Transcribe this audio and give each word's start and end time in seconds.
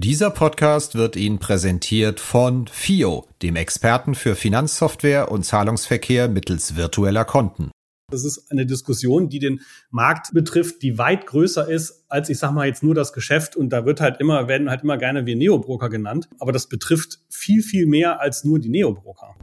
Dieser 0.00 0.30
Podcast 0.30 0.94
wird 0.94 1.16
Ihnen 1.16 1.40
präsentiert 1.40 2.20
von 2.20 2.68
FIO, 2.68 3.26
dem 3.42 3.56
Experten 3.56 4.14
für 4.14 4.36
Finanzsoftware 4.36 5.28
und 5.28 5.42
Zahlungsverkehr 5.42 6.28
mittels 6.28 6.76
virtueller 6.76 7.24
Konten. 7.24 7.72
Das 8.08 8.24
ist 8.24 8.48
eine 8.52 8.64
Diskussion, 8.64 9.28
die 9.28 9.40
den 9.40 9.60
Markt 9.90 10.32
betrifft, 10.32 10.82
die 10.82 10.98
weit 10.98 11.26
größer 11.26 11.68
ist 11.68 12.04
als 12.08 12.28
ich 12.28 12.38
sag 12.38 12.52
mal 12.52 12.68
jetzt 12.68 12.84
nur 12.84 12.94
das 12.94 13.12
Geschäft 13.12 13.56
und 13.56 13.70
da 13.70 13.86
wird 13.86 14.00
halt 14.00 14.20
immer 14.20 14.46
werden 14.46 14.70
halt 14.70 14.84
immer 14.84 14.98
gerne 14.98 15.26
wie 15.26 15.34
Neobroker 15.34 15.88
genannt, 15.88 16.28
aber 16.38 16.52
das 16.52 16.68
betrifft 16.68 17.18
viel 17.28 17.60
viel 17.64 17.86
mehr 17.86 18.20
als 18.20 18.44
nur 18.44 18.60
die 18.60 18.68
Neobroker. 18.68 19.34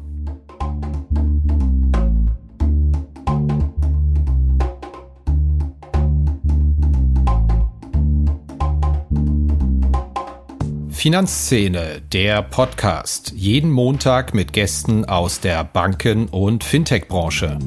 Finanzszene, 11.06 12.02
der 12.02 12.42
Podcast. 12.42 13.32
Jeden 13.36 13.70
Montag 13.70 14.34
mit 14.34 14.54
Gästen 14.54 15.06
aus 15.06 15.40
der 15.40 15.64
Banken- 15.64 16.28
und 16.30 16.64
Fintech-Branche. 16.64 17.60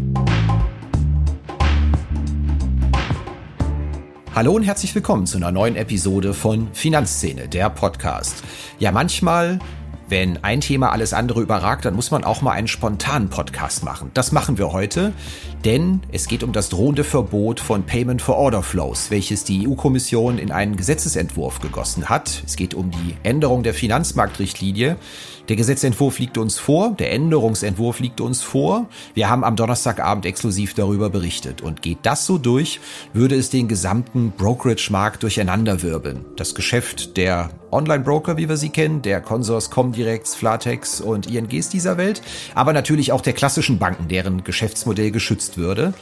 Hallo 4.35 4.55
und 4.55 4.65
herzlich 4.65 4.93
willkommen 4.93 5.25
zu 5.27 5.37
einer 5.37 5.53
neuen 5.53 5.77
Episode 5.77 6.35
von 6.35 6.67
Finanzszene, 6.73 7.47
der 7.47 7.71
Podcast. 7.71 8.43
Ja, 8.81 8.91
manchmal 8.91 9.61
wenn 10.09 10.43
ein 10.45 10.61
Thema 10.61 10.91
alles 10.91 11.13
andere 11.13 11.41
überragt, 11.41 11.85
dann 11.85 11.95
muss 11.95 12.11
man 12.11 12.25
auch 12.25 12.43
mal 12.43 12.53
einen 12.53 12.69
spontanen 12.69 13.29
Podcast 13.29 13.85
machen. 13.85 14.11
Das 14.15 14.33
machen 14.33 14.59
wir 14.59 14.73
heute, 14.73 15.13
denn 15.65 16.01
es 16.13 16.29
geht 16.29 16.43
um 16.43 16.53
das 16.53 16.69
drohende 16.69 17.05
Verbot 17.05 17.61
von 17.61 17.85
Payment 17.85 18.23
for 18.23 18.37
Order 18.37 18.63
Flows, 18.63 19.11
welches 19.11 19.45
die 19.45 19.69
EU-Kommission 19.69 20.39
in 20.39 20.51
einen 20.51 20.77
Gesetzesentwurf 20.77 21.61
gegossen 21.61 22.09
hat. 22.09 22.43
Es 22.47 22.57
geht 22.57 22.75
um 22.75 22.91
die 22.91 23.17
Änderung 23.23 23.63
der 23.63 23.75
Finanzmarktrichtlinie, 23.75 24.97
der 25.49 25.57
Gesetzentwurf 25.57 26.19
liegt 26.19 26.37
uns 26.37 26.59
vor, 26.59 26.91
der 26.91 27.11
Änderungsentwurf 27.11 28.01
liegt 28.01 28.21
uns 28.21 28.43
vor. 28.43 28.87
Wir 29.15 29.31
haben 29.31 29.45
am 29.45 29.57
Donnerstagabend 29.57 30.27
exklusiv 30.27 30.75
darüber 30.75 31.09
berichtet. 31.09 31.63
Und 31.63 31.81
geht 31.81 32.01
das 32.03 32.27
so 32.27 32.37
durch, 32.37 32.81
würde 33.15 33.35
es 33.35 33.49
den 33.49 33.67
gesamten 33.67 34.33
Brokerage-Markt 34.33 35.23
durcheinanderwirbeln. 35.23 36.27
Das 36.37 36.55
Geschäft 36.55 37.17
der 37.17 37.49
Online-Broker, 37.71 38.37
wie 38.37 38.49
wir 38.49 38.57
sie 38.57 38.71
kennen, 38.71 39.03
der 39.03 39.21
Consors, 39.21 39.71
Comdirects, 39.71 40.35
Flatex 40.35 41.01
und 41.01 41.27
INGs 41.27 41.69
dieser 41.69 41.97
Welt, 41.97 42.23
aber 42.55 42.73
natürlich 42.73 43.13
auch 43.13 43.21
der 43.21 43.33
klassischen 43.33 43.79
Banken, 43.79 44.09
deren 44.09 44.45
Geschäftsmodell 44.45 45.11
geschützt 45.11 45.59
würde. 45.59 45.95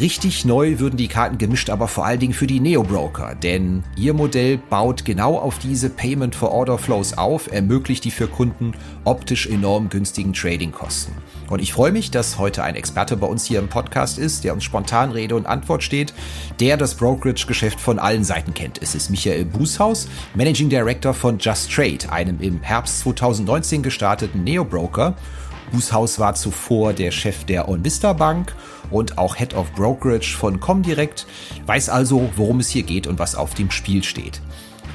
Richtig 0.00 0.46
neu 0.46 0.78
würden 0.78 0.96
die 0.96 1.08
Karten 1.08 1.36
gemischt, 1.36 1.68
aber 1.68 1.86
vor 1.86 2.06
allen 2.06 2.18
Dingen 2.18 2.32
für 2.32 2.46
die 2.46 2.60
Neo-Broker, 2.60 3.34
denn 3.34 3.84
ihr 3.94 4.14
Modell 4.14 4.56
baut 4.56 5.04
genau 5.04 5.36
auf 5.36 5.58
diese 5.58 5.90
Payment 5.90 6.34
for 6.34 6.50
Order 6.50 6.78
Flows 6.78 7.18
auf, 7.18 7.52
ermöglicht 7.52 8.04
die 8.04 8.10
für 8.10 8.26
Kunden 8.26 8.72
optisch 9.04 9.46
enorm 9.46 9.90
günstigen 9.90 10.32
Trading-Kosten. 10.32 11.12
Und 11.50 11.60
ich 11.60 11.74
freue 11.74 11.92
mich, 11.92 12.10
dass 12.10 12.38
heute 12.38 12.64
ein 12.64 12.74
Experte 12.74 13.18
bei 13.18 13.26
uns 13.26 13.44
hier 13.44 13.58
im 13.58 13.68
Podcast 13.68 14.18
ist, 14.18 14.44
der 14.44 14.54
uns 14.54 14.64
spontan 14.64 15.10
Rede 15.10 15.36
und 15.36 15.44
Antwort 15.44 15.82
steht, 15.82 16.14
der 16.58 16.78
das 16.78 16.94
Brokerage-Geschäft 16.94 17.78
von 17.78 17.98
allen 17.98 18.24
Seiten 18.24 18.54
kennt. 18.54 18.80
Es 18.80 18.94
ist 18.94 19.10
Michael 19.10 19.44
Bußhaus, 19.44 20.08
Managing 20.34 20.70
Director 20.70 21.12
von 21.12 21.38
Just 21.38 21.70
Trade, 21.70 22.10
einem 22.10 22.40
im 22.40 22.62
Herbst 22.62 23.00
2019 23.00 23.82
gestarteten 23.82 24.42
Neo-Broker. 24.42 25.16
Bußhaus 25.72 26.18
war 26.18 26.34
zuvor 26.34 26.92
der 26.92 27.10
Chef 27.10 27.44
der 27.44 27.68
OnVista 27.68 28.12
Bank 28.12 28.54
und 28.90 29.16
auch 29.16 29.36
Head 29.36 29.54
of 29.54 29.72
Brokerage 29.72 30.36
von 30.36 30.60
Comdirect, 30.60 31.26
weiß 31.66 31.88
also, 31.88 32.30
worum 32.36 32.60
es 32.60 32.68
hier 32.68 32.82
geht 32.82 33.06
und 33.06 33.18
was 33.18 33.34
auf 33.34 33.54
dem 33.54 33.70
Spiel 33.70 34.04
steht. 34.04 34.42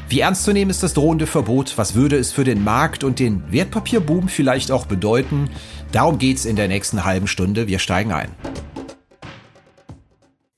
Wie 0.07 0.21
ernst 0.21 0.43
zu 0.43 0.53
nehmen 0.53 0.71
ist 0.71 0.83
das 0.83 0.93
drohende 0.93 1.27
Verbot? 1.27 1.73
Was 1.77 1.95
würde 1.95 2.15
es 2.15 2.31
für 2.31 2.43
den 2.43 2.63
Markt 2.63 3.03
und 3.03 3.19
den 3.19 3.51
Wertpapierboom 3.51 4.29
vielleicht 4.29 4.71
auch 4.71 4.85
bedeuten? 4.85 5.49
Darum 5.91 6.19
geht's 6.19 6.45
in 6.45 6.55
der 6.55 6.67
nächsten 6.67 7.03
halben 7.03 7.27
Stunde. 7.27 7.67
Wir 7.67 7.79
steigen 7.79 8.13
ein. 8.13 8.29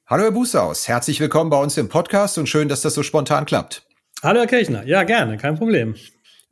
Hallo 0.06 0.24
Herr 0.24 0.32
Bußhaus, 0.32 0.88
herzlich 0.88 1.20
willkommen 1.20 1.50
bei 1.50 1.62
uns 1.62 1.78
im 1.78 1.88
Podcast 1.88 2.38
und 2.38 2.50
schön, 2.50 2.68
dass 2.68 2.82
das 2.82 2.94
so 2.94 3.04
spontan 3.04 3.46
klappt. 3.46 3.84
Hallo 4.22 4.40
Herr 4.40 4.48
Kirchner, 4.48 4.86
ja 4.86 5.04
gerne, 5.04 5.38
kein 5.38 5.56
Problem. 5.56 5.96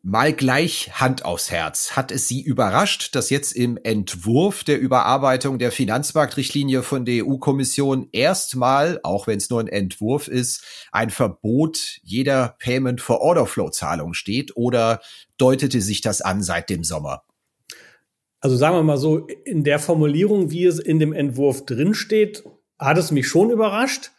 Mal 0.09 0.31
gleich 0.31 1.01
Hand 1.01 1.25
aufs 1.25 1.51
Herz. 1.51 1.97
Hat 1.97 2.13
es 2.13 2.29
Sie 2.29 2.41
überrascht, 2.41 3.13
dass 3.13 3.29
jetzt 3.29 3.51
im 3.51 3.77
Entwurf 3.83 4.63
der 4.63 4.79
Überarbeitung 4.79 5.59
der 5.59 5.69
Finanzmarktrichtlinie 5.69 6.81
von 6.81 7.03
der 7.03 7.25
EU-Kommission 7.25 8.07
erstmal, 8.13 9.01
auch 9.03 9.27
wenn 9.27 9.35
es 9.37 9.49
nur 9.49 9.59
ein 9.59 9.67
Entwurf 9.67 10.29
ist, 10.29 10.63
ein 10.93 11.09
Verbot 11.09 11.97
jeder 12.03 12.55
Payment 12.59 13.01
for 13.01 13.19
Order 13.19 13.45
Flow 13.47 13.69
Zahlung 13.69 14.13
steht? 14.13 14.55
Oder 14.55 15.01
deutete 15.37 15.81
sich 15.81 15.99
das 15.99 16.21
an 16.21 16.41
seit 16.41 16.69
dem 16.69 16.85
Sommer? 16.85 17.23
Also 18.39 18.55
sagen 18.55 18.77
wir 18.77 18.83
mal 18.83 18.95
so, 18.95 19.27
in 19.43 19.65
der 19.65 19.79
Formulierung, 19.79 20.51
wie 20.51 20.63
es 20.63 20.79
in 20.79 20.99
dem 20.99 21.11
Entwurf 21.11 21.65
drinsteht, 21.65 22.45
hat 22.79 22.97
es 22.97 23.11
mich 23.11 23.27
schon 23.27 23.49
überrascht. 23.49 24.11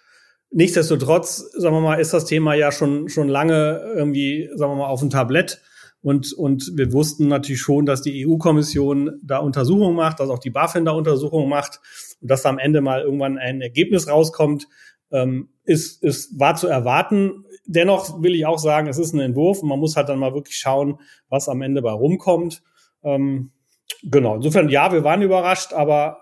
Nichtsdestotrotz, 0.51 1.51
sagen 1.53 1.75
wir 1.75 1.81
mal, 1.81 1.99
ist 1.99 2.13
das 2.13 2.27
Thema 2.27 2.53
ja 2.53 2.73
schon, 2.73 3.09
schon 3.09 3.29
lange 3.29 3.81
irgendwie, 3.97 4.51
sagen 4.55 4.73
wir 4.73 4.77
mal, 4.77 4.89
auf 4.89 5.01
dem 5.01 5.09
Tablett. 5.09 5.63
Und, 6.01 6.33
und 6.33 6.73
wir 6.77 6.93
wussten 6.93 7.29
natürlich 7.29 7.61
schon, 7.61 7.85
dass 7.85 8.03
die 8.03 8.27
EU-Kommission 8.27 9.19
da 9.23 9.39
Untersuchungen 9.39 9.97
macht, 9.97 10.21
dass 10.21 10.31
auch 10.31 10.39
die 10.39 10.51
BaFin 10.51 10.85
da 10.85 10.93
Untersuchungen 10.93 11.49
macht 11.49 11.81
und 12.21 12.31
dass 12.31 12.43
da 12.43 12.51
am 12.51 12.59
Ende 12.59 12.81
mal 12.81 13.03
irgendwann 13.03 13.37
ein 13.37 13.61
Ergebnis 13.61 14.09
rauskommt, 14.09 14.69
ähm, 15.11 15.49
ist, 15.65 16.03
ist, 16.03 16.39
war 16.39 16.55
zu 16.55 16.69
erwarten. 16.69 17.45
Dennoch 17.67 18.23
will 18.23 18.35
ich 18.35 18.47
auch 18.47 18.59
sagen, 18.59 18.87
es 18.89 18.99
ist 18.99 19.13
ein 19.13 19.21
Entwurf 19.21 19.63
und 19.63 19.69
man 19.69 19.81
muss 19.81 19.97
halt 19.97 20.09
dann 20.09 20.19
mal 20.19 20.35
wirklich 20.35 20.57
schauen, 20.57 21.01
was 21.29 21.49
am 21.49 21.63
Ende 21.63 21.83
bei 21.83 21.93
rumkommt. 21.93 22.63
Ähm, 23.03 23.51
genau, 24.03 24.37
insofern 24.37 24.69
ja, 24.69 24.93
wir 24.93 25.03
waren 25.05 25.23
überrascht, 25.23 25.73
aber 25.73 26.19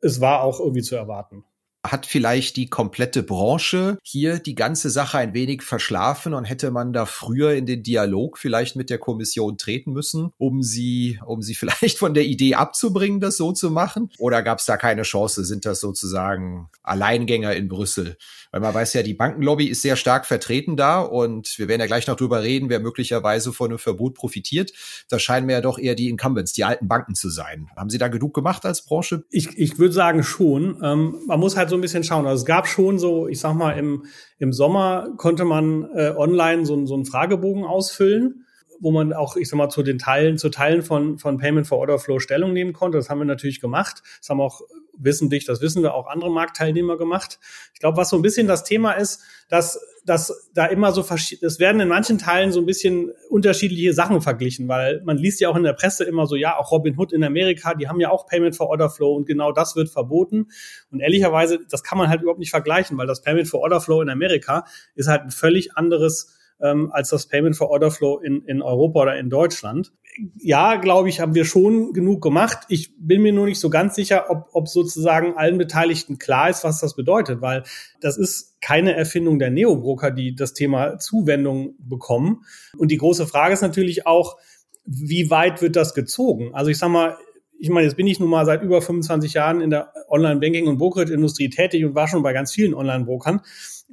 es 0.00 0.20
war 0.20 0.42
auch 0.42 0.58
irgendwie 0.58 0.82
zu 0.82 0.96
erwarten 0.96 1.44
hat 1.84 2.06
vielleicht 2.06 2.56
die 2.56 2.70
komplette 2.70 3.22
Branche 3.22 3.98
hier 4.02 4.38
die 4.38 4.54
ganze 4.54 4.88
Sache 4.88 5.18
ein 5.18 5.34
wenig 5.34 5.62
verschlafen 5.62 6.32
und 6.32 6.44
hätte 6.44 6.70
man 6.70 6.92
da 6.92 7.06
früher 7.06 7.54
in 7.54 7.66
den 7.66 7.82
Dialog 7.82 8.38
vielleicht 8.38 8.76
mit 8.76 8.88
der 8.88 8.98
Kommission 8.98 9.58
treten 9.58 9.92
müssen, 9.92 10.32
um 10.38 10.62
sie, 10.62 11.18
um 11.26 11.42
sie 11.42 11.54
vielleicht 11.56 11.98
von 11.98 12.14
der 12.14 12.24
Idee 12.24 12.54
abzubringen, 12.54 13.20
das 13.20 13.36
so 13.36 13.52
zu 13.52 13.70
machen? 13.70 14.10
Oder 14.18 14.42
gab 14.42 14.60
es 14.60 14.66
da 14.66 14.76
keine 14.76 15.02
Chance? 15.02 15.44
Sind 15.44 15.64
das 15.64 15.80
sozusagen 15.80 16.68
Alleingänger 16.82 17.54
in 17.54 17.68
Brüssel? 17.68 18.16
Weil 18.52 18.60
man 18.60 18.74
weiß 18.74 18.92
ja, 18.92 19.02
die 19.02 19.14
Bankenlobby 19.14 19.66
ist 19.66 19.80
sehr 19.80 19.96
stark 19.96 20.26
vertreten 20.26 20.76
da 20.76 21.00
und 21.00 21.58
wir 21.58 21.68
werden 21.68 21.80
ja 21.80 21.86
gleich 21.86 22.06
noch 22.06 22.16
drüber 22.16 22.42
reden, 22.42 22.68
wer 22.68 22.80
möglicherweise 22.80 23.52
von 23.52 23.70
einem 23.70 23.78
Verbot 23.78 24.14
profitiert. 24.14 24.72
Da 25.08 25.18
scheinen 25.18 25.46
mir 25.46 25.54
ja 25.54 25.60
doch 25.62 25.78
eher 25.78 25.94
die 25.94 26.10
Incumbents, 26.10 26.52
die 26.52 26.64
alten 26.64 26.86
Banken 26.86 27.14
zu 27.14 27.30
sein. 27.30 27.68
Haben 27.76 27.88
Sie 27.88 27.96
da 27.96 28.08
genug 28.08 28.34
gemacht 28.34 28.66
als 28.66 28.84
Branche? 28.84 29.24
Ich, 29.30 29.58
ich 29.58 29.78
würde 29.78 29.94
sagen 29.94 30.22
schon. 30.22 30.78
Ähm, 30.82 31.16
man 31.26 31.40
muss 31.40 31.56
halt 31.56 31.70
so 31.70 31.76
ein 31.76 31.80
bisschen 31.80 32.04
schauen. 32.04 32.26
Also 32.26 32.42
es 32.42 32.46
gab 32.46 32.68
schon 32.68 32.98
so, 32.98 33.26
ich 33.26 33.40
sag 33.40 33.54
mal, 33.54 33.72
im, 33.72 34.04
im 34.38 34.52
Sommer 34.52 35.08
konnte 35.16 35.46
man 35.46 35.88
äh, 35.94 36.12
online 36.14 36.66
so, 36.66 36.84
so 36.84 36.94
einen 36.94 37.06
Fragebogen 37.06 37.64
ausfüllen 37.64 38.44
wo 38.82 38.90
man 38.90 39.12
auch, 39.12 39.36
ich 39.36 39.48
sag 39.48 39.58
mal, 39.58 39.68
zu 39.68 39.84
den 39.84 39.98
Teilen, 39.98 40.38
zu 40.38 40.48
Teilen 40.48 40.82
von, 40.82 41.16
von 41.16 41.38
Payment 41.38 41.68
for 41.68 41.78
Order 41.78 42.00
Flow 42.00 42.18
Stellung 42.18 42.52
nehmen 42.52 42.72
konnte. 42.72 42.98
Das 42.98 43.08
haben 43.08 43.20
wir 43.20 43.24
natürlich 43.24 43.60
gemacht. 43.60 44.02
Das 44.18 44.28
haben 44.28 44.40
auch 44.40 44.60
wissentlich, 45.04 45.44
das 45.44 45.60
wissen 45.60 45.82
wir, 45.82 45.94
auch 45.94 46.06
andere 46.06 46.30
Marktteilnehmer 46.30 46.96
gemacht. 46.96 47.38
Ich 47.74 47.80
glaube, 47.80 47.96
was 47.96 48.10
so 48.10 48.16
ein 48.16 48.22
bisschen 48.22 48.46
das 48.46 48.64
Thema 48.64 48.92
ist, 48.92 49.22
dass, 49.48 49.80
dass 50.04 50.50
da 50.54 50.66
immer 50.66 50.92
so 50.92 51.02
es 51.02 51.58
werden 51.58 51.80
in 51.80 51.88
manchen 51.88 52.18
Teilen 52.18 52.52
so 52.52 52.60
ein 52.60 52.66
bisschen 52.66 53.12
unterschiedliche 53.28 53.92
Sachen 53.92 54.20
verglichen, 54.20 54.68
weil 54.68 55.02
man 55.04 55.16
liest 55.16 55.40
ja 55.40 55.48
auch 55.48 55.56
in 55.56 55.62
der 55.62 55.74
Presse 55.74 56.04
immer 56.04 56.26
so, 56.26 56.36
ja, 56.36 56.56
auch 56.56 56.70
Robin 56.72 56.98
Hood 56.98 57.12
in 57.12 57.24
Amerika, 57.24 57.74
die 57.74 57.88
haben 57.88 58.00
ja 58.00 58.10
auch 58.10 58.26
Payment 58.26 58.56
for 58.56 58.68
Order 58.68 58.90
Flow 58.90 59.14
und 59.14 59.26
genau 59.26 59.52
das 59.52 59.76
wird 59.76 59.90
verboten. 59.90 60.48
Und 60.90 61.00
ehrlicherweise, 61.00 61.58
das 61.70 61.82
kann 61.82 61.98
man 61.98 62.08
halt 62.08 62.22
überhaupt 62.22 62.40
nicht 62.40 62.50
vergleichen, 62.50 62.96
weil 62.98 63.06
das 63.06 63.22
Payment 63.22 63.48
for 63.48 63.60
Order 63.60 63.80
Flow 63.80 64.00
in 64.00 64.08
Amerika 64.08 64.64
ist 64.94 65.08
halt 65.08 65.22
ein 65.22 65.30
völlig 65.30 65.76
anderes 65.76 66.34
ähm, 66.62 66.90
als 66.92 67.10
das 67.10 67.26
Payment 67.26 67.56
for 67.56 67.70
Order 67.70 67.90
Flow 67.90 68.18
in, 68.18 68.42
in 68.46 68.62
Europa 68.62 69.02
oder 69.02 69.18
in 69.18 69.28
Deutschland. 69.28 69.92
Ja, 70.36 70.76
glaube 70.76 71.08
ich, 71.08 71.20
haben 71.20 71.34
wir 71.34 71.44
schon 71.44 71.92
genug 71.92 72.22
gemacht. 72.22 72.58
Ich 72.68 72.92
bin 72.98 73.22
mir 73.22 73.32
nur 73.32 73.46
nicht 73.46 73.60
so 73.60 73.70
ganz 73.70 73.94
sicher, 73.94 74.30
ob, 74.30 74.48
ob 74.52 74.68
sozusagen 74.68 75.36
allen 75.36 75.58
Beteiligten 75.58 76.18
klar 76.18 76.50
ist, 76.50 76.64
was 76.64 76.80
das 76.80 76.94
bedeutet, 76.94 77.40
weil 77.40 77.64
das 78.00 78.16
ist 78.16 78.60
keine 78.60 78.94
Erfindung 78.94 79.38
der 79.38 79.50
Neobroker, 79.50 80.10
die 80.10 80.34
das 80.36 80.54
Thema 80.54 80.98
Zuwendung 80.98 81.74
bekommen. 81.78 82.44
Und 82.76 82.90
die 82.90 82.98
große 82.98 83.26
Frage 83.26 83.54
ist 83.54 83.62
natürlich 83.62 84.06
auch, 84.06 84.36
wie 84.84 85.30
weit 85.30 85.62
wird 85.62 85.76
das 85.76 85.94
gezogen? 85.94 86.54
Also 86.54 86.70
ich 86.70 86.78
sag 86.78 86.90
mal, 86.90 87.16
ich 87.58 87.70
meine, 87.70 87.86
jetzt 87.86 87.96
bin 87.96 88.08
ich 88.08 88.18
nun 88.18 88.28
mal 88.28 88.44
seit 88.44 88.62
über 88.62 88.82
25 88.82 89.34
Jahren 89.34 89.60
in 89.60 89.70
der 89.70 89.92
Online-Banking- 90.08 90.66
und 90.66 90.78
Brokerage-Industrie 90.78 91.48
tätig 91.48 91.84
und 91.84 91.94
war 91.94 92.08
schon 92.08 92.24
bei 92.24 92.32
ganz 92.32 92.52
vielen 92.52 92.74
Online-Brokern. 92.74 93.40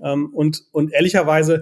Ähm, 0.04 0.34
und, 0.34 0.64
und 0.72 0.92
ehrlicherweise 0.92 1.62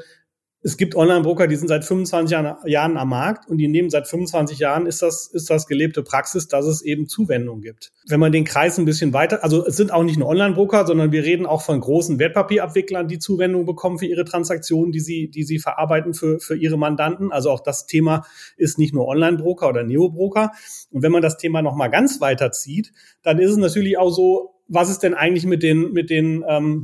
es 0.67 0.75
gibt 0.75 0.97
Online-Broker, 0.97 1.47
die 1.47 1.55
sind 1.55 1.69
seit 1.69 1.85
25 1.85 2.29
Jahren, 2.29 2.57
Jahren 2.65 2.97
am 2.97 3.07
Markt 3.07 3.47
und 3.47 3.57
die 3.57 3.69
nehmen 3.69 3.89
seit 3.89 4.05
25 4.05 4.59
Jahren 4.59 4.85
ist 4.85 5.01
das, 5.01 5.27
ist 5.27 5.49
das 5.49 5.65
gelebte 5.65 6.03
Praxis, 6.03 6.49
dass 6.49 6.65
es 6.65 6.81
eben 6.81 7.07
Zuwendung 7.07 7.61
gibt. 7.61 7.93
Wenn 8.05 8.19
man 8.19 8.33
den 8.33 8.43
Kreis 8.43 8.77
ein 8.77 8.83
bisschen 8.83 9.13
weiter, 9.13 9.45
also 9.45 9.65
es 9.65 9.77
sind 9.77 9.93
auch 9.93 10.03
nicht 10.03 10.19
nur 10.19 10.27
Online-Broker, 10.27 10.85
sondern 10.85 11.13
wir 11.13 11.23
reden 11.23 11.45
auch 11.45 11.61
von 11.61 11.79
großen 11.79 12.19
Wertpapierabwicklern, 12.19 13.07
die 13.07 13.17
Zuwendung 13.17 13.65
bekommen 13.65 13.97
für 13.97 14.07
ihre 14.07 14.25
Transaktionen, 14.25 14.91
die 14.91 14.99
sie, 14.99 15.31
die 15.31 15.43
sie 15.43 15.59
verarbeiten 15.59 16.13
für, 16.13 16.41
für 16.41 16.57
ihre 16.57 16.77
Mandanten. 16.77 17.31
Also 17.31 17.49
auch 17.49 17.61
das 17.61 17.85
Thema 17.85 18.25
ist 18.57 18.77
nicht 18.77 18.93
nur 18.93 19.07
Online-Broker 19.07 19.69
oder 19.69 19.83
Neo-Broker. 19.83 20.51
Und 20.91 21.01
wenn 21.01 21.13
man 21.13 21.21
das 21.21 21.37
Thema 21.37 21.61
nochmal 21.61 21.89
ganz 21.89 22.19
weiter 22.19 22.51
zieht, 22.51 22.91
dann 23.23 23.39
ist 23.39 23.51
es 23.51 23.57
natürlich 23.57 23.97
auch 23.97 24.09
so, 24.09 24.55
was 24.67 24.89
ist 24.89 24.99
denn 24.99 25.13
eigentlich 25.13 25.45
mit 25.45 25.63
den, 25.63 25.93
mit 25.93 26.09
den 26.09 26.43
ähm, 26.45 26.83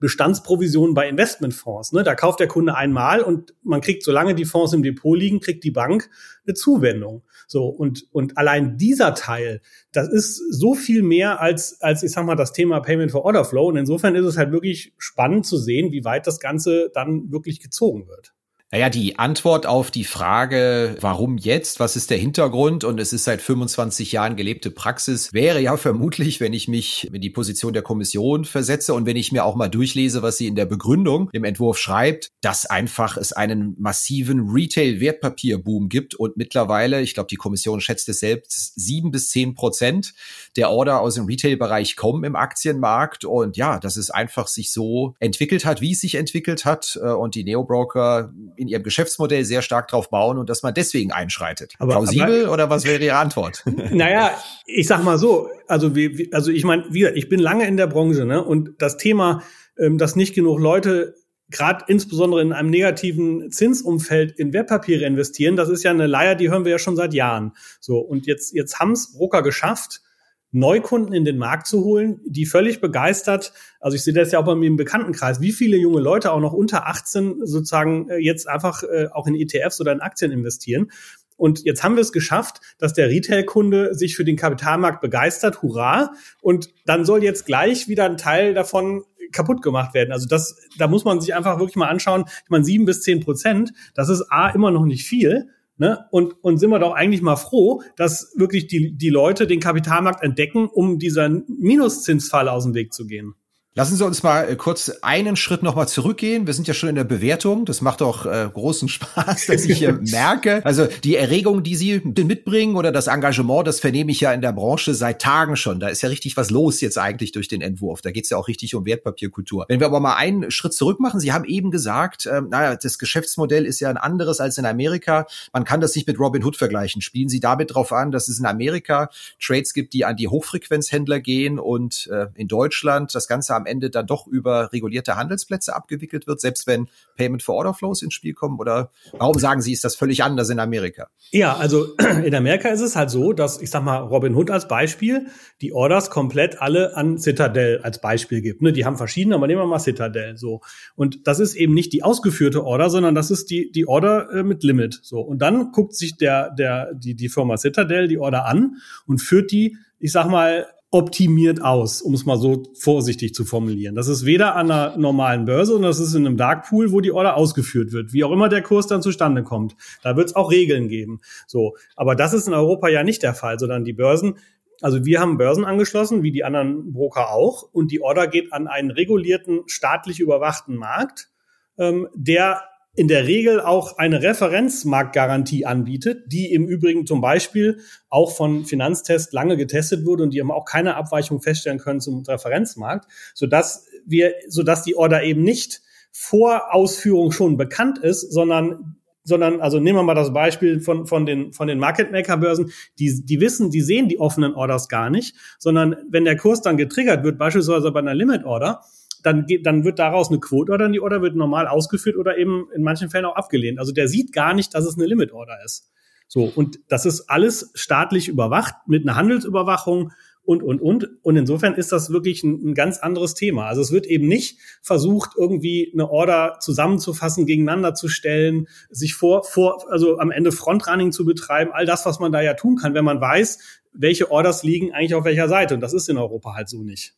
Bestandsprovisionen 0.00 0.94
bei 0.94 1.08
Investmentfonds. 1.08 1.92
Ne? 1.92 2.04
Da 2.04 2.14
kauft 2.14 2.40
der 2.40 2.48
Kunde 2.48 2.76
einmal 2.76 3.20
und 3.20 3.54
man 3.62 3.80
kriegt, 3.80 4.04
solange 4.04 4.34
die 4.34 4.44
Fonds 4.44 4.72
im 4.72 4.82
Depot 4.82 5.18
liegen, 5.18 5.40
kriegt 5.40 5.64
die 5.64 5.70
Bank 5.70 6.08
eine 6.46 6.54
Zuwendung. 6.54 7.22
So, 7.46 7.66
und, 7.66 8.06
und 8.12 8.38
allein 8.38 8.76
dieser 8.76 9.14
Teil, 9.14 9.60
das 9.92 10.08
ist 10.08 10.36
so 10.50 10.74
viel 10.74 11.02
mehr 11.02 11.40
als, 11.40 11.80
als 11.80 12.02
ich 12.02 12.12
sag 12.12 12.24
mal, 12.26 12.36
das 12.36 12.52
Thema 12.52 12.80
Payment 12.80 13.10
for 13.10 13.24
Order 13.24 13.44
Flow. 13.44 13.68
Und 13.68 13.76
insofern 13.76 14.14
ist 14.14 14.26
es 14.26 14.36
halt 14.36 14.52
wirklich 14.52 14.94
spannend 14.98 15.46
zu 15.46 15.56
sehen, 15.56 15.92
wie 15.92 16.04
weit 16.04 16.26
das 16.26 16.40
Ganze 16.40 16.90
dann 16.94 17.32
wirklich 17.32 17.60
gezogen 17.60 18.06
wird. 18.06 18.34
Naja, 18.70 18.90
die 18.90 19.18
Antwort 19.18 19.64
auf 19.64 19.90
die 19.90 20.04
Frage, 20.04 20.98
warum 21.00 21.38
jetzt, 21.38 21.80
was 21.80 21.96
ist 21.96 22.10
der 22.10 22.18
Hintergrund? 22.18 22.84
Und 22.84 23.00
es 23.00 23.14
ist 23.14 23.24
seit 23.24 23.40
25 23.40 24.12
Jahren 24.12 24.36
gelebte 24.36 24.70
Praxis, 24.70 25.32
wäre 25.32 25.58
ja 25.58 25.78
vermutlich, 25.78 26.38
wenn 26.38 26.52
ich 26.52 26.68
mich 26.68 27.08
in 27.10 27.22
die 27.22 27.30
Position 27.30 27.72
der 27.72 27.80
Kommission 27.80 28.44
versetze 28.44 28.92
und 28.92 29.06
wenn 29.06 29.16
ich 29.16 29.32
mir 29.32 29.46
auch 29.46 29.56
mal 29.56 29.70
durchlese, 29.70 30.20
was 30.20 30.36
sie 30.36 30.48
in 30.48 30.54
der 30.54 30.66
Begründung 30.66 31.30
im 31.32 31.44
Entwurf 31.44 31.78
schreibt, 31.78 32.30
dass 32.42 32.66
einfach 32.66 33.16
es 33.16 33.32
einen 33.32 33.74
massiven 33.78 34.50
Retail-Wertpapierboom 34.50 35.88
gibt 35.88 36.14
und 36.14 36.36
mittlerweile, 36.36 37.00
ich 37.00 37.14
glaube, 37.14 37.28
die 37.30 37.36
Kommission 37.36 37.80
schätzt 37.80 38.10
es 38.10 38.20
selbst, 38.20 38.74
sieben 38.78 39.10
bis 39.10 39.30
zehn 39.30 39.54
Prozent 39.54 40.12
der 40.56 40.70
Order 40.70 41.00
aus 41.00 41.14
dem 41.14 41.24
Retail-Bereich 41.24 41.96
kommen 41.96 42.22
im 42.24 42.36
Aktienmarkt. 42.36 43.24
Und 43.24 43.56
ja, 43.56 43.78
dass 43.78 43.96
es 43.96 44.10
einfach 44.10 44.46
sich 44.46 44.72
so 44.72 45.14
entwickelt 45.20 45.64
hat, 45.64 45.80
wie 45.80 45.92
es 45.92 46.00
sich 46.00 46.16
entwickelt 46.16 46.66
hat 46.66 46.98
äh, 47.02 47.08
und 47.08 47.34
die 47.34 47.44
Neobroker 47.44 48.30
in 48.58 48.68
ihrem 48.68 48.82
Geschäftsmodell 48.82 49.44
sehr 49.44 49.62
stark 49.62 49.88
drauf 49.88 50.10
bauen 50.10 50.38
und 50.38 50.48
dass 50.50 50.62
man 50.62 50.74
deswegen 50.74 51.12
einschreitet. 51.12 51.74
Aber, 51.78 51.92
Plausibel 51.92 52.44
aber, 52.44 52.52
oder 52.52 52.70
was 52.70 52.84
wäre 52.84 53.02
Ihre 53.02 53.16
Antwort? 53.16 53.64
Naja, 53.90 54.32
ich 54.66 54.86
sag 54.86 55.02
mal 55.02 55.18
so, 55.18 55.48
also 55.66 55.94
wie, 55.94 56.30
also 56.32 56.50
ich 56.50 56.64
meine, 56.64 56.84
wieder, 56.92 57.16
ich 57.16 57.28
bin 57.28 57.40
lange 57.40 57.66
in 57.66 57.76
der 57.76 57.86
Branche, 57.86 58.24
ne? 58.24 58.44
Und 58.44 58.82
das 58.82 58.96
Thema, 58.96 59.42
ähm, 59.78 59.98
dass 59.98 60.14
nicht 60.14 60.34
genug 60.34 60.60
Leute 60.60 61.14
gerade 61.50 61.84
insbesondere 61.88 62.42
in 62.42 62.52
einem 62.52 62.70
negativen 62.70 63.50
Zinsumfeld 63.50 64.38
in 64.38 64.52
Wertpapiere 64.52 65.04
investieren, 65.04 65.56
das 65.56 65.68
ist 65.68 65.82
ja 65.82 65.90
eine 65.90 66.06
Leier, 66.06 66.34
die 66.34 66.50
hören 66.50 66.64
wir 66.64 66.72
ja 66.72 66.78
schon 66.78 66.96
seit 66.96 67.14
Jahren. 67.14 67.52
So 67.80 67.98
und 67.98 68.26
jetzt 68.26 68.52
jetzt 68.52 68.78
haben's 68.78 69.14
Broker 69.16 69.42
geschafft, 69.42 70.02
Neukunden 70.50 71.12
in 71.12 71.24
den 71.24 71.36
Markt 71.36 71.66
zu 71.66 71.84
holen, 71.84 72.20
die 72.24 72.46
völlig 72.46 72.80
begeistert, 72.80 73.52
also 73.80 73.94
ich 73.96 74.02
sehe 74.02 74.14
das 74.14 74.32
ja 74.32 74.38
auch 74.38 74.46
bei 74.46 74.54
mir 74.54 74.66
im 74.66 74.76
Bekanntenkreis, 74.76 75.40
wie 75.40 75.52
viele 75.52 75.76
junge 75.76 76.00
Leute 76.00 76.32
auch 76.32 76.40
noch 76.40 76.52
unter 76.52 76.86
18 76.86 77.46
sozusagen 77.46 78.08
äh, 78.08 78.16
jetzt 78.16 78.48
einfach 78.48 78.82
äh, 78.82 79.08
auch 79.12 79.26
in 79.26 79.34
ETFs 79.34 79.80
oder 79.80 79.92
in 79.92 80.00
Aktien 80.00 80.32
investieren. 80.32 80.90
Und 81.36 81.64
jetzt 81.64 81.84
haben 81.84 81.94
wir 81.94 82.00
es 82.00 82.10
geschafft, 82.10 82.60
dass 82.78 82.94
der 82.94 83.08
Retail-Kunde 83.08 83.94
sich 83.94 84.16
für 84.16 84.24
den 84.24 84.36
Kapitalmarkt 84.36 85.00
begeistert, 85.00 85.62
hurra. 85.62 86.10
Und 86.42 86.70
dann 86.84 87.04
soll 87.04 87.22
jetzt 87.22 87.46
gleich 87.46 87.86
wieder 87.86 88.06
ein 88.06 88.16
Teil 88.16 88.54
davon 88.54 89.04
kaputt 89.30 89.62
gemacht 89.62 89.94
werden. 89.94 90.10
Also 90.10 90.26
das, 90.26 90.56
da 90.78 90.88
muss 90.88 91.04
man 91.04 91.20
sich 91.20 91.34
einfach 91.36 91.60
wirklich 91.60 91.76
mal 91.76 91.88
anschauen. 91.88 92.24
Ich 92.44 92.50
meine, 92.50 92.64
sieben 92.64 92.86
bis 92.86 93.02
zehn 93.02 93.20
Prozent, 93.20 93.72
das 93.94 94.08
ist 94.08 94.26
A, 94.30 94.48
immer 94.48 94.72
noch 94.72 94.84
nicht 94.84 95.06
viel. 95.06 95.50
Ne? 95.78 96.06
Und, 96.10 96.34
und 96.42 96.58
sind 96.58 96.70
wir 96.70 96.78
doch 96.78 96.92
eigentlich 96.92 97.22
mal 97.22 97.36
froh, 97.36 97.82
dass 97.96 98.32
wirklich 98.36 98.66
die, 98.66 98.96
die 98.96 99.10
Leute 99.10 99.46
den 99.46 99.60
Kapitalmarkt 99.60 100.22
entdecken, 100.22 100.68
um 100.68 100.98
dieser 100.98 101.28
Minuszinsfall 101.28 102.48
aus 102.48 102.64
dem 102.64 102.74
Weg 102.74 102.92
zu 102.92 103.06
gehen. 103.06 103.34
Lassen 103.78 103.94
Sie 103.94 104.04
uns 104.04 104.24
mal 104.24 104.48
äh, 104.48 104.56
kurz 104.56 104.90
einen 105.02 105.36
Schritt 105.36 105.62
nochmal 105.62 105.86
zurückgehen. 105.86 106.48
Wir 106.48 106.54
sind 106.54 106.66
ja 106.66 106.74
schon 106.74 106.88
in 106.88 106.96
der 106.96 107.04
Bewertung. 107.04 107.64
Das 107.64 107.80
macht 107.80 108.00
doch 108.00 108.26
äh, 108.26 108.50
großen 108.52 108.88
Spaß, 108.88 109.46
dass 109.46 109.64
ich 109.66 109.78
hier 109.78 110.00
merke. 110.02 110.66
Also 110.66 110.88
die 111.04 111.14
Erregung, 111.14 111.62
die 111.62 111.76
Sie 111.76 112.00
mitbringen 112.00 112.74
oder 112.74 112.90
das 112.90 113.06
Engagement, 113.06 113.68
das 113.68 113.78
vernehme 113.78 114.10
ich 114.10 114.20
ja 114.20 114.32
in 114.32 114.40
der 114.40 114.50
Branche 114.52 114.94
seit 114.94 115.22
Tagen 115.22 115.54
schon. 115.54 115.78
Da 115.78 115.86
ist 115.86 116.02
ja 116.02 116.08
richtig 116.08 116.36
was 116.36 116.50
los 116.50 116.80
jetzt 116.80 116.98
eigentlich 116.98 117.30
durch 117.30 117.46
den 117.46 117.60
Entwurf. 117.60 118.00
Da 118.00 118.10
geht 118.10 118.24
es 118.24 118.30
ja 118.30 118.36
auch 118.36 118.48
richtig 118.48 118.74
um 118.74 118.84
Wertpapierkultur. 118.84 119.66
Wenn 119.68 119.78
wir 119.78 119.86
aber 119.86 120.00
mal 120.00 120.16
einen 120.16 120.50
Schritt 120.50 120.74
zurück 120.74 120.98
machen, 120.98 121.20
Sie 121.20 121.32
haben 121.32 121.44
eben 121.44 121.70
gesagt, 121.70 122.26
äh, 122.26 122.40
naja, 122.40 122.74
das 122.74 122.98
Geschäftsmodell 122.98 123.64
ist 123.64 123.78
ja 123.78 123.90
ein 123.90 123.96
anderes 123.96 124.40
als 124.40 124.58
in 124.58 124.66
Amerika. 124.66 125.28
Man 125.52 125.62
kann 125.62 125.80
das 125.80 125.94
nicht 125.94 126.08
mit 126.08 126.18
Robin 126.18 126.42
Hood 126.42 126.56
vergleichen. 126.56 127.00
Spielen 127.00 127.28
Sie 127.28 127.38
damit 127.38 127.76
drauf 127.76 127.92
an, 127.92 128.10
dass 128.10 128.26
es 128.26 128.40
in 128.40 128.46
Amerika 128.46 129.08
Trades 129.40 129.72
gibt, 129.72 129.92
die 129.92 130.04
an 130.04 130.16
die 130.16 130.26
Hochfrequenzhändler 130.26 131.20
gehen 131.20 131.60
und 131.60 132.08
äh, 132.10 132.26
in 132.34 132.48
Deutschland 132.48 133.14
das 133.14 133.28
Ganze 133.28 133.54
am 133.54 133.67
Ende 133.68 133.90
dann 133.90 134.06
doch 134.06 134.26
über 134.26 134.72
regulierte 134.72 135.16
Handelsplätze 135.16 135.74
abgewickelt 135.74 136.26
wird, 136.26 136.40
selbst 136.40 136.66
wenn 136.66 136.88
Payment 137.16 137.42
for 137.42 137.54
Order 137.54 137.74
Flows 137.74 138.02
ins 138.02 138.14
Spiel 138.14 138.34
kommen? 138.34 138.58
Oder 138.58 138.90
warum 139.12 139.38
sagen 139.38 139.60
Sie, 139.62 139.72
ist 139.72 139.84
das 139.84 139.94
völlig 139.94 140.22
anders 140.22 140.50
in 140.50 140.58
Amerika? 140.58 141.08
Ja, 141.30 141.56
also 141.56 141.94
in 142.24 142.34
Amerika 142.34 142.68
ist 142.68 142.80
es 142.80 142.96
halt 142.96 143.10
so, 143.10 143.32
dass 143.32 143.60
ich 143.60 143.70
sag 143.70 143.82
mal 143.82 143.98
Robin 143.98 144.34
Hood 144.34 144.50
als 144.50 144.68
Beispiel 144.68 145.26
die 145.60 145.72
Orders 145.72 146.10
komplett 146.10 146.60
alle 146.60 146.96
an 146.96 147.18
Citadel 147.18 147.80
als 147.82 148.00
Beispiel 148.00 148.40
gibt. 148.40 148.62
Ne, 148.62 148.72
die 148.72 148.84
haben 148.84 148.96
verschiedene, 148.96 149.34
aber 149.34 149.46
nehmen 149.46 149.60
wir 149.60 149.66
mal 149.66 149.78
Citadel 149.78 150.36
so. 150.36 150.60
Und 150.96 151.26
das 151.26 151.40
ist 151.40 151.54
eben 151.54 151.74
nicht 151.74 151.92
die 151.92 152.02
ausgeführte 152.02 152.64
Order, 152.64 152.90
sondern 152.90 153.14
das 153.14 153.30
ist 153.30 153.50
die 153.50 153.70
die 153.70 153.86
Order 153.86 154.30
äh, 154.30 154.42
mit 154.42 154.62
Limit 154.64 155.00
so. 155.02 155.20
Und 155.20 155.40
dann 155.40 155.72
guckt 155.72 155.94
sich 155.94 156.16
der 156.16 156.50
der 156.50 156.94
die 156.94 157.14
die 157.14 157.28
Firma 157.28 157.56
Citadel 157.56 158.08
die 158.08 158.18
Order 158.18 158.46
an 158.46 158.76
und 159.06 159.20
führt 159.20 159.50
die 159.52 159.76
ich 160.00 160.12
sag 160.12 160.28
mal, 160.28 160.66
optimiert 160.90 161.62
aus, 161.62 162.00
um 162.00 162.14
es 162.14 162.24
mal 162.24 162.38
so 162.38 162.62
vorsichtig 162.74 163.34
zu 163.34 163.44
formulieren. 163.44 163.94
Das 163.94 164.08
ist 164.08 164.24
weder 164.24 164.56
an 164.56 164.70
einer 164.70 164.96
normalen 164.96 165.44
Börse, 165.44 165.72
sondern 165.72 165.90
das 165.90 166.00
ist 166.00 166.14
in 166.14 166.26
einem 166.26 166.38
Dark 166.38 166.66
Pool, 166.66 166.92
wo 166.92 167.00
die 167.00 167.12
Order 167.12 167.36
ausgeführt 167.36 167.92
wird. 167.92 168.14
Wie 168.14 168.24
auch 168.24 168.32
immer 168.32 168.48
der 168.48 168.62
Kurs 168.62 168.86
dann 168.86 169.02
zustande 169.02 169.42
kommt. 169.42 169.76
Da 170.02 170.16
wird 170.16 170.28
es 170.28 170.36
auch 170.36 170.50
Regeln 170.50 170.88
geben. 170.88 171.20
So, 171.46 171.76
aber 171.94 172.14
das 172.14 172.32
ist 172.32 172.48
in 172.48 172.54
Europa 172.54 172.88
ja 172.88 173.04
nicht 173.04 173.22
der 173.22 173.34
Fall, 173.34 173.58
sondern 173.58 173.84
die 173.84 173.92
Börsen 173.92 174.36
also 174.80 175.04
wir 175.04 175.20
haben 175.20 175.38
Börsen 175.38 175.64
angeschlossen, 175.64 176.22
wie 176.22 176.30
die 176.30 176.44
anderen 176.44 176.92
Broker 176.92 177.30
auch, 177.32 177.64
und 177.72 177.90
die 177.90 178.00
Order 178.00 178.28
geht 178.28 178.52
an 178.52 178.68
einen 178.68 178.90
regulierten, 178.90 179.62
staatlich 179.66 180.20
überwachten 180.20 180.76
Markt, 180.76 181.30
ähm, 181.78 182.08
der 182.14 182.62
in 182.98 183.06
der 183.06 183.28
Regel 183.28 183.60
auch 183.60 183.96
eine 183.98 184.24
Referenzmarktgarantie 184.24 185.64
anbietet, 185.64 186.24
die 186.32 186.52
im 186.52 186.66
Übrigen 186.66 187.06
zum 187.06 187.20
Beispiel 187.20 187.78
auch 188.08 188.34
von 188.34 188.64
Finanztest 188.64 189.32
lange 189.32 189.56
getestet 189.56 190.04
wurde 190.04 190.24
und 190.24 190.34
die 190.34 190.40
haben 190.40 190.50
auch 190.50 190.64
keine 190.64 190.96
Abweichung 190.96 191.40
feststellen 191.40 191.78
können 191.78 192.00
zum 192.00 192.24
Referenzmarkt, 192.24 193.08
sodass 193.34 193.86
wir, 194.04 194.34
sodass 194.48 194.82
die 194.82 194.96
Order 194.96 195.22
eben 195.22 195.44
nicht 195.44 195.80
vor 196.10 196.74
Ausführung 196.74 197.30
schon 197.30 197.56
bekannt 197.56 197.98
ist, 197.98 198.32
sondern 198.32 198.96
sondern 199.22 199.60
also 199.60 199.78
nehmen 199.78 199.98
wir 199.98 200.02
mal 200.02 200.14
das 200.14 200.32
Beispiel 200.32 200.80
von 200.80 201.06
von 201.06 201.24
den 201.24 201.52
von 201.52 201.68
den 201.68 201.78
Market 201.78 202.10
Maker 202.10 202.38
Börsen, 202.38 202.72
die 202.98 203.24
die 203.24 203.40
wissen, 203.40 203.70
die 203.70 203.82
sehen 203.82 204.08
die 204.08 204.18
offenen 204.18 204.54
Orders 204.54 204.88
gar 204.88 205.08
nicht, 205.08 205.36
sondern 205.60 205.94
wenn 206.10 206.24
der 206.24 206.36
Kurs 206.36 206.62
dann 206.62 206.76
getriggert 206.76 207.22
wird, 207.22 207.38
beispielsweise 207.38 207.92
bei 207.92 208.00
einer 208.00 208.14
Limit 208.14 208.44
Order, 208.44 208.82
dann, 209.24 209.46
geht, 209.46 209.66
dann 209.66 209.84
wird 209.84 209.98
daraus 209.98 210.28
eine 210.28 210.40
Quote-Order 210.40 210.86
und 210.86 210.92
die 210.92 211.00
Order 211.00 211.22
wird 211.22 211.36
normal 211.36 211.66
ausgeführt 211.66 212.16
oder 212.16 212.38
eben 212.38 212.68
in 212.74 212.82
manchen 212.82 213.10
Fällen 213.10 213.24
auch 213.24 213.36
abgelehnt. 213.36 213.78
Also 213.78 213.92
der 213.92 214.08
sieht 214.08 214.32
gar 214.32 214.54
nicht, 214.54 214.74
dass 214.74 214.84
es 214.84 214.96
eine 214.96 215.06
Limit-Order 215.06 215.58
ist. 215.64 215.90
So, 216.28 216.44
und 216.54 216.78
das 216.88 217.06
ist 217.06 217.30
alles 217.30 217.70
staatlich 217.74 218.28
überwacht 218.28 218.74
mit 218.86 219.02
einer 219.02 219.16
Handelsüberwachung 219.16 220.12
und, 220.48 220.62
und, 220.62 220.80
und. 220.80 221.08
Und 221.22 221.36
insofern 221.36 221.74
ist 221.74 221.92
das 221.92 222.10
wirklich 222.10 222.42
ein, 222.42 222.70
ein, 222.70 222.74
ganz 222.74 222.98
anderes 222.98 223.34
Thema. 223.34 223.66
Also 223.66 223.82
es 223.82 223.92
wird 223.92 224.06
eben 224.06 224.28
nicht 224.28 224.58
versucht, 224.80 225.32
irgendwie 225.36 225.90
eine 225.92 226.10
Order 226.10 226.56
zusammenzufassen, 226.60 227.44
gegeneinander 227.44 227.94
zu 227.94 228.08
stellen, 228.08 228.66
sich 228.88 229.14
vor, 229.14 229.44
vor, 229.44 229.90
also 229.90 230.18
am 230.18 230.30
Ende 230.30 230.50
Frontrunning 230.50 231.12
zu 231.12 231.26
betreiben, 231.26 231.70
all 231.72 231.84
das, 231.84 232.06
was 232.06 232.18
man 232.18 232.32
da 232.32 232.40
ja 232.40 232.54
tun 232.54 232.76
kann, 232.76 232.94
wenn 232.94 233.04
man 233.04 233.20
weiß, 233.20 233.58
welche 233.92 234.30
Orders 234.30 234.62
liegen 234.62 234.92
eigentlich 234.92 235.14
auf 235.14 235.24
welcher 235.24 235.48
Seite. 235.48 235.74
Und 235.74 235.80
das 235.80 235.92
ist 235.92 236.08
in 236.08 236.16
Europa 236.16 236.54
halt 236.54 236.70
so 236.70 236.82
nicht. 236.82 237.14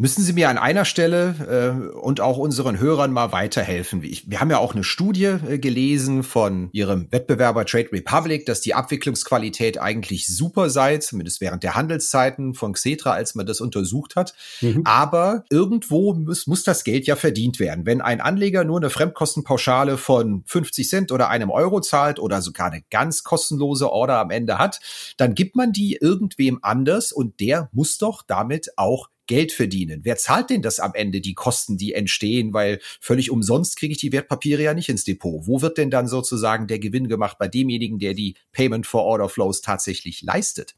Müssen 0.00 0.22
Sie 0.22 0.32
mir 0.32 0.48
an 0.48 0.56
einer 0.56 0.86
Stelle 0.86 1.84
äh, 1.92 1.94
und 1.94 2.22
auch 2.22 2.38
unseren 2.38 2.78
Hörern 2.78 3.12
mal 3.12 3.32
weiterhelfen? 3.32 4.02
Ich, 4.02 4.30
wir 4.30 4.40
haben 4.40 4.50
ja 4.50 4.56
auch 4.56 4.72
eine 4.74 4.82
Studie 4.82 5.26
äh, 5.26 5.58
gelesen 5.58 6.22
von 6.22 6.70
Ihrem 6.72 7.12
Wettbewerber 7.12 7.66
Trade 7.66 7.92
Republic, 7.92 8.46
dass 8.46 8.62
die 8.62 8.72
Abwicklungsqualität 8.72 9.78
eigentlich 9.78 10.26
super 10.26 10.70
sei, 10.70 10.96
zumindest 10.96 11.42
während 11.42 11.64
der 11.64 11.74
Handelszeiten 11.74 12.54
von 12.54 12.72
Xetra, 12.72 13.10
als 13.10 13.34
man 13.34 13.44
das 13.44 13.60
untersucht 13.60 14.16
hat. 14.16 14.32
Mhm. 14.62 14.84
Aber 14.86 15.44
irgendwo 15.50 16.14
muss, 16.14 16.46
muss 16.46 16.62
das 16.62 16.82
Geld 16.84 17.06
ja 17.06 17.14
verdient 17.14 17.60
werden. 17.60 17.84
Wenn 17.84 18.00
ein 18.00 18.22
Anleger 18.22 18.64
nur 18.64 18.78
eine 18.78 18.88
Fremdkostenpauschale 18.88 19.98
von 19.98 20.44
50 20.46 20.88
Cent 20.88 21.12
oder 21.12 21.28
einem 21.28 21.50
Euro 21.50 21.82
zahlt 21.82 22.18
oder 22.18 22.40
sogar 22.40 22.68
eine 22.68 22.82
ganz 22.90 23.22
kostenlose 23.22 23.92
Order 23.92 24.18
am 24.18 24.30
Ende 24.30 24.56
hat, 24.56 24.80
dann 25.18 25.34
gibt 25.34 25.56
man 25.56 25.72
die 25.72 25.98
irgendwem 26.00 26.58
anders 26.62 27.12
und 27.12 27.38
der 27.38 27.68
muss 27.74 27.98
doch 27.98 28.22
damit 28.26 28.70
auch 28.78 29.10
Geld 29.30 29.52
verdienen. 29.52 30.00
Wer 30.02 30.16
zahlt 30.16 30.50
denn 30.50 30.60
das 30.60 30.80
am 30.80 30.90
Ende, 30.92 31.20
die 31.20 31.34
Kosten, 31.34 31.76
die 31.76 31.94
entstehen? 31.94 32.52
Weil 32.52 32.80
völlig 33.00 33.30
umsonst 33.30 33.78
kriege 33.78 33.92
ich 33.92 33.98
die 33.98 34.10
Wertpapiere 34.10 34.60
ja 34.60 34.74
nicht 34.74 34.88
ins 34.88 35.04
Depot. 35.04 35.46
Wo 35.46 35.62
wird 35.62 35.78
denn 35.78 35.88
dann 35.88 36.08
sozusagen 36.08 36.66
der 36.66 36.80
Gewinn 36.80 37.06
gemacht 37.06 37.38
bei 37.38 37.46
demjenigen, 37.46 38.00
der 38.00 38.14
die 38.14 38.34
Payment 38.50 38.86
for 38.86 39.04
Order 39.04 39.28
Flows 39.28 39.60
tatsächlich 39.60 40.22
leistet? 40.22 40.74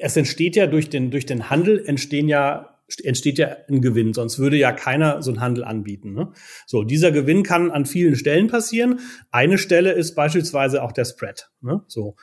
Es 0.00 0.16
entsteht 0.16 0.56
ja 0.56 0.66
durch 0.66 0.88
den, 0.88 1.10
durch 1.10 1.26
den 1.26 1.50
Handel 1.50 1.84
entstehen 1.86 2.28
ja 2.28 2.78
entsteht 3.04 3.38
ja 3.38 3.56
ein 3.68 3.82
Gewinn, 3.82 4.14
sonst 4.14 4.40
würde 4.40 4.56
ja 4.56 4.72
keiner 4.72 5.22
so 5.22 5.30
einen 5.30 5.40
Handel 5.40 5.62
anbieten. 5.62 6.12
Ne? 6.12 6.32
So, 6.66 6.82
dieser 6.82 7.12
Gewinn 7.12 7.44
kann 7.44 7.70
an 7.70 7.86
vielen 7.86 8.16
Stellen 8.16 8.48
passieren. 8.48 8.98
Eine 9.30 9.58
Stelle 9.58 9.92
ist 9.92 10.16
beispielsweise 10.16 10.82
auch 10.82 10.90
der 10.90 11.04
Spread. 11.04 11.50
Ne? 11.60 11.82
So, 11.86 12.16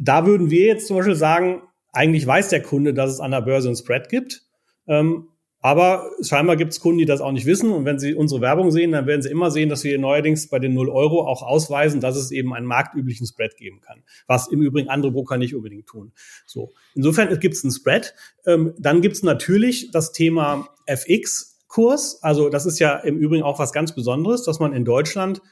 da 0.00 0.26
würden 0.26 0.50
wir 0.50 0.66
jetzt 0.66 0.88
zum 0.88 0.96
Beispiel 0.96 1.14
sagen, 1.14 1.62
eigentlich 1.92 2.26
weiß 2.26 2.48
der 2.48 2.62
Kunde, 2.62 2.94
dass 2.94 3.12
es 3.12 3.20
an 3.20 3.30
der 3.30 3.42
Börse 3.42 3.68
einen 3.68 3.76
Spread 3.76 4.08
gibt. 4.08 4.42
Ähm, 4.86 5.28
aber 5.64 6.10
scheinbar 6.20 6.56
gibt 6.56 6.72
es 6.72 6.80
Kunden, 6.80 6.98
die 6.98 7.04
das 7.04 7.20
auch 7.20 7.30
nicht 7.30 7.46
wissen. 7.46 7.70
Und 7.70 7.84
wenn 7.84 8.00
sie 8.00 8.14
unsere 8.14 8.40
Werbung 8.40 8.72
sehen, 8.72 8.90
dann 8.90 9.06
werden 9.06 9.22
sie 9.22 9.30
immer 9.30 9.52
sehen, 9.52 9.68
dass 9.68 9.84
wir 9.84 9.96
neuerdings 9.96 10.48
bei 10.48 10.58
den 10.58 10.74
0 10.74 10.88
Euro 10.88 11.24
auch 11.24 11.42
ausweisen, 11.42 12.00
dass 12.00 12.16
es 12.16 12.32
eben 12.32 12.52
einen 12.52 12.66
marktüblichen 12.66 13.28
Spread 13.28 13.56
geben 13.56 13.80
kann. 13.80 14.02
Was 14.26 14.48
im 14.48 14.60
Übrigen 14.60 14.88
andere 14.88 15.12
Broker 15.12 15.36
nicht 15.36 15.54
unbedingt 15.54 15.86
tun. 15.86 16.12
So. 16.46 16.72
Insofern 16.96 17.38
gibt 17.38 17.54
es 17.54 17.62
einen 17.62 17.70
Spread. 17.70 18.12
Ähm, 18.44 18.74
dann 18.76 19.02
gibt 19.02 19.14
es 19.14 19.22
natürlich 19.22 19.92
das 19.92 20.10
Thema 20.10 20.68
FX-Kurs. 20.86 22.24
Also 22.24 22.48
das 22.48 22.66
ist 22.66 22.80
ja 22.80 22.96
im 22.96 23.16
Übrigen 23.18 23.44
auch 23.44 23.60
was 23.60 23.72
ganz 23.72 23.94
Besonderes, 23.94 24.42
dass 24.42 24.58
man 24.58 24.72
in 24.72 24.84
Deutschland 24.84 25.42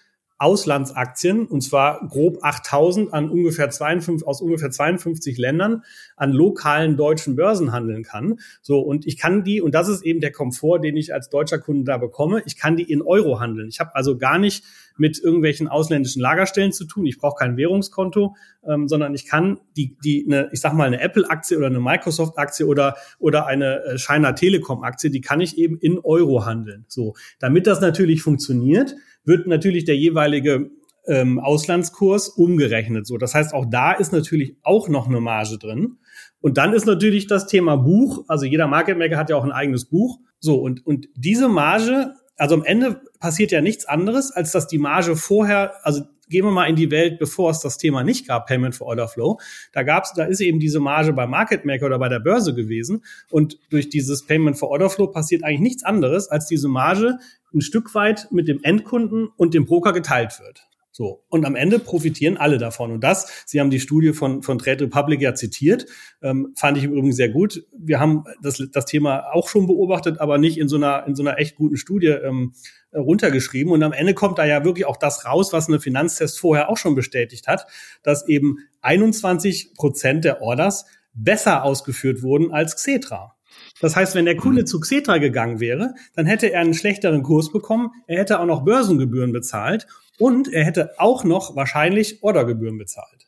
Auslandsaktien, 0.41 1.47
und 1.47 1.61
zwar 1.61 2.09
grob 2.09 2.39
8000 2.41 3.13
an 3.13 3.29
ungefähr 3.29 3.69
52, 3.69 4.27
aus 4.27 4.41
ungefähr 4.41 4.71
52 4.71 5.37
Ländern 5.37 5.83
an 6.17 6.33
lokalen 6.33 6.97
deutschen 6.97 7.37
Börsen 7.37 7.73
handeln 7.73 8.05
kann. 8.05 8.41
So, 8.63 8.81
und 8.81 9.07
ich 9.07 9.19
kann 9.19 9.45
die, 9.45 9.61
und 9.61 9.75
das 9.75 9.89
ist 9.89 10.03
eben 10.03 10.21
der 10.21 10.33
Komfort, 10.33 10.81
den 10.81 10.97
ich 10.97 11.13
als 11.13 11.29
deutscher 11.29 11.59
Kunde 11.59 11.85
da 11.85 11.99
bekomme, 11.99 12.43
ich 12.47 12.57
kann 12.57 12.77
die 12.77 12.91
in 12.91 13.03
Euro 13.03 13.39
handeln. 13.39 13.69
Ich 13.69 13.81
habe 13.81 13.95
also 13.95 14.17
gar 14.17 14.39
nicht 14.39 14.65
mit 14.97 15.19
irgendwelchen 15.19 15.69
ausländischen 15.69 16.23
Lagerstellen 16.23 16.73
zu 16.73 16.87
tun. 16.87 17.05
Ich 17.05 17.19
brauche 17.19 17.39
kein 17.39 17.59
Währungskonto, 17.59 18.35
ähm, 18.67 18.89
sondern 18.89 19.15
ich 19.15 19.27
kann 19.27 19.61
die, 19.77 19.97
die, 20.03 20.25
eine, 20.27 20.49
ich 20.53 20.61
sag 20.61 20.73
mal, 20.73 20.87
eine 20.87 21.01
Apple-Aktie 21.01 21.59
oder 21.59 21.67
eine 21.67 21.81
Microsoft-Aktie 21.81 22.67
oder, 22.67 22.97
oder 23.19 23.47
eine 23.47 23.85
äh, 23.85 23.99
China 23.99 24.33
Telekom-Aktie, 24.33 25.11
die 25.11 25.21
kann 25.21 25.41
ich 25.41 25.59
eben 25.59 25.79
in 25.79 25.99
Euro 25.99 26.47
handeln. 26.47 26.87
So, 26.89 27.15
damit 27.39 27.67
das 27.67 27.81
natürlich 27.81 28.23
funktioniert, 28.23 28.95
wird 29.25 29.47
natürlich 29.47 29.85
der 29.85 29.97
jeweilige 29.97 30.71
ähm, 31.07 31.39
Auslandskurs 31.39 32.29
umgerechnet. 32.29 33.07
So, 33.07 33.19
das 33.19 33.35
heißt, 33.35 33.55
auch 33.55 33.67
da 33.69 33.93
ist 33.93 34.13
natürlich 34.13 34.57
auch 34.63 34.89
noch 34.89 35.09
eine 35.09 35.21
Marge 35.21 35.59
drin. 35.59 35.99
Und 36.41 36.57
dann 36.57 36.73
ist 36.73 36.87
natürlich 36.87 37.27
das 37.27 37.47
Thema 37.47 37.77
Buch. 37.77 38.25
Also 38.29 38.47
jeder 38.47 38.67
Market 38.67 38.99
Maker 38.99 39.17
hat 39.17 39.31
ja 39.31 39.37
auch 39.37 39.45
ein 39.45 39.53
eigenes 39.53 39.87
Buch. 39.87 40.19
So, 40.39 40.57
und, 40.57 40.87
und 40.87 41.09
diese 41.15 41.49
Marge, 41.49 42.15
also 42.37 42.55
am 42.55 42.65
Ende 42.65 43.03
passiert 43.19 43.53
ja 43.53 43.61
nichts 43.61 43.85
anderes, 43.85 44.31
als 44.31 44.53
dass 44.53 44.67
die 44.67 44.79
Marge 44.79 45.17
vorher, 45.17 45.75
also 45.85 46.03
gehen 46.31 46.45
wir 46.45 46.53
mal 46.53 46.67
in 46.67 46.77
die 46.77 46.91
Welt, 46.91 47.19
bevor 47.19 47.51
es 47.51 47.59
das 47.59 47.77
Thema 47.77 48.05
nicht 48.05 48.27
gab, 48.27 48.47
Payment 48.47 48.75
for 48.75 48.87
Order 48.87 49.09
Flow. 49.09 49.39
Da 49.73 49.83
gab's, 49.83 50.13
da 50.15 50.25
ist 50.25 50.41
eben 50.41 50.61
diese 50.61 50.81
Marge 50.81 51.13
bei 51.13 51.27
Market 51.27 51.65
Maker 51.65 51.87
oder 51.87 51.99
bei 51.99 52.09
der 52.09 52.21
Börse 52.21 52.55
gewesen. 52.55 53.05
Und 53.31 53.59
durch 53.69 53.89
dieses 53.89 54.25
Payment 54.25 54.57
for 54.57 54.71
Order 54.71 54.89
Flow 54.89 55.09
passiert 55.09 55.45
eigentlich 55.45 55.61
nichts 55.61 55.85
anderes, 55.85 56.29
als 56.29 56.47
diese 56.47 56.69
Marge 56.69 57.19
ein 57.53 57.61
Stück 57.61 57.95
weit 57.95 58.29
mit 58.31 58.49
dem 58.49 58.63
Endkunden 58.63 59.29
und 59.37 59.55
dem 59.55 59.67
Broker 59.67 59.93
geteilt 59.93 60.41
wird. 60.41 60.67
So. 60.93 61.25
Und 61.29 61.47
am 61.47 61.55
Ende 61.55 61.79
profitieren 61.79 62.37
alle 62.37 62.59
davon. 62.59 62.91
Und 62.91 63.03
das, 63.03 63.45
Sie 63.47 63.61
haben 63.61 63.71
die 63.71 63.81
Studie 63.81 64.13
von, 64.13 64.43
von 64.43 64.59
Trade 64.59 64.85
Republic 64.85 65.23
ja 65.23 65.35
zitiert, 65.35 65.87
ähm, 66.21 66.53
fand 66.57 66.77
ich 66.77 66.85
im 66.85 66.93
Übrigen 66.93 67.13
sehr 67.13 67.29
gut. 67.29 67.65
Wir 67.73 68.01
haben 68.01 68.25
das, 68.43 68.63
das 68.73 68.87
Thema 68.87 69.33
auch 69.33 69.49
schon 69.49 69.67
beobachtet, 69.67 70.21
aber 70.21 70.37
nicht 70.37 70.59
in 70.59 70.69
so 70.69 70.77
einer, 70.77 71.07
in 71.07 71.15
so 71.15 71.23
einer 71.23 71.39
echt 71.39 71.55
guten 71.57 71.77
Studie 71.77 72.09
ähm, 72.09 72.55
runtergeschrieben. 72.93 73.73
Und 73.73 73.83
am 73.83 73.93
Ende 73.93 74.15
kommt 74.15 74.39
da 74.39 74.45
ja 74.45 74.65
wirklich 74.65 74.85
auch 74.85 74.97
das 74.97 75.25
raus, 75.25 75.53
was 75.53 75.69
eine 75.69 75.81
Finanztest 75.81 76.41
vorher 76.41 76.69
auch 76.69 76.77
schon 76.77 76.97
bestätigt 76.97 77.47
hat, 77.47 77.67
dass 78.03 78.27
eben 78.29 78.59
21 78.83 79.75
Prozent 79.75 80.25
der 80.25 80.43
Orders 80.43 80.87
besser 81.15 81.65
ausgeführt 81.65 82.23
wurden 82.23 82.53
als 82.53 82.77
Xetra. 82.77 83.37
Das 83.81 83.97
heißt, 83.97 84.15
wenn 84.15 84.27
der 84.27 84.37
Kunde 84.37 84.63
mhm. 84.63 84.67
zu 84.67 84.81
Xetra 84.81 85.19
gegangen 85.19 85.61
wäre, 85.61 85.95
dann 86.15 86.27
hätte 86.27 86.53
er 86.53 86.61
einen 86.61 86.75
schlechteren 86.75 87.23
Kurs 87.23 87.51
bekommen, 87.51 87.91
er 88.07 88.19
hätte 88.21 88.41
auch 88.41 88.47
noch 88.47 88.65
Börsengebühren 88.65 89.33
bezahlt 89.33 89.87
und 90.19 90.53
er 90.53 90.65
hätte 90.65 90.99
auch 90.99 91.25
noch 91.25 91.57
wahrscheinlich 91.57 92.23
Ordergebühren 92.23 92.79
bezahlt. 92.79 93.20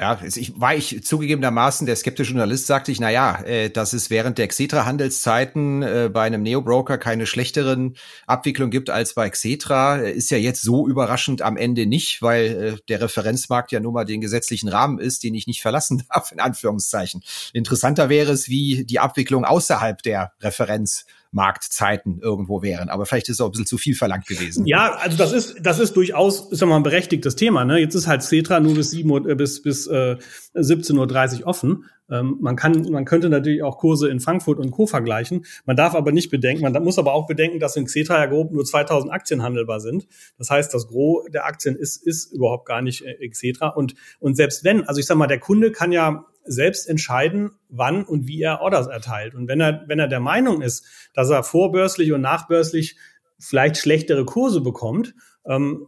Ja, 0.00 0.16
ich, 0.22 0.60
war 0.60 0.76
ich 0.76 1.02
zugegebenermaßen 1.02 1.84
der 1.84 1.96
skeptische 1.96 2.30
Journalist, 2.30 2.68
sagte 2.68 2.92
ich, 2.92 3.00
na 3.00 3.10
ja, 3.10 3.40
äh, 3.42 3.68
dass 3.68 3.92
es 3.92 4.10
während 4.10 4.38
der 4.38 4.46
Xetra-Handelszeiten 4.46 5.82
äh, 5.82 6.10
bei 6.12 6.22
einem 6.22 6.44
Neo-Broker 6.44 6.98
keine 6.98 7.26
schlechteren 7.26 7.96
Abwicklung 8.24 8.70
gibt 8.70 8.90
als 8.90 9.14
bei 9.14 9.28
Xetra, 9.28 9.98
äh, 9.98 10.12
ist 10.12 10.30
ja 10.30 10.38
jetzt 10.38 10.62
so 10.62 10.86
überraschend 10.86 11.42
am 11.42 11.56
Ende 11.56 11.86
nicht, 11.86 12.22
weil 12.22 12.44
äh, 12.44 12.76
der 12.88 13.00
Referenzmarkt 13.00 13.72
ja 13.72 13.80
nun 13.80 13.92
mal 13.92 14.04
den 14.04 14.20
gesetzlichen 14.20 14.68
Rahmen 14.68 15.00
ist, 15.00 15.24
den 15.24 15.34
ich 15.34 15.48
nicht 15.48 15.62
verlassen 15.62 16.04
darf, 16.14 16.30
in 16.30 16.38
Anführungszeichen. 16.38 17.24
Interessanter 17.52 18.08
wäre 18.08 18.30
es, 18.30 18.48
wie 18.48 18.84
die 18.84 19.00
Abwicklung 19.00 19.44
außerhalb 19.44 20.00
der 20.02 20.30
Referenz 20.40 21.06
Marktzeiten 21.30 22.20
irgendwo 22.20 22.62
wären. 22.62 22.88
Aber 22.88 23.06
vielleicht 23.06 23.28
ist 23.28 23.36
es 23.36 23.40
auch 23.40 23.46
ein 23.46 23.52
bisschen 23.52 23.66
zu 23.66 23.78
viel 23.78 23.94
verlangt 23.94 24.26
gewesen. 24.26 24.66
Ja, 24.66 24.94
also 24.94 25.16
das 25.16 25.32
ist, 25.32 25.56
das 25.60 25.78
ist 25.78 25.94
durchaus, 25.96 26.50
ist 26.50 26.60
ja 26.60 26.66
mal 26.66 26.76
ein 26.76 26.82
berechtigtes 26.82 27.36
Thema. 27.36 27.64
Ne? 27.64 27.78
Jetzt 27.78 27.94
ist 27.94 28.06
halt 28.06 28.22
Cetra 28.22 28.60
nur 28.60 28.74
bis, 28.74 28.90
7 28.90 29.10
Uhr, 29.10 29.28
äh, 29.28 29.34
bis, 29.34 29.62
bis 29.62 29.86
äh, 29.86 30.16
17.30 30.54 31.40
Uhr 31.40 31.46
offen. 31.46 31.84
Ähm, 32.10 32.38
man 32.40 32.56
kann, 32.56 32.82
man 32.90 33.04
könnte 33.04 33.28
natürlich 33.28 33.62
auch 33.62 33.78
Kurse 33.78 34.08
in 34.08 34.20
Frankfurt 34.20 34.58
und 34.58 34.70
Co. 34.70 34.86
vergleichen. 34.86 35.44
Man 35.64 35.76
darf 35.76 35.94
aber 35.94 36.12
nicht 36.12 36.30
bedenken, 36.30 36.62
man 36.62 36.82
muss 36.82 36.98
aber 36.98 37.12
auch 37.12 37.26
bedenken, 37.26 37.60
dass 37.60 37.76
in 37.76 37.84
Xetra 37.84 38.18
ja 38.18 38.26
grob 38.26 38.52
nur 38.52 38.64
2000 38.64 39.12
Aktien 39.12 39.42
handelbar 39.42 39.80
sind. 39.80 40.06
Das 40.38 40.50
heißt, 40.50 40.72
das 40.72 40.88
Gros 40.88 41.26
der 41.30 41.46
Aktien 41.46 41.76
ist, 41.76 42.04
ist 42.06 42.32
überhaupt 42.32 42.66
gar 42.66 42.82
nicht 42.82 43.04
äh, 43.04 43.28
Xetra. 43.28 43.68
Und, 43.68 43.94
und 44.20 44.36
selbst 44.36 44.64
wenn, 44.64 44.84
also 44.84 45.00
ich 45.00 45.06
sag 45.06 45.16
mal, 45.16 45.26
der 45.26 45.40
Kunde 45.40 45.72
kann 45.72 45.92
ja 45.92 46.26
selbst 46.44 46.88
entscheiden, 46.88 47.50
wann 47.68 48.04
und 48.04 48.26
wie 48.26 48.42
er 48.42 48.60
Orders 48.62 48.86
erteilt. 48.86 49.34
Und 49.34 49.48
wenn 49.48 49.60
er, 49.60 49.84
wenn 49.86 49.98
er 49.98 50.08
der 50.08 50.20
Meinung 50.20 50.62
ist, 50.62 50.86
dass 51.14 51.30
er 51.30 51.42
vorbörslich 51.42 52.12
und 52.12 52.22
nachbörslich 52.22 52.96
vielleicht 53.38 53.76
schlechtere 53.76 54.24
Kurse 54.24 54.60
bekommt, 54.60 55.14
ähm, 55.46 55.86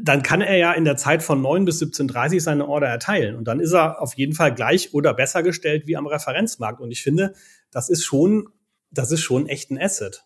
dann 0.00 0.22
kann 0.22 0.40
er 0.40 0.56
ja 0.56 0.72
in 0.72 0.84
der 0.84 0.96
Zeit 0.96 1.22
von 1.22 1.40
9 1.40 1.64
bis 1.64 1.80
17.30 1.82 2.40
seine 2.40 2.68
Order 2.68 2.88
erteilen. 2.88 3.36
Und 3.36 3.44
dann 3.44 3.60
ist 3.60 3.72
er 3.72 4.00
auf 4.00 4.14
jeden 4.14 4.34
Fall 4.34 4.54
gleich 4.54 4.92
oder 4.94 5.14
besser 5.14 5.42
gestellt 5.42 5.86
wie 5.86 5.96
am 5.96 6.06
Referenzmarkt. 6.06 6.80
Und 6.80 6.90
ich 6.90 7.02
finde, 7.02 7.34
das 7.70 7.88
ist 7.88 8.04
schon, 8.04 8.48
das 8.90 9.10
ist 9.10 9.20
schon 9.20 9.46
echt 9.46 9.70
ein 9.70 9.80
Asset. 9.80 10.24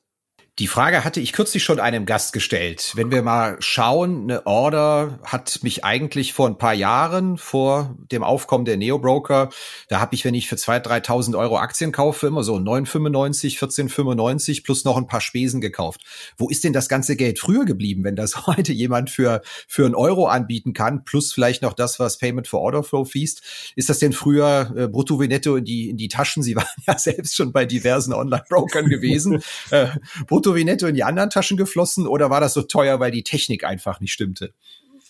Die 0.61 0.69
Frage 0.69 1.03
hatte 1.03 1.19
ich 1.19 1.33
kürzlich 1.33 1.65
schon 1.65 1.81
einem 1.81 2.07
Gast 2.07 2.33
gestellt. 2.33 2.93
Wenn 2.95 3.11
wir 3.11 3.23
mal 3.23 3.57
schauen, 3.59 4.23
eine 4.23 4.47
Order 4.47 5.19
hat 5.25 5.59
mich 5.65 5.85
eigentlich 5.85 6.33
vor 6.33 6.47
ein 6.47 6.59
paar 6.59 6.75
Jahren, 6.75 7.39
vor 7.39 7.97
dem 8.13 8.23
Aufkommen 8.23 8.65
der 8.65 8.77
Neo-Broker, 8.77 9.49
da 9.89 9.99
habe 9.99 10.15
ich, 10.15 10.25
wenn 10.25 10.35
ich 10.35 10.49
für 10.49 10.55
2.000, 10.55 11.07
3.000 11.07 11.37
Euro 11.37 11.59
Aktien 11.59 11.91
kaufe, 11.91 12.29
immer 12.29 12.45
so 12.45 12.55
9,95, 12.55 13.59
14,95 13.59 14.63
plus 14.63 14.85
noch 14.85 14.97
ein 14.97 15.09
paar 15.09 15.21
Spesen 15.21 15.61
gekauft. 15.61 16.03
Wo 16.37 16.49
ist 16.49 16.63
denn 16.63 16.73
das 16.73 16.89
ganze 16.89 17.17
Geld 17.17 17.41
früher 17.41 17.65
geblieben, 17.65 18.05
wenn 18.05 18.15
das 18.15 18.47
heute 18.47 18.73
jemand 18.73 19.11
für, 19.11 19.43
für 19.67 19.85
einen 19.85 19.97
Euro 19.97 20.29
anbieten 20.29 20.73
kann, 20.73 21.05
plus 21.05 21.33
vielleicht 21.33 21.63
noch 21.63 21.73
das, 21.73 21.99
was 21.99 22.19
Payment 22.19 22.47
for 22.47 22.61
Order 22.61 22.85
Flow 22.85 23.05
fließt? 23.05 23.73
Ist 23.75 23.89
das 23.89 23.99
denn 23.99 24.13
früher 24.13 24.73
äh, 24.77 24.87
brutto 24.87 25.21
wie 25.21 25.27
netto 25.27 25.57
in 25.57 25.65
die, 25.65 25.91
in 25.91 25.97
die 25.97 26.07
Taschen? 26.07 26.45
Sie 26.45 26.55
waren 26.57 26.69
ja 26.87 26.97
selbst 26.97 27.35
schon 27.35 27.51
bei 27.51 27.65
diversen 27.65 28.13
Online-Brokern 28.13 28.89
gewesen. 28.89 29.43
äh, 29.71 29.89
brutto 30.29 30.44
wie 30.53 30.65
netto 30.65 30.87
in 30.87 30.95
die 30.95 31.05
anderen 31.05 31.31
Taschen 31.31 31.57
geflossen 31.57 32.07
oder 32.07 32.29
war 32.29 32.41
das 32.41 32.55
so 32.55 32.63
teuer, 32.63 32.99
weil 32.99 33.13
die 33.13 33.23
Technik 33.23 33.65
einfach 33.65 34.01
nicht 34.01 34.13
stimmte? 34.13 34.53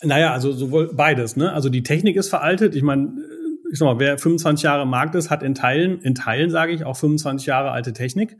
Naja, 0.03 0.33
also 0.33 0.53
sowohl 0.53 0.93
beides. 0.93 1.37
Ne? 1.37 1.53
Also 1.53 1.71
die 1.71 1.83
Technik 1.83 2.17
ist 2.17 2.29
veraltet. 2.29 2.75
Ich 2.75 2.83
meine, 2.83 3.13
ich 3.73 3.79
sag 3.79 3.87
mal, 3.87 3.99
wer 3.99 4.19
25 4.19 4.63
Jahre 4.63 4.83
im 4.83 4.91
Markt 4.91 5.15
ist, 5.15 5.31
hat 5.31 5.43
in 5.43 5.55
Teilen, 5.55 6.01
in 6.03 6.15
Teilen 6.15 6.51
sage 6.51 6.73
ich, 6.73 6.85
auch 6.85 6.97
25 6.97 7.47
Jahre 7.47 7.71
alte 7.71 7.93
Technik. 7.93 8.37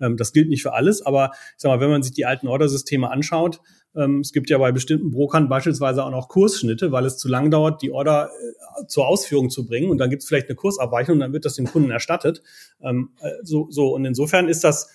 Ähm, 0.00 0.16
das 0.16 0.32
gilt 0.32 0.48
nicht 0.48 0.62
für 0.62 0.72
alles, 0.72 1.04
aber 1.04 1.32
ich 1.32 1.58
sag 1.58 1.68
mal, 1.68 1.80
wenn 1.80 1.90
man 1.90 2.02
sich 2.02 2.12
die 2.12 2.24
alten 2.24 2.48
Ordersysteme 2.48 3.10
anschaut, 3.10 3.60
ähm, 3.94 4.20
es 4.20 4.32
gibt 4.32 4.48
ja 4.50 4.58
bei 4.58 4.72
bestimmten 4.72 5.10
Brokern 5.10 5.48
beispielsweise 5.48 6.04
auch 6.04 6.10
noch 6.10 6.28
Kursschnitte, 6.28 6.92
weil 6.92 7.04
es 7.04 7.18
zu 7.18 7.28
lang 7.28 7.50
dauert, 7.50 7.82
die 7.82 7.92
Order 7.92 8.30
äh, 8.30 8.86
zur 8.86 9.06
Ausführung 9.06 9.50
zu 9.50 9.66
bringen 9.66 9.90
und 9.90 9.98
dann 9.98 10.10
gibt 10.10 10.22
es 10.22 10.28
vielleicht 10.28 10.48
eine 10.48 10.56
Kursabweichung 10.56 11.14
und 11.14 11.20
dann 11.20 11.32
wird 11.32 11.44
das 11.44 11.54
dem 11.54 11.66
Kunden 11.66 11.90
erstattet. 11.90 12.42
Ähm, 12.80 13.10
äh, 13.20 13.30
so, 13.42 13.68
so 13.70 13.94
und 13.94 14.04
insofern 14.04 14.48
ist 14.48 14.64
das 14.64 14.90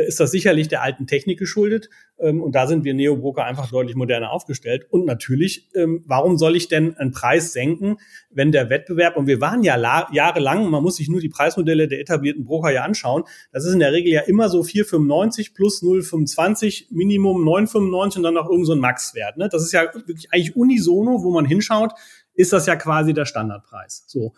ist 0.00 0.20
das 0.20 0.30
sicherlich 0.30 0.68
der 0.68 0.82
alten 0.82 1.06
Technik 1.06 1.38
geschuldet. 1.38 1.90
Ähm, 2.18 2.42
und 2.42 2.54
da 2.54 2.66
sind 2.66 2.84
wir 2.84 2.94
Neobroker 2.94 3.44
einfach 3.44 3.70
deutlich 3.70 3.94
moderner 3.94 4.32
aufgestellt. 4.32 4.86
Und 4.90 5.04
natürlich, 5.04 5.68
ähm, 5.74 6.02
warum 6.06 6.38
soll 6.38 6.56
ich 6.56 6.68
denn 6.68 6.96
einen 6.96 7.12
Preis 7.12 7.52
senken, 7.52 7.98
wenn 8.30 8.52
der 8.52 8.70
Wettbewerb, 8.70 9.16
und 9.16 9.26
wir 9.26 9.40
waren 9.40 9.62
ja 9.62 9.76
jahrelang, 10.12 10.70
man 10.70 10.82
muss 10.82 10.96
sich 10.96 11.08
nur 11.08 11.20
die 11.20 11.28
Preismodelle 11.28 11.88
der 11.88 12.00
etablierten 12.00 12.44
Broker 12.44 12.70
ja 12.70 12.84
anschauen, 12.84 13.24
das 13.52 13.66
ist 13.66 13.74
in 13.74 13.80
der 13.80 13.92
Regel 13.92 14.12
ja 14.12 14.22
immer 14.22 14.48
so 14.48 14.62
4,95 14.62 15.54
plus 15.54 15.82
0,25, 15.82 16.86
Minimum 16.90 17.46
9,95 17.46 18.16
und 18.16 18.22
dann 18.22 18.34
noch 18.34 18.46
irgendein 18.46 18.64
so 18.64 18.76
Maxwert. 18.76 19.36
Ne? 19.36 19.48
Das 19.50 19.62
ist 19.62 19.72
ja 19.72 19.82
wirklich 19.94 20.32
eigentlich 20.32 20.56
unisono, 20.56 21.22
wo 21.22 21.30
man 21.30 21.44
hinschaut, 21.44 21.92
ist 22.34 22.52
das 22.52 22.66
ja 22.66 22.76
quasi 22.76 23.12
der 23.12 23.26
Standardpreis. 23.26 24.04
So. 24.06 24.32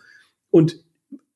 Und 0.49 0.84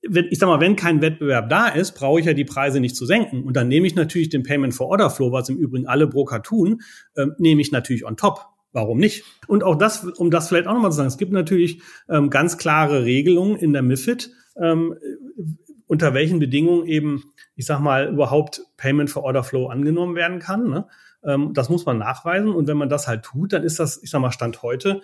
wenn, 0.07 0.25
ich 0.29 0.39
sag 0.39 0.47
mal, 0.47 0.59
wenn 0.59 0.75
kein 0.75 1.01
Wettbewerb 1.01 1.49
da 1.49 1.67
ist, 1.67 1.93
brauche 1.93 2.19
ich 2.19 2.25
ja 2.25 2.33
die 2.33 2.45
Preise 2.45 2.79
nicht 2.79 2.95
zu 2.95 3.05
senken. 3.05 3.43
Und 3.43 3.55
dann 3.55 3.67
nehme 3.67 3.87
ich 3.87 3.95
natürlich 3.95 4.29
den 4.29 4.43
Payment 4.43 4.73
for 4.73 4.87
Order 4.87 5.09
Flow, 5.09 5.31
was 5.31 5.49
im 5.49 5.57
Übrigen 5.57 5.87
alle 5.87 6.07
Broker 6.07 6.41
tun, 6.41 6.81
äh, 7.15 7.27
nehme 7.37 7.61
ich 7.61 7.71
natürlich 7.71 8.05
on 8.05 8.17
top. 8.17 8.45
Warum 8.71 8.99
nicht? 8.99 9.23
Und 9.47 9.63
auch 9.63 9.75
das, 9.75 10.05
um 10.05 10.29
das 10.29 10.47
vielleicht 10.47 10.67
auch 10.67 10.73
nochmal 10.73 10.91
zu 10.91 10.97
sagen, 10.97 11.07
es 11.07 11.17
gibt 11.17 11.31
natürlich 11.31 11.81
ähm, 12.07 12.29
ganz 12.29 12.57
klare 12.57 13.03
Regelungen 13.03 13.55
in 13.55 13.73
der 13.73 13.81
MIFID, 13.81 14.31
ähm, 14.61 14.95
unter 15.87 16.13
welchen 16.13 16.37
Bedingungen 16.37 16.85
eben, 16.85 17.23
ich 17.55 17.65
sag 17.65 17.79
mal, 17.79 18.09
überhaupt 18.09 18.61
Payment 18.77 19.09
for 19.09 19.23
Order 19.23 19.43
Flow 19.43 19.67
angenommen 19.67 20.15
werden 20.15 20.37
kann. 20.37 20.69
Ne? 20.69 20.87
Ähm, 21.23 21.51
das 21.53 21.69
muss 21.69 21.87
man 21.87 21.97
nachweisen. 21.97 22.49
Und 22.49 22.67
wenn 22.67 22.77
man 22.77 22.89
das 22.89 23.07
halt 23.07 23.23
tut, 23.23 23.53
dann 23.53 23.63
ist 23.63 23.79
das, 23.79 24.01
ich 24.03 24.11
sag 24.11 24.21
mal, 24.21 24.31
Stand 24.31 24.61
heute, 24.61 25.01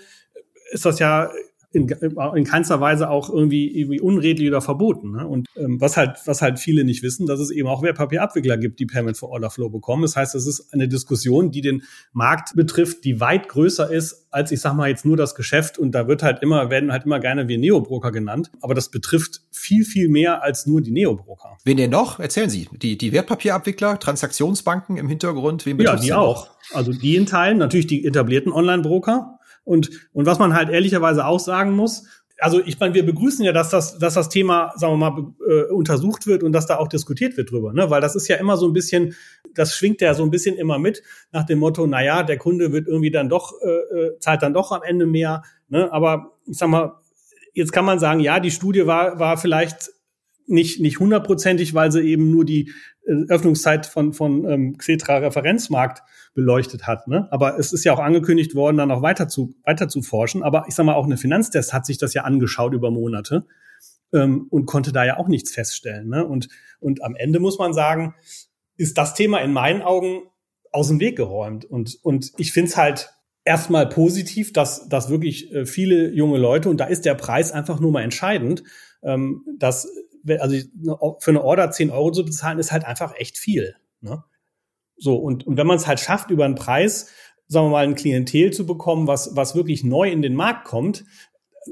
ist 0.71 0.85
das 0.85 0.99
ja 0.99 1.31
in, 1.75 1.87
in 1.87 2.43
keinster 2.45 2.79
Weise 2.79 3.09
auch 3.09 3.29
irgendwie, 3.29 3.79
irgendwie 3.79 3.99
unredlich 3.99 4.47
oder 4.47 4.61
verboten. 4.61 5.11
Ne? 5.11 5.27
Und 5.27 5.47
ähm, 5.57 5.79
was 5.81 5.97
halt, 5.97 6.17
was 6.25 6.41
halt 6.41 6.59
viele 6.59 6.83
nicht 6.85 7.03
wissen, 7.03 7.25
dass 7.25 7.39
es 7.39 7.51
eben 7.51 7.67
auch 7.67 7.83
Wertpapierabwickler 7.83 8.57
gibt, 8.57 8.79
die 8.79 8.85
Payment 8.85 9.17
for 9.17 9.29
Order 9.29 9.49
Flow 9.49 9.69
bekommen. 9.69 10.03
Das 10.03 10.15
heißt, 10.15 10.35
es 10.35 10.47
ist 10.47 10.73
eine 10.73 10.87
Diskussion, 10.87 11.51
die 11.51 11.61
den 11.61 11.83
Markt 12.13 12.55
betrifft, 12.55 13.03
die 13.03 13.19
weit 13.19 13.49
größer 13.49 13.91
ist 13.91 14.25
als 14.35 14.51
ich 14.51 14.59
sag 14.59 14.73
mal 14.73 14.89
jetzt 14.89 15.05
nur 15.05 15.15
das 15.15 15.33
Geschäft 15.33 15.79
und 15.79 15.93
da 15.93 16.09
wird 16.09 16.21
halt 16.21 16.43
immer, 16.43 16.69
werden 16.69 16.91
halt 16.91 17.05
immer 17.05 17.21
gerne 17.21 17.47
wie 17.47 17.57
Neobroker 17.57 18.11
genannt. 18.11 18.51
Aber 18.59 18.73
das 18.73 18.91
betrifft 18.91 19.41
viel, 19.49 19.85
viel 19.85 20.09
mehr 20.09 20.43
als 20.43 20.67
nur 20.67 20.81
die 20.81 20.91
Neobroker. 20.91 21.57
Wen 21.63 21.77
denn 21.77 21.91
noch? 21.91 22.19
Erzählen 22.19 22.49
Sie. 22.49 22.67
Die, 22.73 22.97
die 22.97 23.13
Wertpapierabwickler, 23.13 23.97
Transaktionsbanken 23.97 24.97
im 24.97 25.07
Hintergrund, 25.07 25.65
wen 25.65 25.79
Ja, 25.79 25.95
die 25.95 26.11
auch. 26.11 26.49
Also 26.73 26.91
die 26.91 27.15
in 27.15 27.25
Teilen, 27.25 27.57
natürlich 27.57 27.87
die 27.87 28.05
etablierten 28.05 28.51
Online-Broker, 28.51 29.34
und, 29.65 30.09
und 30.13 30.25
was 30.25 30.39
man 30.39 30.53
halt 30.53 30.69
ehrlicherweise 30.69 31.25
auch 31.25 31.39
sagen 31.39 31.73
muss, 31.73 32.05
also 32.39 32.61
ich 32.65 32.79
meine, 32.79 32.93
wir 32.93 33.05
begrüßen 33.05 33.45
ja, 33.45 33.53
dass 33.53 33.69
das, 33.69 33.97
dass 33.97 34.13
das 34.13 34.29
Thema, 34.29 34.73
sagen 34.75 34.93
wir 34.93 35.09
mal, 35.09 35.33
äh, 35.47 35.71
untersucht 35.71 36.27
wird 36.27 36.43
und 36.43 36.51
dass 36.51 36.67
da 36.67 36.77
auch 36.77 36.87
diskutiert 36.87 37.37
wird 37.37 37.51
drüber, 37.51 37.73
ne? 37.73 37.89
Weil 37.89 38.01
das 38.01 38.15
ist 38.15 38.27
ja 38.27 38.35
immer 38.35 38.57
so 38.57 38.67
ein 38.67 38.73
bisschen, 38.73 39.15
das 39.53 39.75
schwingt 39.75 40.01
ja 40.01 40.13
so 40.13 40.23
ein 40.23 40.31
bisschen 40.31 40.57
immer 40.57 40.77
mit 40.77 41.01
nach 41.31 41.45
dem 41.45 41.59
Motto, 41.59 41.87
na 41.87 42.03
ja, 42.03 42.23
der 42.23 42.37
Kunde 42.37 42.71
wird 42.73 42.87
irgendwie 42.87 43.11
dann 43.11 43.29
doch 43.29 43.53
äh, 43.61 43.69
äh, 43.69 44.19
zahlt 44.19 44.41
dann 44.41 44.53
doch 44.53 44.71
am 44.71 44.83
Ende 44.83 45.05
mehr, 45.05 45.43
ne? 45.69 45.91
Aber 45.91 46.33
ich 46.45 46.57
sag 46.57 46.69
mal, 46.69 46.99
jetzt 47.53 47.71
kann 47.71 47.85
man 47.85 47.99
sagen, 47.99 48.19
ja, 48.19 48.39
die 48.39 48.51
Studie 48.51 48.85
war 48.85 49.17
war 49.17 49.37
vielleicht 49.37 49.91
nicht 50.47 50.79
nicht 50.79 50.99
hundertprozentig, 50.99 51.73
weil 51.73 51.91
sie 51.91 52.01
eben 52.01 52.31
nur 52.31 52.45
die 52.45 52.71
äh, 53.05 53.13
Öffnungszeit 53.29 53.85
von 53.85 54.13
von 54.13 54.45
ähm, 54.49 54.77
Xetra 54.77 55.17
Referenzmarkt 55.17 56.01
beleuchtet 56.35 56.85
hat. 56.85 57.07
Ne? 57.07 57.27
Aber 57.31 57.57
es 57.57 57.73
ist 57.73 57.83
ja 57.85 57.93
auch 57.93 57.99
angekündigt 57.99 58.53
worden, 58.53 58.77
dann 58.77 58.89
noch 58.89 59.01
weiter 59.01 59.27
zu, 59.27 59.55
weiter 59.63 59.87
zu 59.87 60.03
forschen. 60.03 60.43
Aber 60.43 60.65
ich 60.67 60.75
sage 60.75 60.85
mal, 60.85 60.95
auch 60.95 61.05
eine 61.05 61.17
Finanztest 61.17 61.73
hat 61.73 61.85
sich 61.85 61.97
das 61.97 62.13
ja 62.13 62.23
angeschaut 62.23 62.73
über 62.73 62.91
Monate 62.91 63.47
ähm, 64.13 64.47
und 64.49 64.65
konnte 64.65 64.91
da 64.91 65.05
ja 65.05 65.17
auch 65.17 65.29
nichts 65.29 65.51
feststellen. 65.51 66.09
Ne? 66.09 66.25
Und, 66.25 66.49
und 66.79 67.01
am 67.03 67.15
Ende 67.15 67.39
muss 67.39 67.57
man 67.57 67.73
sagen, 67.73 68.13
ist 68.77 68.97
das 68.97 69.15
Thema 69.15 69.39
in 69.39 69.53
meinen 69.53 69.81
Augen 69.81 70.23
aus 70.71 70.89
dem 70.89 70.99
Weg 70.99 71.15
geräumt. 71.15 71.63
Und, 71.63 71.97
und 72.03 72.33
ich 72.37 72.51
finde 72.51 72.69
es 72.69 72.77
halt 72.77 73.09
erstmal 73.45 73.87
positiv, 73.87 74.51
dass, 74.51 74.89
dass 74.89 75.09
wirklich 75.09 75.53
äh, 75.53 75.65
viele 75.65 76.11
junge 76.11 76.37
Leute, 76.37 76.67
und 76.69 76.81
da 76.81 76.85
ist 76.85 77.05
der 77.05 77.15
Preis 77.15 77.53
einfach 77.53 77.79
nur 77.79 77.91
mal 77.91 78.03
entscheidend, 78.03 78.63
ähm, 79.03 79.45
dass 79.57 79.87
also 80.39 80.57
für 81.19 81.31
eine 81.31 81.43
Order 81.43 81.71
10 81.71 81.91
Euro 81.91 82.11
zu 82.11 82.25
bezahlen, 82.25 82.59
ist 82.59 82.71
halt 82.71 82.85
einfach 82.85 83.15
echt 83.15 83.37
viel. 83.37 83.75
Ne? 84.01 84.23
So, 84.97 85.15
und, 85.15 85.45
und 85.45 85.57
wenn 85.57 85.67
man 85.67 85.77
es 85.77 85.87
halt 85.87 85.99
schafft, 85.99 86.31
über 86.31 86.45
einen 86.45 86.55
Preis, 86.55 87.09
sagen 87.47 87.67
wir 87.67 87.71
mal, 87.71 87.83
ein 87.83 87.95
Klientel 87.95 88.51
zu 88.51 88.65
bekommen, 88.65 89.07
was, 89.07 89.35
was 89.35 89.55
wirklich 89.55 89.83
neu 89.83 90.09
in 90.09 90.21
den 90.21 90.35
Markt 90.35 90.65
kommt, 90.65 91.05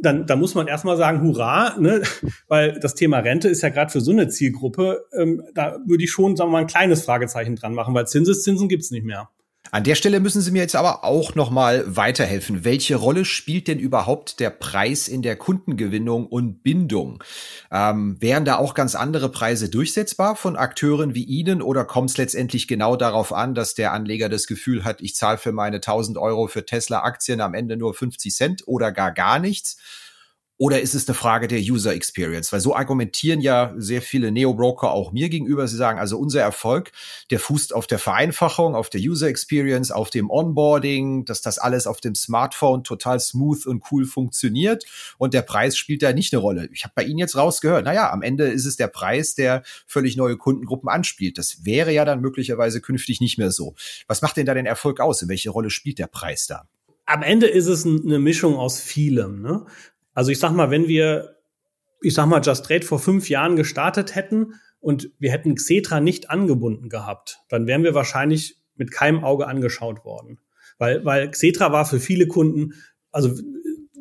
dann, 0.01 0.25
dann 0.25 0.39
muss 0.39 0.55
man 0.55 0.67
erstmal 0.67 0.98
sagen, 0.98 1.22
hurra, 1.22 1.77
ne? 1.79 2.01
weil 2.48 2.79
das 2.79 2.95
Thema 2.95 3.19
Rente 3.19 3.48
ist 3.48 3.62
ja 3.62 3.69
gerade 3.69 3.91
für 3.91 4.01
so 4.01 4.12
eine 4.12 4.27
Zielgruppe, 4.27 5.05
ähm, 5.17 5.43
da 5.53 5.79
würde 5.86 6.03
ich 6.03 6.12
schon, 6.12 6.36
sagen 6.36 6.50
wir 6.50 6.53
mal, 6.53 6.62
ein 6.62 6.67
kleines 6.67 7.05
Fragezeichen 7.05 7.55
dran 7.55 7.74
machen, 7.74 7.93
weil 7.93 8.07
Zinseszinsen 8.07 8.69
gibt's 8.69 8.91
nicht 8.91 9.05
mehr. 9.05 9.29
An 9.74 9.84
der 9.84 9.96
Stelle 9.96 10.20
müssen 10.20 10.39
Sie 10.39 10.51
mir 10.51 10.62
jetzt 10.62 10.75
aber 10.75 11.03
auch 11.03 11.34
noch 11.34 11.50
mal 11.50 11.84
weiterhelfen. 11.96 12.63
Welche 12.63 12.96
Rolle 12.96 13.25
spielt 13.25 13.68
denn 13.68 13.80
überhaupt 13.80 14.39
der 14.39 14.51
Preis 14.51 15.08
in 15.08 15.24
der 15.24 15.36
Kundengewinnung 15.36 16.27
und 16.27 16.62
Bindung? 16.62 17.24
Ähm, 17.72 18.15
wären 18.20 18.46
da 18.46 18.58
auch 18.58 18.75
ganz 18.75 18.94
andere 18.94 19.30
Preise 19.30 19.70
durchsetzbar 19.70 20.36
von 20.36 20.58
Akteuren 20.58 21.15
wie 21.15 21.24
Ihnen 21.24 21.63
oder 21.63 21.86
kommt 21.86 22.12
es 22.12 22.18
letztendlich 22.18 22.68
genau 22.68 22.96
darauf 22.96 23.34
an, 23.34 23.56
dass 23.56 23.74
der 23.74 23.94
Anleger 23.94 24.30
das 24.30 24.46
Gefühl 24.46 24.84
hat, 24.84 25.01
ich 25.01 25.15
zahle 25.15 25.39
für 25.39 25.51
meine 25.51 25.77
1000 25.77 26.20
Euro 26.20 26.46
für 26.46 26.68
Tesla-Aktien 26.68 27.42
am 27.42 27.56
Ende 27.56 27.75
nur 27.75 27.96
50 27.96 28.32
Cent 28.32 28.68
oder 28.68 28.92
gar 28.92 29.12
gar 29.12 29.39
nichts? 29.39 29.77
Oder 30.63 30.79
ist 30.79 30.93
es 30.93 31.10
eine 31.10 31.13
Frage 31.13 31.50
der 31.50 31.60
User 31.60 31.93
Experience? 31.93 32.53
Weil 32.53 32.62
so 32.62 32.74
argumentieren 32.74 33.41
ja 33.41 33.74
sehr 33.75 34.01
viele 34.01 34.31
Neo-Broker 34.31 34.92
auch 34.92 35.11
mir 35.11 35.27
gegenüber. 35.27 35.68
Sie 35.68 35.75
sagen, 35.75 36.00
also 36.00 36.18
unser 36.18 36.40
Erfolg, 36.40 36.94
der 37.31 37.42
fußt 37.42 37.75
auf 37.75 37.85
der 37.85 38.00
Vereinfachung, 38.00 38.74
auf 38.74 38.90
der 38.90 39.01
User 39.01 39.27
Experience, 39.27 39.92
auf 39.92 40.09
dem 40.09 40.29
Onboarding, 40.29 41.25
dass 41.25 41.42
das 41.42 41.59
alles 41.59 41.85
auf 41.85 42.00
dem 42.00 42.16
Smartphone 42.16 42.85
total 42.85 43.20
smooth 43.20 43.66
und 43.66 43.83
cool 43.92 44.05
funktioniert. 44.05 44.85
Und 45.18 45.33
der 45.33 45.42
Preis 45.42 45.75
spielt 45.75 46.01
da 46.01 46.14
nicht 46.14 46.31
eine 46.31 46.40
Rolle. 46.40 46.70
Ich 46.72 46.85
habe 46.85 46.94
bei 46.96 47.03
Ihnen 47.03 47.20
jetzt 47.20 47.35
rausgehört, 47.35 47.83
naja, 47.83 48.09
am 48.09 48.22
Ende 48.22 48.46
ist 48.46 48.66
es 48.66 48.77
der 48.77 48.87
Preis, 48.87 49.35
der 49.35 49.64
völlig 49.85 50.16
neue 50.16 50.37
Kundengruppen 50.37 50.87
anspielt. 50.87 51.37
Das 51.37 51.66
wäre 51.66 51.92
ja 51.92 52.05
dann 52.05 52.22
möglicherweise 52.22 52.79
künftig 52.79 53.20
nicht 53.20 53.37
mehr 53.37 53.51
so. 53.51 53.75
Was 54.07 54.22
macht 54.22 54.37
denn 54.37 54.46
da 54.46 54.53
den 54.53 54.66
Erfolg 54.66 55.01
aus? 55.01 55.22
In 55.22 55.27
welche 55.27 55.50
Rolle 55.50 55.70
spielt 55.70 56.00
der 56.00 56.07
Preis 56.07 56.48
da? 56.48 56.70
am 57.05 57.24
Ende 57.24 57.48
ist 57.48 57.68
es 57.68 57.85
eine 57.85 58.20
Mischung 58.20 58.55
aus 58.55 58.79
vielem. 58.79 59.42
Ne? 59.42 59.66
Also 60.13 60.31
ich 60.31 60.39
sag 60.39 60.51
mal, 60.51 60.71
wenn 60.71 60.87
wir, 60.87 61.37
ich 62.01 62.13
sag 62.13 62.27
mal, 62.27 62.41
Just 62.43 62.65
Trade 62.65 62.85
vor 62.85 62.99
fünf 62.99 63.29
Jahren 63.29 63.55
gestartet 63.55 64.15
hätten 64.15 64.53
und 64.79 65.11
wir 65.19 65.31
hätten 65.31 65.55
Xetra 65.55 65.99
nicht 65.99 66.29
angebunden 66.29 66.89
gehabt, 66.89 67.39
dann 67.49 67.67
wären 67.67 67.83
wir 67.83 67.95
wahrscheinlich 67.95 68.57
mit 68.75 68.91
keinem 68.91 69.23
Auge 69.23 69.47
angeschaut 69.47 70.03
worden. 70.05 70.39
Weil, 70.77 71.05
weil 71.05 71.29
Xetra 71.29 71.71
war 71.71 71.85
für 71.85 71.99
viele 71.99 72.27
Kunden, 72.27 72.73
also 73.11 73.29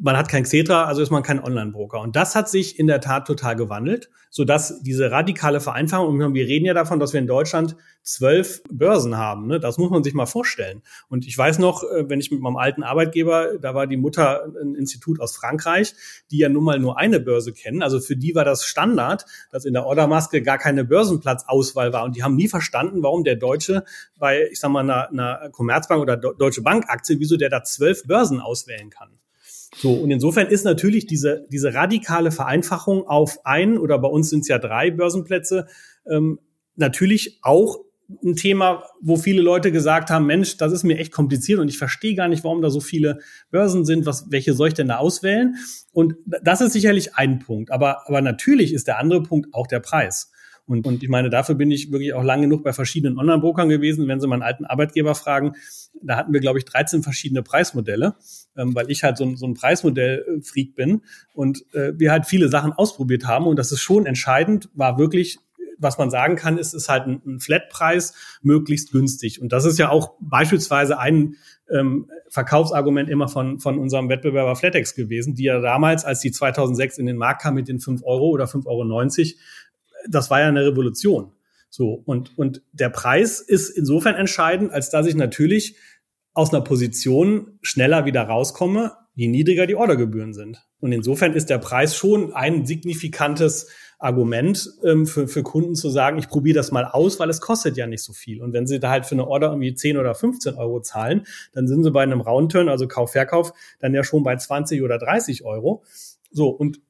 man 0.02 0.16
hat 0.16 0.28
kein 0.28 0.42
Xetra, 0.42 0.84
also 0.84 1.00
ist 1.00 1.10
man 1.10 1.22
kein 1.22 1.42
Online-Broker. 1.42 2.00
Und 2.00 2.16
das 2.16 2.34
hat 2.34 2.48
sich 2.48 2.76
in 2.78 2.88
der 2.88 3.00
Tat 3.00 3.24
total 3.24 3.54
gewandelt, 3.54 4.10
sodass 4.30 4.82
diese 4.82 5.12
radikale 5.12 5.60
Vereinfachung, 5.60 6.20
und 6.20 6.34
wir 6.34 6.46
reden 6.46 6.64
ja 6.64 6.74
davon, 6.74 6.98
dass 6.98 7.12
wir 7.12 7.20
in 7.20 7.28
Deutschland 7.28 7.76
zwölf 8.02 8.62
Börsen 8.68 9.16
haben. 9.16 9.46
Ne? 9.46 9.60
Das 9.60 9.78
muss 9.78 9.90
man 9.90 10.02
sich 10.02 10.12
mal 10.12 10.26
vorstellen. 10.26 10.82
Und 11.08 11.24
ich 11.24 11.38
weiß 11.38 11.60
noch, 11.60 11.84
äh, 11.84 12.08
wenn 12.10 12.18
ich 12.18 12.32
mit 12.32 12.40
meinem 12.40 12.56
alten 12.56 12.82
Arbeitgeber, 12.82 13.58
da 13.60 13.76
war 13.76 13.86
die 13.86 13.96
Mutter 13.96 14.44
ein 14.60 14.74
Institut 14.74 15.20
aus 15.20 15.36
Frankreich, 15.36 15.94
die 16.32 16.38
ja 16.38 16.48
nun 16.48 16.64
mal 16.64 16.80
nur 16.80 16.98
eine 16.98 17.20
Börse 17.20 17.52
kennen. 17.52 17.80
Also 17.80 18.00
für 18.00 18.16
die 18.16 18.34
war 18.34 18.44
das 18.44 18.64
Standard, 18.64 19.24
dass 19.52 19.64
in 19.64 19.72
der 19.72 19.86
Ordermaske 19.86 20.42
gar 20.42 20.58
keine 20.58 20.84
Börsenplatzauswahl 20.84 21.92
war. 21.92 22.02
Und 22.02 22.16
die 22.16 22.24
haben 22.24 22.34
nie 22.34 22.48
verstanden, 22.48 23.04
warum 23.04 23.22
der 23.22 23.36
Deutsche 23.36 23.84
bei, 24.18 24.48
ich 24.50 24.58
sag 24.58 24.72
mal, 24.72 24.80
einer, 24.80 25.10
einer 25.10 25.50
Commerzbank 25.50 26.02
oder 26.02 26.16
Deutsche 26.16 26.62
Bank 26.62 26.86
Aktie, 26.88 27.20
wieso 27.20 27.36
der 27.36 27.50
da 27.50 27.62
zwölf 27.62 28.02
Börsen 28.02 28.40
auswählen 28.40 28.90
kann. 28.90 29.10
So, 29.74 29.94
und 29.94 30.10
insofern 30.10 30.48
ist 30.48 30.64
natürlich 30.64 31.06
diese, 31.06 31.46
diese 31.50 31.72
radikale 31.74 32.30
Vereinfachung 32.30 33.06
auf 33.06 33.44
ein 33.44 33.78
oder 33.78 33.98
bei 33.98 34.08
uns 34.08 34.28
sind 34.28 34.40
es 34.40 34.48
ja 34.48 34.58
drei 34.58 34.90
Börsenplätze 34.90 35.66
ähm, 36.06 36.38
natürlich 36.76 37.38
auch 37.42 37.78
ein 38.22 38.36
Thema, 38.36 38.84
wo 39.00 39.16
viele 39.16 39.42
Leute 39.42 39.72
gesagt 39.72 40.10
haben, 40.10 40.26
Mensch, 40.26 40.56
das 40.56 40.72
ist 40.72 40.82
mir 40.82 40.98
echt 40.98 41.12
kompliziert 41.12 41.60
und 41.60 41.68
ich 41.68 41.78
verstehe 41.78 42.14
gar 42.14 42.28
nicht, 42.28 42.44
warum 42.44 42.60
da 42.60 42.68
so 42.68 42.80
viele 42.80 43.20
Börsen 43.50 43.84
sind, 43.84 44.04
was, 44.04 44.26
welche 44.30 44.54
soll 44.54 44.68
ich 44.68 44.74
denn 44.74 44.88
da 44.88 44.98
auswählen? 44.98 45.56
Und 45.92 46.14
das 46.26 46.60
ist 46.60 46.72
sicherlich 46.72 47.14
ein 47.14 47.38
Punkt. 47.38 47.70
Aber, 47.70 48.08
aber 48.08 48.20
natürlich 48.20 48.74
ist 48.74 48.88
der 48.88 48.98
andere 48.98 49.22
Punkt 49.22 49.54
auch 49.54 49.66
der 49.66 49.80
Preis. 49.80 50.31
Und, 50.66 50.86
und 50.86 51.02
ich 51.02 51.08
meine, 51.08 51.28
dafür 51.28 51.54
bin 51.54 51.70
ich 51.70 51.90
wirklich 51.90 52.14
auch 52.14 52.22
lange 52.22 52.42
genug 52.42 52.62
bei 52.62 52.72
verschiedenen 52.72 53.18
Online-Brokern 53.18 53.68
gewesen. 53.68 54.08
Wenn 54.08 54.20
Sie 54.20 54.28
meinen 54.28 54.42
alten 54.42 54.64
Arbeitgeber 54.64 55.14
fragen, 55.14 55.54
da 56.02 56.16
hatten 56.16 56.32
wir, 56.32 56.40
glaube 56.40 56.58
ich, 56.58 56.64
13 56.64 57.02
verschiedene 57.02 57.42
Preismodelle, 57.42 58.14
ähm, 58.56 58.74
weil 58.74 58.90
ich 58.90 59.02
halt 59.02 59.16
so, 59.16 59.34
so 59.34 59.46
ein 59.46 59.54
Preismodell-Freak 59.54 60.74
bin 60.74 61.02
und 61.34 61.64
äh, 61.74 61.92
wir 61.98 62.12
halt 62.12 62.26
viele 62.26 62.48
Sachen 62.48 62.72
ausprobiert 62.72 63.26
haben. 63.26 63.46
Und 63.46 63.58
das 63.58 63.72
ist 63.72 63.80
schon 63.80 64.06
entscheidend, 64.06 64.70
war 64.74 64.98
wirklich 64.98 65.38
was 65.82 65.98
man 65.98 66.10
sagen 66.10 66.36
kann, 66.36 66.58
ist, 66.58 66.74
ist 66.74 66.88
halt 66.88 67.06
ein, 67.06 67.20
ein 67.26 67.40
Flatpreis 67.40 68.14
möglichst 68.42 68.92
günstig. 68.92 69.42
Und 69.42 69.52
das 69.52 69.64
ist 69.64 69.78
ja 69.78 69.90
auch 69.90 70.12
beispielsweise 70.20 70.98
ein 70.98 71.34
ähm, 71.70 72.10
Verkaufsargument 72.28 73.08
immer 73.08 73.28
von, 73.28 73.58
von 73.58 73.78
unserem 73.78 74.08
Wettbewerber 74.08 74.56
Flatex 74.56 74.94
gewesen, 74.94 75.34
die 75.34 75.44
ja 75.44 75.60
damals, 75.60 76.04
als 76.04 76.20
die 76.20 76.30
2006 76.30 76.98
in 76.98 77.06
den 77.06 77.16
Markt 77.16 77.42
kam 77.42 77.54
mit 77.54 77.68
den 77.68 77.80
5 77.80 78.02
Euro 78.04 78.28
oder 78.28 78.44
5,90 78.44 78.66
Euro, 78.66 79.38
das 80.08 80.30
war 80.30 80.40
ja 80.40 80.48
eine 80.48 80.64
Revolution. 80.64 81.32
So, 81.70 82.02
und, 82.04 82.36
und 82.38 82.62
der 82.72 82.90
Preis 82.90 83.40
ist 83.40 83.70
insofern 83.70 84.14
entscheidend, 84.14 84.72
als 84.72 84.90
dass 84.90 85.06
ich 85.06 85.14
natürlich 85.14 85.76
aus 86.34 86.52
einer 86.52 86.62
Position 86.62 87.58
schneller 87.62 88.04
wieder 88.04 88.22
rauskomme, 88.22 88.92
je 89.14 89.28
niedriger 89.28 89.66
die 89.66 89.74
Ordergebühren 89.74 90.32
sind. 90.32 90.66
Und 90.80 90.92
insofern 90.92 91.34
ist 91.34 91.50
der 91.50 91.58
Preis 91.58 91.96
schon 91.96 92.32
ein 92.32 92.66
signifikantes 92.66 93.68
Argument 93.98 94.68
ähm, 94.84 95.06
für, 95.06 95.28
für 95.28 95.42
Kunden 95.42 95.74
zu 95.74 95.88
sagen, 95.88 96.18
ich 96.18 96.28
probiere 96.28 96.56
das 96.56 96.72
mal 96.72 96.84
aus, 96.84 97.20
weil 97.20 97.30
es 97.30 97.40
kostet 97.40 97.76
ja 97.76 97.86
nicht 97.86 98.02
so 98.02 98.12
viel. 98.12 98.42
Und 98.42 98.52
wenn 98.52 98.66
sie 98.66 98.80
da 98.80 98.90
halt 98.90 99.06
für 99.06 99.14
eine 99.14 99.26
Order 99.26 99.50
irgendwie 99.50 99.74
10 99.74 99.96
oder 99.96 100.14
15 100.14 100.54
Euro 100.54 100.80
zahlen, 100.80 101.24
dann 101.52 101.68
sind 101.68 101.84
sie 101.84 101.90
bei 101.90 102.02
einem 102.02 102.20
Roundturn, 102.20 102.68
also 102.68 102.88
Kauf-Verkauf, 102.88 103.52
dann 103.78 103.94
ja 103.94 104.02
schon 104.02 104.24
bei 104.24 104.36
20 104.36 104.82
oder 104.82 104.98
30 104.98 105.44
Euro. 105.44 105.84
So, 106.32 106.48
und 106.48 106.80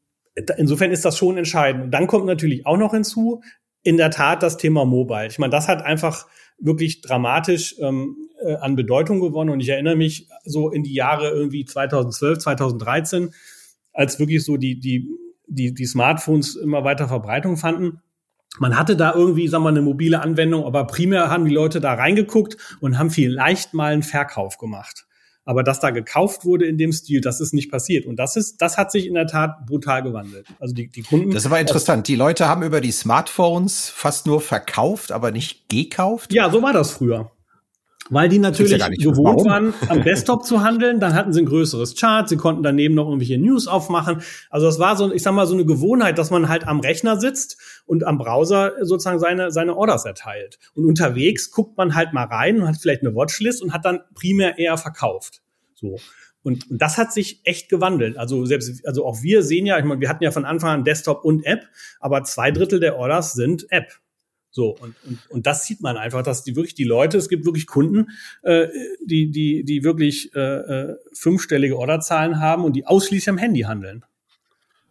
insofern 0.57 0.91
ist 0.91 1.05
das 1.05 1.19
schon 1.19 1.37
entscheidend. 1.37 1.85
Und 1.85 1.91
dann 1.91 2.07
kommt 2.07 2.27
natürlich 2.27 2.67
auch 2.67 2.77
noch 2.77 2.93
hinzu, 2.93 3.43
in 3.83 3.97
der 3.97 4.11
Tat 4.11 4.43
das 4.43 4.57
Thema 4.57 4.85
Mobile. 4.85 5.27
Ich 5.27 5.39
meine, 5.39 5.51
das 5.51 5.69
hat 5.69 5.83
einfach 5.83 6.27
wirklich 6.59 7.03
dramatisch 7.03 7.77
ähm, 7.81 8.17
äh, 8.41 8.55
an 8.55 8.77
Bedeutung 8.77 9.21
gewonnen. 9.21 9.51
Und 9.51 9.61
ich 9.61 9.69
erinnere 9.69 9.97
mich 9.97 10.29
so 10.45 10.71
in 10.71 10.85
die 10.85 10.95
Jahre 10.95 11.31
irgendwie 11.31 11.65
2012, 11.65 12.39
2013, 12.39 13.35
als 13.93 14.19
wirklich 14.19 14.45
so 14.45 14.57
die, 14.57 14.79
die, 14.79 15.09
die, 15.47 15.75
die 15.75 15.87
Smartphones 15.87 16.57
immer 16.57 16.85
weiter 16.85 17.09
Verbreitung 17.09 17.57
fanden. 17.57 18.01
Man 18.59 18.79
hatte 18.79 18.97
da 18.97 19.15
irgendwie, 19.15 19.49
sagen 19.49 19.65
wir, 19.65 19.71
eine 19.71 19.83
mobile 19.83 20.21
Anwendung, 20.21 20.65
aber 20.65 20.87
primär 20.87 21.31
haben 21.31 21.47
die 21.47 21.55
Leute 21.55 21.81
da 21.81 21.95
reingeguckt 21.95 22.57
und 22.81 22.99
haben 22.99 23.11
vielleicht 23.11 23.75
mal 23.75 23.93
einen 23.93 24.03
Verkauf 24.03 24.59
gemacht. 24.59 25.07
Aber 25.45 25.63
dass 25.65 25.81
da 25.81 25.91
gekauft 25.91 26.45
wurde 26.45 26.67
in 26.67 26.79
dem 26.79 26.93
Stil, 26.93 27.21
das 27.21 27.41
ist 27.41 27.53
nicht 27.53 27.71
passiert. 27.71 28.07
Und 28.07 28.17
das 28.17 28.37
ist, 28.37 28.63
das 28.63 28.79
hat 28.79 28.93
sich 28.93 29.07
in 29.07 29.15
der 29.15 29.27
Tat 29.27 29.67
brutal 29.67 30.03
gewandelt. 30.03 30.47
Also 30.61 30.75
die, 30.75 30.89
die 30.89 31.03
Kunden. 31.03 31.31
Das 31.31 31.43
ist 31.43 31.47
aber 31.47 31.61
interessant. 31.61 32.07
Die 32.07 32.15
Leute 32.15 32.49
haben 32.49 32.63
über 32.63 32.81
die 32.81 32.93
Smartphones 32.93 33.89
fast 33.89 34.27
nur 34.27 34.41
verkauft, 34.41 35.11
aber 35.11 35.33
nicht 35.33 35.69
gekauft. 35.69 36.33
Ja, 36.33 36.51
so 36.51 36.63
war 36.63 36.73
das 36.73 36.93
früher. 36.93 37.33
Weil 38.11 38.29
die 38.29 38.39
natürlich 38.39 38.73
ja 38.79 38.89
gewohnt 38.89 39.39
Warum? 39.39 39.45
waren, 39.47 39.75
am 39.89 40.03
Desktop 40.03 40.45
zu 40.45 40.63
handeln, 40.63 41.01
dann 41.01 41.15
hatten 41.15 41.33
sie 41.33 41.41
ein 41.41 41.47
größeres 41.47 41.95
Chart, 41.95 42.29
sie 42.29 42.37
konnten 42.37 42.63
daneben 42.63 42.95
noch 42.95 43.07
irgendwelche 43.07 43.39
News 43.39 43.69
aufmachen. 43.69 44.23
Also 44.51 44.67
das 44.67 44.79
war 44.79 44.97
so, 44.97 45.13
ich 45.13 45.23
sag 45.23 45.33
mal, 45.33 45.47
so 45.47 45.55
eine 45.55 45.65
Gewohnheit, 45.65 46.19
dass 46.19 46.31
man 46.31 46.49
halt 46.49 46.67
am 46.67 46.81
Rechner 46.81 47.19
sitzt 47.19 47.59
und 47.87 48.05
am 48.05 48.19
Browser 48.19 48.73
sozusagen 48.81 49.19
seine, 49.19 49.51
seine 49.51 49.77
Orders 49.77 50.05
erteilt. 50.05 50.59
Und 50.75 50.85
unterwegs 50.85 51.51
guckt 51.51 51.77
man 51.77 51.95
halt 51.95 52.13
mal 52.13 52.25
rein 52.25 52.61
und 52.61 52.69
hat 52.69 52.77
vielleicht 52.77 53.03
eine 53.03 53.15
Watchlist 53.15 53.63
und 53.63 53.73
hat 53.73 53.85
dann 53.85 54.01
primär 54.15 54.59
eher 54.59 54.77
verkauft. 54.77 55.43
So. 55.75 55.99
Und, 56.43 56.71
und 56.71 56.83
das 56.83 56.99
hat 56.99 57.13
sich 57.13 57.41
echt 57.45 57.69
gewandelt. 57.69 58.17
Also 58.17 58.45
selbst, 58.45 58.87
also 58.87 59.07
auch 59.07 59.23
wir 59.23 59.43
sehen 59.43 59.67
ja, 59.67 59.79
ich 59.79 59.85
meine, 59.85 60.01
wir 60.01 60.09
hatten 60.09 60.25
ja 60.25 60.31
von 60.31 60.45
Anfang 60.45 60.71
an 60.71 60.85
Desktop 60.85 61.25
und 61.25 61.45
App, 61.45 61.65
aber 62.01 62.25
zwei 62.25 62.51
Drittel 62.51 62.81
der 62.81 62.97
Orders 62.97 63.33
sind 63.33 63.71
App. 63.71 63.93
So, 64.51 64.77
und, 64.77 64.95
und, 65.07 65.19
und 65.31 65.47
das 65.47 65.65
sieht 65.65 65.81
man 65.81 65.97
einfach, 65.97 66.23
dass 66.23 66.45
die 66.45 66.57
wirklich 66.57 66.75
die 66.75 66.85
Leute, 66.85 67.17
es 67.17 67.31
gibt 67.31 67.47
wirklich 67.47 67.67
Kunden, 67.67 68.11
äh, 68.43 68.69
die, 69.03 69.31
die, 69.31 69.65
die 69.65 69.83
wirklich 69.83 70.35
äh, 70.35 70.41
äh 70.41 70.97
fünfstellige 71.15 71.79
Orderzahlen 71.79 72.39
haben 72.39 72.65
und 72.65 72.75
die 72.75 72.87
ausschließlich 72.87 73.31
am 73.31 73.39
Handy 73.39 73.61
handeln. 73.61 74.05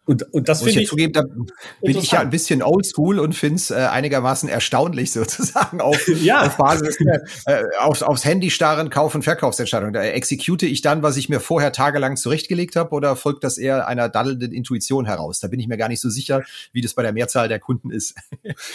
Und, 0.04 0.34
und 0.34 0.48
das 0.48 0.62
finde 0.62 0.80
ich. 0.80 0.88
Zugeben, 0.88 1.12
da 1.12 1.22
bin 1.22 1.96
ich 1.96 2.10
ja 2.10 2.20
ein 2.20 2.30
bisschen 2.30 2.60
oldschool 2.60 3.20
und 3.20 3.34
finde 3.34 3.56
es 3.56 3.70
äh, 3.70 3.74
einigermaßen 3.74 4.48
erstaunlich 4.48 5.12
sozusagen 5.12 5.80
auf, 5.80 6.08
ja. 6.22 6.42
auf 6.42 6.56
Basis 6.56 6.98
äh, 7.46 7.62
auf, 7.78 8.02
aufs 8.02 8.24
Handy 8.24 8.50
starren 8.50 8.90
Kauf- 8.90 9.14
und 9.14 9.22
Verkaufsentscheidungen. 9.22 9.94
Da 9.94 10.02
exekute 10.02 10.66
ich 10.66 10.82
dann, 10.82 11.04
was 11.04 11.16
ich 11.16 11.28
mir 11.28 11.38
vorher 11.38 11.70
tagelang 11.70 12.16
zurechtgelegt 12.16 12.74
habe, 12.74 12.90
oder 12.90 13.14
folgt 13.14 13.44
das 13.44 13.58
eher 13.58 13.86
einer 13.86 14.08
daddelnden 14.08 14.52
Intuition 14.52 15.06
heraus? 15.06 15.38
Da 15.38 15.46
bin 15.46 15.60
ich 15.60 15.68
mir 15.68 15.76
gar 15.76 15.88
nicht 15.88 16.00
so 16.00 16.10
sicher, 16.10 16.42
wie 16.72 16.80
das 16.80 16.94
bei 16.94 17.02
der 17.02 17.12
Mehrzahl 17.12 17.46
der 17.46 17.60
Kunden 17.60 17.90
ist. 17.92 18.14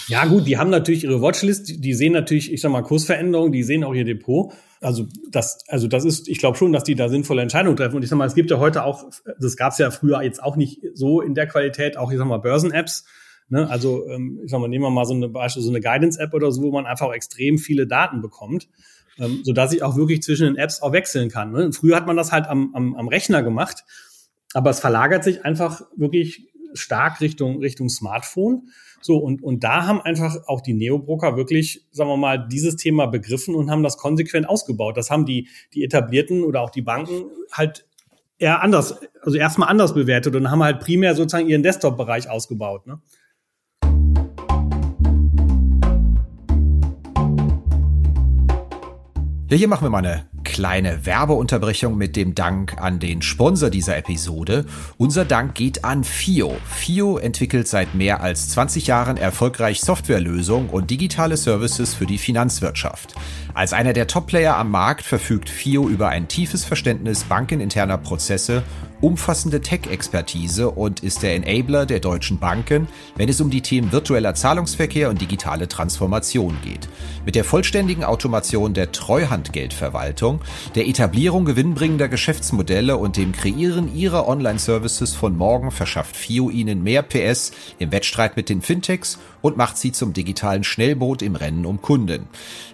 Ja, 0.07 0.25
gut, 0.25 0.47
die 0.47 0.57
haben 0.57 0.69
natürlich 0.69 1.03
ihre 1.03 1.21
Watchlist, 1.21 1.83
die 1.83 1.93
sehen 1.93 2.13
natürlich, 2.13 2.53
ich 2.53 2.61
sag 2.61 2.71
mal, 2.71 2.83
Kursveränderungen, 2.83 3.51
die 3.51 3.63
sehen 3.63 3.83
auch 3.83 3.93
ihr 3.93 4.05
Depot. 4.05 4.53
Also 4.81 5.07
das, 5.29 5.59
also 5.67 5.87
das 5.87 6.05
ist, 6.05 6.27
ich 6.27 6.37
glaube 6.37 6.57
schon, 6.57 6.71
dass 6.71 6.83
die 6.83 6.95
da 6.95 7.09
sinnvolle 7.09 7.41
Entscheidungen 7.41 7.75
treffen. 7.75 7.95
Und 7.95 8.03
ich 8.03 8.09
sag 8.09 8.17
mal, 8.17 8.27
es 8.27 8.35
gibt 8.35 8.51
ja 8.51 8.59
heute 8.59 8.83
auch, 8.83 9.05
das 9.39 9.57
gab 9.57 9.71
es 9.71 9.77
ja 9.79 9.91
früher 9.91 10.21
jetzt 10.21 10.41
auch 10.41 10.55
nicht 10.55 10.81
so 10.93 11.21
in 11.21 11.33
der 11.33 11.47
Qualität, 11.47 11.97
auch 11.97 12.11
ich 12.11 12.17
sag 12.17 12.27
mal 12.27 12.37
Börsen-Apps. 12.37 13.05
Ne? 13.49 13.69
Also 13.69 14.07
ähm, 14.07 14.39
ich 14.43 14.51
sag 14.51 14.59
mal, 14.59 14.67
nehmen 14.67 14.83
wir 14.83 14.89
mal 14.89 15.05
so 15.05 15.13
eine 15.13 15.29
Beispiel, 15.29 15.63
so 15.63 15.69
eine 15.69 15.81
Guidance-App 15.81 16.33
oder 16.33 16.51
so, 16.51 16.61
wo 16.61 16.71
man 16.71 16.85
einfach 16.85 17.11
extrem 17.13 17.57
viele 17.57 17.87
Daten 17.87 18.21
bekommt, 18.21 18.67
ähm, 19.19 19.41
so 19.43 19.53
dass 19.53 19.73
ich 19.73 19.83
auch 19.83 19.95
wirklich 19.95 20.21
zwischen 20.21 20.45
den 20.45 20.57
Apps 20.57 20.81
auch 20.81 20.91
wechseln 20.91 21.29
kann. 21.29 21.51
Ne? 21.51 21.71
Früher 21.71 21.95
hat 21.95 22.05
man 22.05 22.17
das 22.17 22.31
halt 22.31 22.47
am, 22.47 22.75
am, 22.75 22.95
am 22.95 23.07
Rechner 23.07 23.43
gemacht, 23.43 23.85
aber 24.53 24.69
es 24.69 24.79
verlagert 24.79 25.23
sich 25.23 25.45
einfach 25.45 25.81
wirklich 25.95 26.46
stark 26.73 27.21
Richtung 27.21 27.59
Richtung 27.59 27.89
Smartphone. 27.89 28.69
So, 29.01 29.17
und, 29.17 29.43
und 29.43 29.63
da 29.63 29.85
haben 29.85 30.01
einfach 30.01 30.35
auch 30.47 30.61
die 30.61 30.73
Neobroker 30.73 31.37
wirklich, 31.37 31.85
sagen 31.91 32.09
wir 32.09 32.17
mal, 32.17 32.47
dieses 32.47 32.75
Thema 32.75 33.05
begriffen 33.05 33.55
und 33.55 33.69
haben 33.69 33.83
das 33.83 33.97
konsequent 33.97 34.49
ausgebaut. 34.49 34.97
Das 34.97 35.09
haben 35.09 35.25
die, 35.25 35.47
die 35.73 35.83
etablierten 35.83 36.43
oder 36.43 36.61
auch 36.61 36.71
die 36.71 36.81
Banken 36.81 37.25
halt 37.51 37.85
eher 38.39 38.61
anders, 38.61 38.99
also 39.21 39.37
erstmal 39.37 39.69
anders 39.69 39.93
bewertet 39.93 40.35
und 40.35 40.49
haben 40.49 40.63
halt 40.63 40.79
primär 40.79 41.15
sozusagen 41.15 41.47
ihren 41.47 41.63
Desktop-Bereich 41.63 42.29
ausgebaut. 42.29 42.87
Ne? 42.87 42.99
Ja, 49.49 49.55
hier 49.55 49.69
machen 49.69 49.85
wir 49.85 49.89
mal 49.89 49.99
eine 49.99 50.27
kleine 50.47 51.05
Werbeunterbrechung 51.05 51.97
mit 51.97 52.15
dem 52.15 52.33
Dank 52.33 52.81
an 52.81 52.99
den 52.99 53.21
Sponsor 53.21 53.69
dieser 53.69 53.97
Episode. 53.97 54.65
Unser 54.97 55.25
Dank 55.25 55.55
geht 55.55 55.83
an 55.83 56.05
FIO. 56.05 56.55
FIO 56.65 57.17
entwickelt 57.17 57.67
seit 57.67 57.95
mehr 57.95 58.21
als 58.21 58.49
20 58.49 58.87
Jahren 58.87 59.17
erfolgreich 59.17 59.81
Softwarelösungen 59.81 60.69
und 60.69 60.89
digitale 60.89 61.35
Services 61.35 61.93
für 61.93 62.05
die 62.05 62.17
Finanzwirtschaft. 62.17 63.13
Als 63.57 63.73
einer 63.73 63.93
der 63.93 64.05
Top-Player 64.05 64.55
am 64.55 64.69
Markt 64.69 65.01
verfügt 65.01 65.49
FIO 65.49 65.89
über 65.89 66.09
ein 66.09 66.27
tiefes 66.27 66.63
Verständnis 66.63 67.23
bankeninterner 67.23 67.97
Prozesse 67.97 68.61
umfassende 69.01 69.61
Tech-Expertise 69.61 70.71
und 70.71 71.01
ist 71.01 71.21
der 71.21 71.35
Enabler 71.35 71.85
der 71.85 71.99
deutschen 71.99 72.39
Banken, 72.39 72.87
wenn 73.15 73.29
es 73.29 73.39
um 73.41 73.49
die 73.49 73.61
Themen 73.61 73.91
virtueller 73.91 74.33
Zahlungsverkehr 74.33 75.09
und 75.09 75.21
digitale 75.21 75.67
Transformation 75.67 76.57
geht. 76.63 76.89
Mit 77.25 77.35
der 77.35 77.43
vollständigen 77.43 78.03
Automation 78.03 78.73
der 78.73 78.91
Treuhandgeldverwaltung, 78.91 80.41
der 80.75 80.87
Etablierung 80.87 81.45
gewinnbringender 81.45 82.07
Geschäftsmodelle 82.07 82.97
und 82.97 83.17
dem 83.17 83.33
Kreieren 83.33 83.93
ihrer 83.95 84.27
Online-Services 84.27 85.13
von 85.13 85.37
morgen 85.37 85.71
verschafft 85.71 86.15
FIO 86.15 86.49
ihnen 86.49 86.83
mehr 86.83 87.03
PS 87.03 87.51
im 87.77 87.91
Wettstreit 87.91 88.35
mit 88.35 88.49
den 88.49 88.61
Fintechs 88.61 89.19
und 89.41 89.57
macht 89.57 89.77
sie 89.77 89.91
zum 89.91 90.13
digitalen 90.13 90.63
Schnellboot 90.63 91.21
im 91.21 91.35
Rennen 91.35 91.65
um 91.65 91.81
Kunden. 91.81 92.27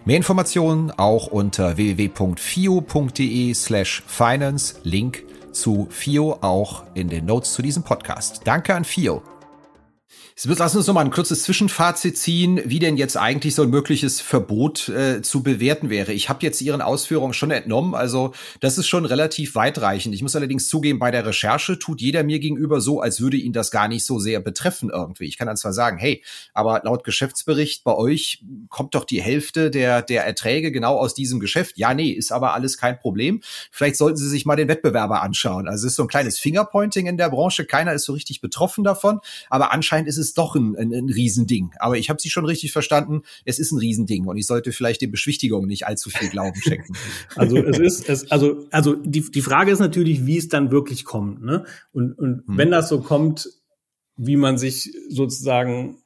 Mehr 0.06 0.18
Informationen 0.18 0.73
auch 0.98 1.28
unter 1.28 1.78
www.fio.de 1.78 3.54
slash 3.54 4.04
finance, 4.08 4.76
Link 4.84 5.24
zu 5.52 5.88
FIO 5.90 6.40
auch 6.42 6.84
in 6.94 7.10
den 7.10 7.26
Notes 7.26 7.54
zu 7.54 7.62
diesem 7.62 7.84
Podcast. 7.84 8.42
Danke 8.46 8.74
an 8.76 8.86
FIO. 8.86 9.22
Lass 10.46 10.76
uns 10.76 10.88
noch 10.88 10.96
mal 10.96 11.06
ein 11.06 11.12
kurzes 11.12 11.44
Zwischenfazit 11.44 12.18
ziehen, 12.18 12.60
wie 12.66 12.80
denn 12.80 12.98
jetzt 12.98 13.18
eigentlich 13.18 13.54
so 13.54 13.62
ein 13.62 13.70
mögliches 13.70 14.20
Verbot 14.20 14.90
äh, 14.90 15.22
zu 15.22 15.44
bewerten 15.44 15.92
wäre. 15.92 16.12
Ich 16.12 16.28
habe 16.28 16.40
jetzt 16.42 16.60
Ihren 16.62 16.82
Ausführungen 16.82 17.34
schon 17.34 17.52
entnommen, 17.52 17.94
also 17.94 18.34
das 18.60 18.80
ist 18.80 18.88
schon 18.88 19.06
relativ 19.06 19.54
weitreichend. 19.54 20.16
Ich 20.16 20.24
muss 20.24 20.36
allerdings 20.36 20.68
zugeben, 20.70 20.98
bei 20.98 21.12
der 21.12 21.26
Recherche 21.26 21.78
tut 21.78 22.02
jeder 22.02 22.24
mir 22.24 22.40
gegenüber 22.40 22.82
so, 22.82 23.00
als 23.00 23.22
würde 23.22 23.38
ihn 23.38 23.54
das 23.54 23.70
gar 23.70 23.88
nicht 23.88 24.06
so 24.06 24.18
sehr 24.18 24.40
betreffen 24.40 24.90
irgendwie. 24.90 25.26
Ich 25.26 25.38
kann 25.38 25.48
dann 25.48 25.56
zwar 25.56 25.72
sagen, 25.72 26.00
hey, 26.00 26.24
aber 26.54 26.82
laut 26.84 27.04
Geschäftsbericht 27.04 27.84
bei 27.84 27.94
euch 27.94 28.44
kommt 28.70 28.96
doch 28.96 29.06
die 29.06 29.22
Hälfte 29.22 29.70
der, 29.70 30.02
der 30.02 30.26
Erträge 30.26 30.72
genau 30.72 30.98
aus 30.98 31.14
diesem 31.14 31.40
Geschäft. 31.40 31.78
Ja, 31.78 31.94
nee, 31.94 32.10
ist 32.10 32.32
aber 32.32 32.56
alles 32.56 32.80
kein 32.80 32.98
Problem. 32.98 33.42
Vielleicht 33.72 33.98
sollten 33.98 34.18
Sie 34.18 34.28
sich 34.28 34.48
mal 34.48 34.56
den 34.56 34.68
Wettbewerber 34.68 35.22
anschauen. 35.22 35.68
Also 35.68 35.86
es 35.86 35.94
ist 35.94 35.98
so 35.98 36.04
ein 36.04 36.10
kleines 36.10 36.40
Fingerpointing 36.40 37.06
in 37.06 37.18
der 37.18 37.30
Branche. 37.30 37.66
Keiner 37.66 37.94
ist 37.94 38.06
so 38.06 38.14
richtig 38.14 38.42
betroffen 38.42 38.84
davon, 38.84 39.20
aber 39.50 39.72
anscheinend 39.72 40.03
ist 40.08 40.18
es 40.18 40.24
es 40.24 40.34
doch 40.34 40.56
ein, 40.56 40.76
ein, 40.76 40.94
ein 40.94 41.10
Riesending. 41.10 41.72
Aber 41.80 41.98
ich 41.98 42.10
habe 42.10 42.22
sie 42.22 42.30
schon 42.30 42.46
richtig 42.46 42.72
verstanden, 42.72 43.22
es 43.46 43.60
ist 43.60 43.72
ein 43.72 43.78
Riesending 43.78 44.26
und 44.26 44.38
ich 44.38 44.48
sollte 44.48 44.72
vielleicht 44.72 45.02
den 45.02 45.12
Beschwichtigungen 45.12 45.68
nicht 45.68 45.86
allzu 45.86 46.10
viel 46.10 46.30
Glauben 46.30 46.60
schenken. 46.62 46.94
Also 47.36 47.58
es 47.58 47.80
ist, 47.80 48.10
es, 48.10 48.32
also, 48.32 48.66
also 48.72 48.96
die, 48.96 49.22
die 49.22 49.42
Frage 49.42 49.72
ist 49.72 49.80
natürlich, 49.80 50.26
wie 50.26 50.38
es 50.38 50.50
dann 50.50 50.72
wirklich 50.72 51.04
kommt. 51.04 51.44
Ne? 51.44 51.66
Und, 51.92 52.18
und 52.18 52.48
hm. 52.48 52.58
wenn 52.58 52.72
das 52.72 52.90
so 52.90 53.02
kommt, 53.02 53.50
wie 54.16 54.38
man 54.38 54.58
sich 54.58 54.94
sozusagen 55.10 55.98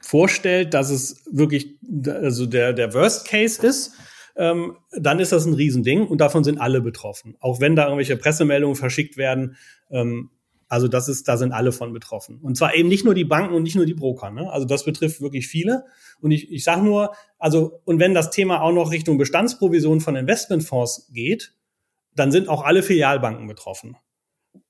vorstellt, 0.00 0.74
dass 0.74 0.90
es 0.90 1.24
wirklich 1.30 1.76
also 2.06 2.46
der, 2.46 2.72
der 2.72 2.94
Worst 2.94 3.26
Case 3.26 3.64
ist, 3.66 3.92
ähm, 4.36 4.76
dann 4.92 5.18
ist 5.18 5.32
das 5.32 5.46
ein 5.46 5.54
Riesending 5.54 6.06
und 6.06 6.20
davon 6.20 6.44
sind 6.44 6.58
alle 6.58 6.80
betroffen. 6.80 7.36
Auch 7.40 7.60
wenn 7.60 7.76
da 7.76 7.84
irgendwelche 7.84 8.16
Pressemeldungen 8.16 8.76
verschickt 8.76 9.16
werden, 9.16 9.56
ähm, 9.90 10.30
also 10.68 10.88
das 10.88 11.08
ist, 11.08 11.28
da 11.28 11.36
sind 11.36 11.52
alle 11.52 11.72
von 11.72 11.92
betroffen. 11.92 12.40
Und 12.42 12.56
zwar 12.56 12.74
eben 12.74 12.88
nicht 12.88 13.04
nur 13.04 13.14
die 13.14 13.24
Banken 13.24 13.54
und 13.54 13.62
nicht 13.62 13.76
nur 13.76 13.86
die 13.86 13.94
Broker. 13.94 14.30
Ne? 14.30 14.50
Also 14.50 14.66
das 14.66 14.84
betrifft 14.84 15.20
wirklich 15.20 15.46
viele. 15.46 15.84
Und 16.20 16.32
ich, 16.32 16.50
ich 16.50 16.64
sage 16.64 16.82
nur, 16.82 17.14
also 17.38 17.80
und 17.84 18.00
wenn 18.00 18.14
das 18.14 18.30
Thema 18.30 18.62
auch 18.62 18.72
noch 18.72 18.90
Richtung 18.90 19.18
Bestandsprovision 19.18 20.00
von 20.00 20.16
Investmentfonds 20.16 21.10
geht, 21.12 21.54
dann 22.14 22.32
sind 22.32 22.48
auch 22.48 22.64
alle 22.64 22.82
Filialbanken 22.82 23.46
betroffen. 23.46 23.96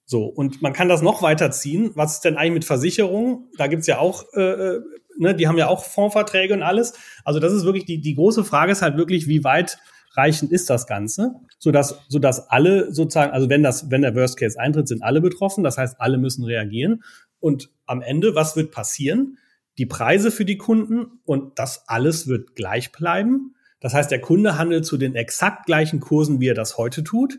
So, 0.04 0.24
und 0.24 0.62
man 0.62 0.72
kann 0.72 0.88
das 0.88 1.02
noch 1.02 1.22
weiterziehen. 1.22 1.90
Was 1.94 2.14
ist 2.14 2.24
denn 2.24 2.36
eigentlich 2.36 2.54
mit 2.54 2.64
Versicherungen? 2.64 3.48
Da 3.56 3.66
gibt's 3.66 3.86
ja 3.86 3.98
auch, 3.98 4.24
äh, 4.34 4.40
äh, 4.40 4.80
ne, 5.18 5.34
die 5.34 5.48
haben 5.48 5.58
ja 5.58 5.68
auch 5.68 5.84
Fondsverträge 5.84 6.54
und 6.54 6.62
alles. 6.62 6.92
Also 7.24 7.40
das 7.40 7.52
ist 7.52 7.64
wirklich, 7.64 7.86
die, 7.86 8.00
die 8.00 8.14
große 8.14 8.44
Frage 8.44 8.72
ist 8.72 8.82
halt 8.82 8.96
wirklich, 8.96 9.26
wie 9.26 9.42
weit 9.42 9.78
reichend 10.16 10.52
ist 10.52 10.70
das 10.70 10.86
Ganze, 10.86 11.34
sodass, 11.58 12.00
sodass 12.08 12.50
alle 12.50 12.92
sozusagen, 12.92 13.32
also 13.32 13.48
wenn 13.48 13.62
das, 13.62 13.90
wenn 13.90 14.02
der 14.02 14.14
Worst 14.14 14.38
Case 14.38 14.58
eintritt, 14.58 14.88
sind 14.88 15.02
alle 15.02 15.20
betroffen. 15.20 15.64
Das 15.64 15.78
heißt, 15.78 16.00
alle 16.00 16.18
müssen 16.18 16.44
reagieren. 16.44 17.02
Und 17.40 17.70
am 17.86 18.02
Ende, 18.02 18.34
was 18.34 18.56
wird 18.56 18.70
passieren? 18.70 19.38
Die 19.78 19.86
Preise 19.86 20.30
für 20.30 20.44
die 20.44 20.56
Kunden 20.56 21.20
und 21.24 21.58
das 21.58 21.84
alles 21.86 22.26
wird 22.26 22.54
gleich 22.54 22.92
bleiben. 22.92 23.54
Das 23.80 23.94
heißt, 23.94 24.10
der 24.10 24.20
Kunde 24.20 24.58
handelt 24.58 24.86
zu 24.86 24.96
den 24.96 25.14
exakt 25.14 25.66
gleichen 25.66 26.00
Kursen, 26.00 26.40
wie 26.40 26.48
er 26.48 26.54
das 26.54 26.78
heute 26.78 27.04
tut. 27.04 27.38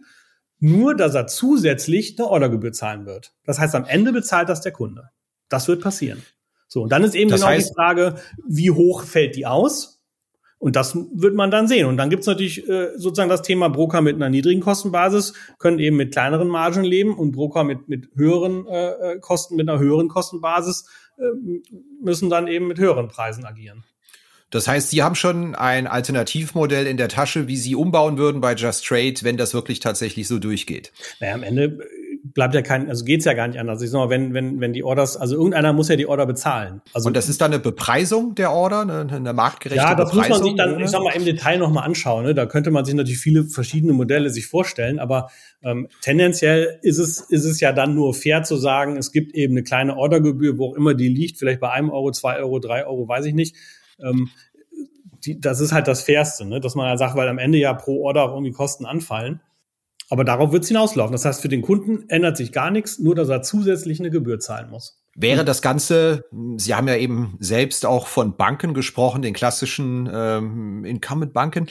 Nur, 0.60 0.96
dass 0.96 1.16
er 1.16 1.28
zusätzlich 1.28 2.18
eine 2.18 2.28
Ordergebühr 2.28 2.74
zahlen 2.74 3.06
wird. 3.06 3.34
Das 3.44 3.60
heißt, 3.60 3.76
am 3.76 3.86
Ende 3.86 4.12
bezahlt 4.12 4.50
das 4.50 4.62
der 4.62 4.72
Kunde. 4.72 5.10
Das 5.50 5.68
wird 5.68 5.82
passieren. 5.82 6.24
So, 6.68 6.84
und 6.84 6.92
dann 6.92 7.04
ist 7.04 7.16
eben 7.16 7.30
das 7.30 7.42
genau 7.42 7.52
heißt, 7.52 7.70
die 7.70 7.74
Frage, 7.74 8.16
wie 8.48 8.72
hoch 8.72 9.04
fällt 9.04 9.36
die 9.36 9.46
aus? 9.46 9.97
Und 10.60 10.76
das 10.76 10.96
wird 10.96 11.36
man 11.36 11.52
dann 11.52 11.68
sehen. 11.68 11.86
Und 11.86 11.98
dann 11.98 12.10
gibt's 12.10 12.26
natürlich 12.26 12.68
äh, 12.68 12.90
sozusagen 12.98 13.30
das 13.30 13.44
Thema 13.44 13.70
Broker 13.70 14.02
mit 14.02 14.16
einer 14.16 14.30
niedrigen 14.30 14.62
Kostenbasis, 14.62 15.34
können 15.60 15.78
eben 15.80 15.98
mit 15.98 16.14
kleineren 16.14 16.48
Margen 16.48 16.84
leben 16.84 17.16
und 17.16 17.32
Broker 17.32 17.64
mit, 17.64 17.88
mit 17.88 18.10
höheren 18.16 18.66
äh, 18.68 18.90
äh 18.90 19.20
Kosten, 19.20 19.56
mit 19.56 19.70
einer 19.70 19.80
höheren 19.80 20.08
Kostenbasis 20.08 20.86
äh, 21.18 21.24
müssen 22.02 22.30
dann 22.30 22.48
eben 22.48 22.68
mit 22.68 22.80
höheren 22.80 23.08
Preisen 23.08 23.46
agieren. 23.46 23.84
Das 24.50 24.68
heißt, 24.68 24.90
Sie 24.90 25.04
haben 25.04 25.16
schon 25.16 25.56
ein 25.56 25.88
Alternativmodell 25.88 26.88
in 26.88 26.98
der 26.98 27.10
Tasche, 27.10 27.48
wie 27.48 27.58
Sie 27.58 27.76
umbauen 27.76 28.18
würden 28.18 28.40
bei 28.40 28.56
Just 28.56 28.86
Trade, 28.86 29.16
wenn 29.24 29.36
das 29.36 29.54
wirklich 29.54 29.80
tatsächlich 29.80 30.28
so 30.28 30.40
durchgeht. 30.40 30.94
Naja, 31.20 31.34
am 31.34 31.44
Ende 31.44 31.80
bleibt 32.38 32.54
ja 32.54 32.62
kein, 32.62 32.88
also 32.88 33.04
geht's 33.04 33.26
ja 33.26 33.34
gar 33.34 33.48
nicht 33.48 33.60
anders. 33.60 33.82
Ich 33.82 33.90
sag 33.90 33.98
mal, 33.98 34.12
wenn, 34.12 34.32
wenn, 34.36 34.60
wenn 34.60 34.72
die 34.72 34.84
Orders, 34.84 35.18
also 35.18 35.36
irgendeiner 35.36 35.74
muss 35.74 35.90
ja 35.90 35.96
die 35.96 36.06
Order 36.06 36.28
bezahlen. 36.28 36.84
Also, 36.94 37.08
und 37.08 37.18
das 37.18 37.30
ist 37.30 37.42
dann 37.42 37.52
eine 37.52 37.60
Bepreisung 37.60 38.36
der 38.36 38.52
Order, 38.52 38.82
eine, 38.82 39.12
eine 39.12 39.34
marktgerechte 39.34 39.84
Ja, 39.84 39.96
das 39.96 40.12
Bepreisung, 40.12 40.30
muss 40.30 40.40
man 40.40 40.44
sich 40.44 40.56
dann, 40.56 40.76
oder? 40.76 40.86
ich 40.86 40.92
sag 40.92 41.02
mal, 41.02 41.16
im 41.16 41.26
Detail 41.26 41.58
nochmal 41.58 41.86
anschauen. 41.86 42.26
Ne? 42.26 42.36
Da 42.36 42.46
könnte 42.46 42.70
man 42.70 42.86
sich 42.86 42.94
natürlich 42.94 43.18
viele 43.18 43.46
verschiedene 43.46 43.94
Modelle 43.94 44.30
sich 44.30 44.46
vorstellen, 44.46 45.00
aber 45.00 45.32
ähm, 45.64 45.88
tendenziell 46.02 46.78
ist 46.84 47.00
es, 47.00 47.22
ist 47.22 47.44
es 47.44 47.60
ja 47.60 47.72
dann 47.72 47.96
nur 47.96 48.14
fair 48.14 48.44
zu 48.44 48.56
sagen, 48.56 48.98
es 48.98 49.12
gibt 49.12 49.34
eben 49.34 49.54
eine 49.54 49.64
kleine 49.64 49.98
Ordergebühr, 49.98 50.60
wo 50.60 50.70
auch 50.70 50.76
immer 50.76 50.94
die 50.94 51.10
liegt, 51.10 51.40
vielleicht 51.40 51.60
bei 51.60 51.72
einem 51.72 51.90
Euro, 51.90 52.12
zwei 52.12 52.38
Euro, 52.38 52.60
drei 52.60 52.86
Euro, 52.86 53.08
weiß 53.08 53.26
ich 53.26 53.34
nicht. 53.34 53.56
Ähm, 54.00 54.30
die, 55.26 55.42
das 55.42 55.60
ist 55.60 55.72
halt 55.72 55.88
das 55.88 56.04
Fairste, 56.04 56.46
ne? 56.46 56.60
dass 56.60 56.76
man 56.76 56.86
ja 56.86 56.98
sagt, 56.98 57.16
weil 57.16 57.30
am 57.30 57.40
Ende 57.40 57.58
ja 57.58 57.74
pro 57.74 58.04
Order 58.04 58.26
auch 58.26 58.34
irgendwie 58.34 58.52
Kosten 58.52 58.86
anfallen. 58.86 59.42
Aber 60.10 60.24
darauf 60.24 60.52
wird 60.52 60.64
es 60.64 60.70
hinauslaufen. 60.70 61.12
Das 61.12 61.26
heißt, 61.26 61.42
für 61.42 61.50
den 61.50 61.62
Kunden 61.62 62.10
ändert 62.10 62.38
sich 62.38 62.52
gar 62.52 62.72
nichts, 62.72 62.98
nur 63.00 63.14
dass 63.14 63.30
er 63.30 63.42
zusätzlich 63.42 64.00
eine 64.00 64.10
Gebühr 64.10 64.40
zahlen 64.40 64.70
muss. 64.70 65.04
Wäre 65.16 65.44
das 65.44 65.62
Ganze, 65.62 66.26
Sie 66.58 66.76
haben 66.76 66.88
ja 66.88 66.96
eben 66.96 67.38
selbst 67.40 67.86
auch 67.86 68.08
von 68.08 68.38
Banken 68.38 68.74
gesprochen, 68.74 69.22
den 69.22 69.34
klassischen 69.34 70.10
ähm, 70.14 70.86
Incumbent-Banken. 70.86 71.68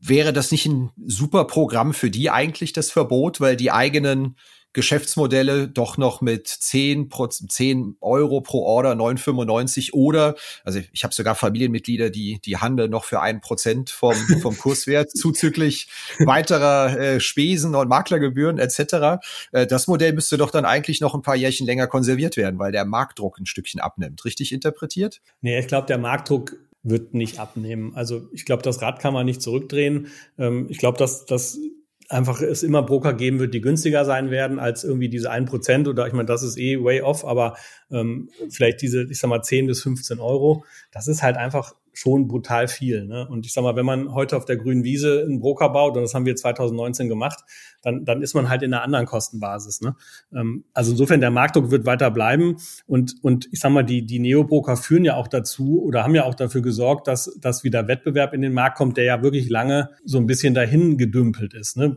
Wäre 0.00 0.32
das 0.32 0.52
nicht 0.52 0.66
ein 0.66 0.90
super 1.04 1.44
Programm 1.44 1.92
für 1.92 2.08
die 2.08 2.30
eigentlich, 2.30 2.72
das 2.72 2.90
Verbot, 2.90 3.40
weil 3.40 3.56
die 3.56 3.72
eigenen 3.72 4.36
Geschäftsmodelle 4.72 5.68
doch 5.68 5.96
noch 5.96 6.20
mit 6.20 6.46
10, 6.46 7.10
10 7.48 7.96
Euro 8.00 8.40
pro 8.40 8.62
Order, 8.62 8.92
9,95 8.92 9.92
oder, 9.92 10.34
also 10.64 10.80
ich 10.92 11.04
habe 11.04 11.14
sogar 11.14 11.34
Familienmitglieder, 11.34 12.10
die, 12.10 12.40
die 12.44 12.58
handeln 12.58 12.90
noch 12.90 13.04
für 13.04 13.20
ein 13.20 13.40
Prozent 13.40 13.90
vom, 13.90 14.14
vom 14.42 14.56
Kurswert 14.56 15.10
zuzüglich 15.10 15.88
weiterer 16.18 16.98
äh, 16.98 17.20
Spesen 17.20 17.74
und 17.74 17.88
Maklergebühren 17.88 18.58
etc. 18.58 19.20
Äh, 19.52 19.66
das 19.66 19.86
Modell 19.86 20.12
müsste 20.12 20.36
doch 20.36 20.50
dann 20.50 20.64
eigentlich 20.64 21.00
noch 21.00 21.14
ein 21.14 21.22
paar 21.22 21.36
Jährchen 21.36 21.66
länger 21.66 21.86
konserviert 21.86 22.36
werden, 22.36 22.58
weil 22.58 22.72
der 22.72 22.84
Marktdruck 22.84 23.38
ein 23.38 23.46
Stückchen 23.46 23.80
abnimmt. 23.80 24.24
Richtig 24.24 24.52
interpretiert? 24.52 25.20
Nee, 25.40 25.58
ich 25.58 25.66
glaube, 25.66 25.86
der 25.86 25.98
Marktdruck 25.98 26.56
wird 26.82 27.14
nicht 27.14 27.38
abnehmen. 27.38 27.92
Also 27.94 28.28
ich 28.32 28.44
glaube, 28.44 28.62
das 28.62 28.80
Rad 28.82 29.00
kann 29.00 29.12
man 29.12 29.26
nicht 29.26 29.42
zurückdrehen. 29.42 30.08
Ähm, 30.38 30.66
ich 30.68 30.78
glaube, 30.78 30.98
dass, 30.98 31.26
dass 31.26 31.58
einfach 32.08 32.40
es 32.40 32.62
immer 32.62 32.82
Broker 32.82 33.12
geben 33.12 33.38
wird, 33.38 33.52
die 33.54 33.60
günstiger 33.60 34.04
sein 34.04 34.30
werden 34.30 34.58
als 34.58 34.82
irgendwie 34.82 35.08
diese 35.08 35.30
ein 35.30 35.44
Prozent 35.44 35.88
oder 35.88 36.06
ich 36.06 36.12
meine, 36.12 36.26
das 36.26 36.42
ist 36.42 36.58
eh 36.58 36.82
way 36.82 37.02
off, 37.02 37.24
aber 37.24 37.56
ähm, 37.90 38.30
vielleicht 38.48 38.80
diese, 38.80 39.04
ich 39.04 39.18
sag 39.18 39.28
mal, 39.28 39.42
10 39.42 39.66
bis 39.66 39.82
15 39.82 40.18
Euro, 40.18 40.64
das 40.90 41.06
ist 41.06 41.22
halt 41.22 41.36
einfach 41.36 41.74
schon 41.92 42.28
brutal 42.28 42.68
viel. 42.68 43.04
Ne? 43.04 43.26
Und 43.28 43.44
ich 43.44 43.52
sag 43.52 43.62
mal, 43.62 43.76
wenn 43.76 43.84
man 43.84 44.14
heute 44.14 44.36
auf 44.36 44.44
der 44.44 44.56
grünen 44.56 44.84
Wiese 44.84 45.22
einen 45.22 45.40
Broker 45.40 45.68
baut, 45.68 45.96
und 45.96 46.02
das 46.02 46.14
haben 46.14 46.26
wir 46.26 46.36
2019 46.36 47.08
gemacht, 47.08 47.40
dann, 47.82 48.04
dann 48.04 48.22
ist 48.22 48.34
man 48.34 48.48
halt 48.48 48.62
in 48.62 48.72
einer 48.72 48.82
anderen 48.82 49.06
Kostenbasis. 49.06 49.80
Ne? 49.80 49.96
Ähm, 50.34 50.64
also 50.72 50.92
insofern, 50.92 51.20
der 51.20 51.30
Marktdruck 51.30 51.70
wird 51.70 51.86
weiter 51.86 52.10
bleiben. 52.10 52.56
Und, 52.86 53.14
und 53.22 53.48
ich 53.52 53.60
sag 53.60 53.70
mal, 53.70 53.82
die, 53.82 54.04
die 54.04 54.18
Neobroker 54.18 54.76
führen 54.76 55.04
ja 55.04 55.16
auch 55.16 55.28
dazu 55.28 55.82
oder 55.82 56.04
haben 56.04 56.14
ja 56.14 56.24
auch 56.24 56.34
dafür 56.34 56.62
gesorgt, 56.62 57.06
dass, 57.06 57.36
dass 57.40 57.64
wieder 57.64 57.88
Wettbewerb 57.88 58.34
in 58.34 58.42
den 58.42 58.52
Markt 58.52 58.78
kommt, 58.78 58.96
der 58.96 59.04
ja 59.04 59.22
wirklich 59.22 59.48
lange 59.48 59.90
so 60.04 60.18
ein 60.18 60.26
bisschen 60.26 60.54
dahin 60.54 60.98
gedümpelt 60.98 61.54
ist. 61.54 61.76
Ne? 61.76 61.96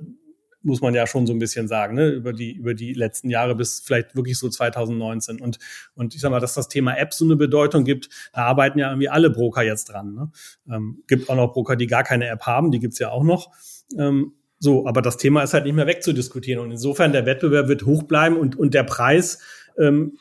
muss 0.64 0.82
man 0.82 0.94
ja 0.94 1.08
schon 1.08 1.26
so 1.26 1.34
ein 1.34 1.40
bisschen 1.40 1.68
sagen, 1.68 1.96
ne, 1.96 2.10
über 2.10 2.34
die, 2.34 2.54
über 2.54 2.74
die 2.74 2.94
letzten 2.94 3.30
Jahre 3.30 3.56
bis 3.56 3.80
vielleicht 3.80 4.16
wirklich 4.16 4.38
so 4.38 4.50
2019. 4.50 5.42
Und, 5.42 5.58
und 5.96 6.16
ich 6.16 6.22
sag 6.22 6.32
mal, 6.32 6.40
dass 6.40 6.54
das 6.54 6.68
Thema 6.68 6.98
Apps 6.98 7.18
so 7.18 7.26
eine 7.26 7.36
Bedeutung 7.36 7.84
gibt, 7.84 8.10
da 8.34 8.44
arbeiten 8.44 8.80
ja 8.80 8.90
irgendwie 8.90 9.10
alle 9.10 9.30
Broker 9.30 9.64
jetzt 9.64 9.86
dran. 9.86 10.14
Ne? 10.14 10.32
Ähm, 10.70 11.04
gibt 11.08 11.30
auch 11.30 11.36
noch 11.36 11.54
Broker, 11.54 11.76
die 11.76 11.88
gar 11.88 12.04
keine 12.04 12.28
App 12.28 12.44
haben, 12.44 12.72
die 12.72 12.80
gibt's 12.80 13.00
ja 13.00 13.10
auch 13.10 13.24
noch. 13.24 13.52
Ähm, 13.98 14.34
so, 14.64 14.86
aber 14.86 15.02
das 15.02 15.18
Thema 15.18 15.42
ist 15.42 15.56
halt 15.56 15.66
nicht 15.66 15.74
mehr 15.74 15.88
wegzudiskutieren. 15.88 16.64
Und 16.64 16.70
insofern 16.70 17.12
der 17.12 17.26
Wettbewerb 17.26 17.68
wird 17.68 17.84
hoch 17.84 18.04
bleiben 18.04 18.38
und, 18.38 18.56
und 18.56 18.76
der 18.76 18.84
Preis, 18.84 19.40
ähm, 19.80 20.20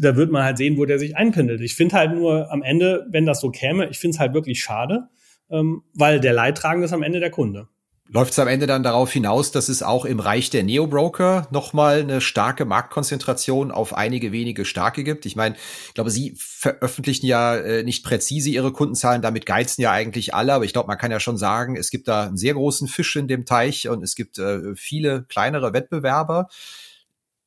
da 0.00 0.16
wird 0.16 0.32
man 0.32 0.44
halt 0.44 0.56
sehen, 0.56 0.78
wo 0.78 0.86
der 0.86 0.98
sich 0.98 1.14
einpendelt. 1.14 1.60
Ich 1.60 1.76
finde 1.76 1.96
halt 1.96 2.14
nur 2.14 2.50
am 2.50 2.62
Ende, 2.62 3.06
wenn 3.10 3.26
das 3.26 3.42
so 3.42 3.50
käme, 3.50 3.90
ich 3.90 3.98
finde 3.98 4.14
es 4.14 4.18
halt 4.18 4.32
wirklich 4.32 4.62
schade, 4.62 5.08
ähm, 5.50 5.82
weil 5.92 6.20
der 6.20 6.32
Leidtragende 6.32 6.86
ist 6.86 6.94
am 6.94 7.02
Ende 7.02 7.20
der 7.20 7.30
Kunde. 7.30 7.68
Läuft 8.14 8.32
es 8.32 8.38
am 8.38 8.46
Ende 8.46 8.66
dann 8.66 8.82
darauf 8.82 9.10
hinaus, 9.10 9.52
dass 9.52 9.70
es 9.70 9.82
auch 9.82 10.04
im 10.04 10.20
Reich 10.20 10.50
der 10.50 10.64
Neo-Broker 10.64 11.48
nochmal 11.50 12.00
eine 12.00 12.20
starke 12.20 12.66
Marktkonzentration 12.66 13.70
auf 13.70 13.94
einige 13.94 14.32
wenige 14.32 14.66
starke 14.66 15.02
gibt? 15.02 15.24
Ich 15.24 15.34
meine, 15.34 15.56
ich 15.88 15.94
glaube, 15.94 16.10
Sie 16.10 16.34
veröffentlichen 16.36 17.24
ja 17.24 17.56
äh, 17.56 17.84
nicht 17.84 18.04
präzise 18.04 18.50
Ihre 18.50 18.70
Kundenzahlen, 18.70 19.22
damit 19.22 19.46
geizen 19.46 19.80
ja 19.80 19.92
eigentlich 19.92 20.34
alle, 20.34 20.52
aber 20.52 20.66
ich 20.66 20.74
glaube, 20.74 20.88
man 20.88 20.98
kann 20.98 21.10
ja 21.10 21.20
schon 21.20 21.38
sagen, 21.38 21.74
es 21.74 21.88
gibt 21.88 22.06
da 22.06 22.24
einen 22.24 22.36
sehr 22.36 22.52
großen 22.52 22.86
Fisch 22.86 23.16
in 23.16 23.28
dem 23.28 23.46
Teich 23.46 23.88
und 23.88 24.02
es 24.02 24.14
gibt 24.14 24.38
äh, 24.38 24.76
viele 24.76 25.22
kleinere 25.30 25.72
Wettbewerber. 25.72 26.48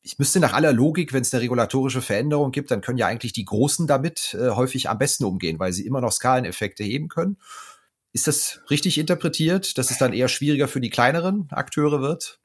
Ich 0.01 0.17
müsste 0.17 0.39
nach 0.39 0.53
aller 0.53 0.73
Logik, 0.73 1.13
wenn 1.13 1.21
es 1.21 1.31
eine 1.31 1.43
regulatorische 1.43 2.01
Veränderung 2.01 2.51
gibt, 2.51 2.71
dann 2.71 2.81
können 2.81 2.97
ja 2.97 3.05
eigentlich 3.05 3.33
die 3.33 3.45
Großen 3.45 3.85
damit 3.85 4.35
äh, 4.39 4.49
häufig 4.49 4.89
am 4.89 4.97
besten 4.97 5.25
umgehen, 5.25 5.59
weil 5.59 5.73
sie 5.73 5.85
immer 5.85 6.01
noch 6.01 6.11
Skaleneffekte 6.11 6.83
heben 6.83 7.07
können. 7.07 7.37
Ist 8.15 8.27
das 8.27 8.61
richtig 8.69 8.97
interpretiert, 8.97 9.77
dass 9.77 9.91
es 9.91 9.97
dann 9.97 10.13
eher 10.13 10.29
schwieriger 10.29 10.69
für 10.69 10.79
die 10.79 10.89
kleineren 10.89 11.49
Akteure 11.51 11.99
wird? 11.99 12.39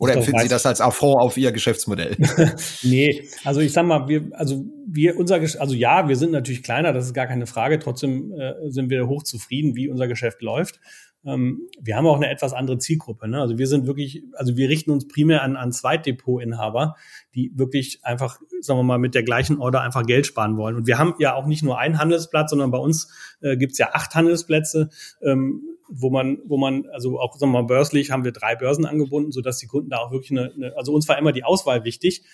Oder 0.00 0.14
empfinden 0.14 0.40
Sie 0.40 0.48
das 0.48 0.66
als 0.66 0.80
Affront 0.80 1.20
auf 1.20 1.36
Ihr 1.36 1.52
Geschäftsmodell? 1.52 2.16
nee, 2.82 3.28
also 3.44 3.60
ich 3.60 3.72
sag 3.72 3.86
mal, 3.86 4.08
wir, 4.08 4.30
also 4.32 4.64
wir, 4.84 5.16
unser, 5.16 5.36
also 5.36 5.74
ja, 5.74 6.08
wir 6.08 6.16
sind 6.16 6.32
natürlich 6.32 6.64
kleiner, 6.64 6.92
das 6.92 7.06
ist 7.06 7.14
gar 7.14 7.28
keine 7.28 7.46
Frage. 7.46 7.78
Trotzdem 7.78 8.32
äh, 8.32 8.54
sind 8.68 8.90
wir 8.90 9.06
hochzufrieden, 9.06 9.76
wie 9.76 9.88
unser 9.88 10.08
Geschäft 10.08 10.42
läuft. 10.42 10.80
Ähm, 11.26 11.68
wir 11.80 11.96
haben 11.96 12.06
auch 12.06 12.16
eine 12.16 12.30
etwas 12.30 12.52
andere 12.52 12.78
Zielgruppe. 12.78 13.28
Ne? 13.28 13.40
Also 13.40 13.58
wir 13.58 13.66
sind 13.66 13.86
wirklich, 13.86 14.22
also 14.34 14.56
wir 14.56 14.68
richten 14.68 14.90
uns 14.92 15.08
primär 15.08 15.42
an, 15.42 15.56
an 15.56 15.72
Zweitdepot-Inhaber, 15.72 16.94
die 17.34 17.52
wirklich 17.54 18.00
einfach, 18.04 18.40
sagen 18.60 18.78
wir 18.78 18.84
mal, 18.84 18.98
mit 18.98 19.14
der 19.14 19.24
gleichen 19.24 19.58
Order 19.58 19.80
einfach 19.80 20.06
Geld 20.06 20.26
sparen 20.26 20.56
wollen. 20.56 20.76
Und 20.76 20.86
wir 20.86 20.98
haben 20.98 21.14
ja 21.18 21.34
auch 21.34 21.46
nicht 21.46 21.62
nur 21.62 21.78
einen 21.78 21.98
Handelsplatz, 21.98 22.50
sondern 22.50 22.70
bei 22.70 22.78
uns 22.78 23.10
äh, 23.40 23.56
gibt's 23.56 23.78
ja 23.78 23.90
acht 23.92 24.14
Handelsplätze. 24.14 24.90
Ähm, 25.22 25.62
wo 25.88 26.10
man, 26.10 26.38
wo 26.44 26.56
man, 26.58 26.86
also 26.92 27.20
auch 27.20 27.36
sagen 27.36 27.52
wir 27.52 27.62
mal 27.62 27.66
börslich 27.66 28.10
haben 28.10 28.24
wir 28.24 28.32
drei 28.32 28.56
Börsen 28.56 28.86
angebunden, 28.86 29.30
sodass 29.30 29.58
die 29.58 29.68
Kunden 29.68 29.90
da 29.90 29.98
auch 29.98 30.10
wirklich 30.10 30.32
eine, 30.32 30.52
eine 30.52 30.76
also 30.76 30.92
uns 30.92 31.08
war 31.08 31.16
immer 31.16 31.30
die 31.30 31.44
Auswahl 31.44 31.84
wichtig. 31.84 32.24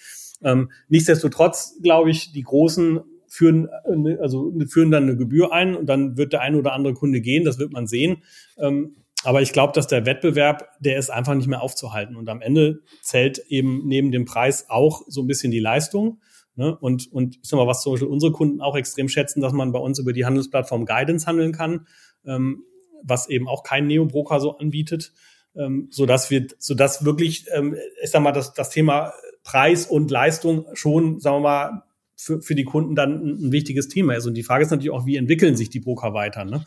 Ähm, 0.42 0.70
nichtsdestotrotz 0.88 1.78
glaube 1.83 2.11
ich, 2.11 2.33
die 2.33 2.42
großen 2.42 3.00
führen, 3.33 3.68
äh, 3.85 4.18
also 4.21 4.53
führen 4.68 4.90
dann 4.90 5.05
eine 5.05 5.16
Gebühr 5.16 5.53
ein 5.53 5.75
und 5.75 5.87
dann 5.87 6.18
wird 6.18 6.35
der 6.35 6.42
eine 6.42 6.59
oder 6.59 6.75
andere 6.75 6.92
Kunde 6.92 7.21
gehen, 7.21 7.45
das 7.45 7.59
wird 7.59 7.73
man 7.73 7.87
sehen. 7.87 8.23
Ähm, 8.59 8.97
aber 9.25 9.40
ich 9.40 9.53
glaube, 9.53 9.73
dass 9.73 9.87
der 9.87 10.05
Wettbewerb, 10.05 10.68
der 10.81 10.99
ist 10.99 11.11
einfach 11.11 11.35
nicht 11.35 11.47
mehr 11.47 11.62
aufzuhalten. 11.62 12.16
Und 12.16 12.29
am 12.29 12.42
Ende 12.42 12.81
zählt 13.01 13.38
eben 13.49 13.87
neben 13.87 14.11
dem 14.11 14.25
Preis 14.25 14.68
auch 14.68 15.03
so 15.07 15.23
ein 15.23 15.27
bisschen 15.27 15.51
die 15.51 15.61
Leistung. 15.61 16.21
Ne? 16.57 16.77
Und, 16.77 17.11
und 17.12 17.37
ich 17.37 17.49
sag 17.49 17.57
mal, 17.57 17.66
was 17.66 17.83
zum 17.83 17.92
Beispiel 17.92 18.09
unsere 18.09 18.33
Kunden 18.33 18.61
auch 18.61 18.77
extrem 18.77 19.09
schätzen, 19.09 19.40
dass 19.40 19.53
man 19.53 19.73
bei 19.73 19.79
uns 19.79 19.99
über 19.99 20.12
die 20.12 20.27
Handelsplattform 20.27 20.85
Guidance 20.85 21.27
handeln 21.27 21.53
kann, 21.53 21.87
ähm, 22.27 22.64
was 23.03 23.29
eben 23.29 23.49
auch 23.49 23.62
kein 23.62 23.87
Neo-Broker 23.87 24.40
so 24.40 24.59
anbietet, 24.59 25.12
ähm, 25.55 25.88
so 25.90 26.05
dass 26.05 26.31
wir, 26.31 26.49
so 26.59 26.75
dass 26.75 27.05
wirklich, 27.05 27.47
ähm, 27.55 27.77
ich 28.03 28.11
sag 28.11 28.23
mal, 28.23 28.33
das, 28.33 28.53
das 28.53 28.71
Thema 28.71 29.12
Preis 29.45 29.87
und 29.87 30.11
Leistung 30.11 30.66
schon, 30.75 31.21
sagen 31.21 31.37
wir 31.37 31.40
mal, 31.40 31.83
für, 32.22 32.40
für 32.40 32.54
die 32.54 32.64
Kunden 32.64 32.94
dann 32.94 33.12
ein, 33.12 33.46
ein 33.46 33.52
wichtiges 33.52 33.88
Thema 33.88 34.14
ist. 34.14 34.26
Und 34.26 34.35
die 34.35 34.42
Frage 34.42 34.64
ist 34.64 34.70
natürlich 34.70 34.90
auch, 34.90 35.06
wie 35.06 35.16
entwickeln 35.16 35.56
sich 35.56 35.70
die 35.70 35.80
Broker 35.80 36.14
weiter? 36.14 36.44
Ne? 36.44 36.64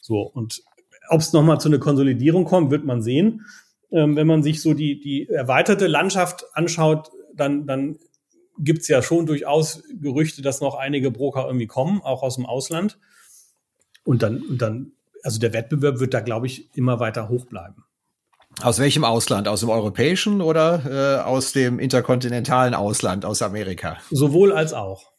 So, 0.00 0.20
und 0.20 0.62
ob 1.08 1.20
es 1.20 1.32
nochmal 1.32 1.60
zu 1.60 1.68
einer 1.68 1.78
Konsolidierung 1.78 2.44
kommt, 2.44 2.70
wird 2.70 2.84
man 2.84 3.02
sehen. 3.02 3.46
Ähm, 3.90 4.16
wenn 4.16 4.26
man 4.26 4.42
sich 4.42 4.60
so 4.60 4.74
die, 4.74 5.00
die 5.00 5.28
erweiterte 5.28 5.86
Landschaft 5.86 6.44
anschaut, 6.52 7.10
dann, 7.34 7.66
dann 7.66 7.96
gibt 8.58 8.82
es 8.82 8.88
ja 8.88 9.02
schon 9.02 9.26
durchaus 9.26 9.82
Gerüchte, 10.00 10.42
dass 10.42 10.60
noch 10.60 10.74
einige 10.74 11.10
Broker 11.10 11.46
irgendwie 11.46 11.66
kommen, 11.66 12.02
auch 12.02 12.22
aus 12.22 12.36
dem 12.36 12.44
Ausland. 12.44 12.98
Und 14.04 14.22
dann, 14.22 14.42
und 14.42 14.60
dann, 14.60 14.92
also 15.22 15.38
der 15.40 15.52
Wettbewerb 15.52 16.00
wird 16.00 16.12
da, 16.14 16.20
glaube 16.20 16.46
ich, 16.46 16.68
immer 16.76 17.00
weiter 17.00 17.28
hoch 17.28 17.46
bleiben. 17.46 17.84
Aus 18.62 18.80
welchem 18.80 19.04
Ausland? 19.04 19.46
Aus 19.46 19.60
dem 19.60 19.68
europäischen 19.68 20.40
oder 20.40 21.20
äh, 21.20 21.22
aus 21.22 21.52
dem 21.52 21.78
interkontinentalen 21.78 22.74
Ausland, 22.74 23.24
aus 23.24 23.40
Amerika? 23.42 23.98
Sowohl 24.10 24.52
als 24.52 24.72
auch. 24.72 25.12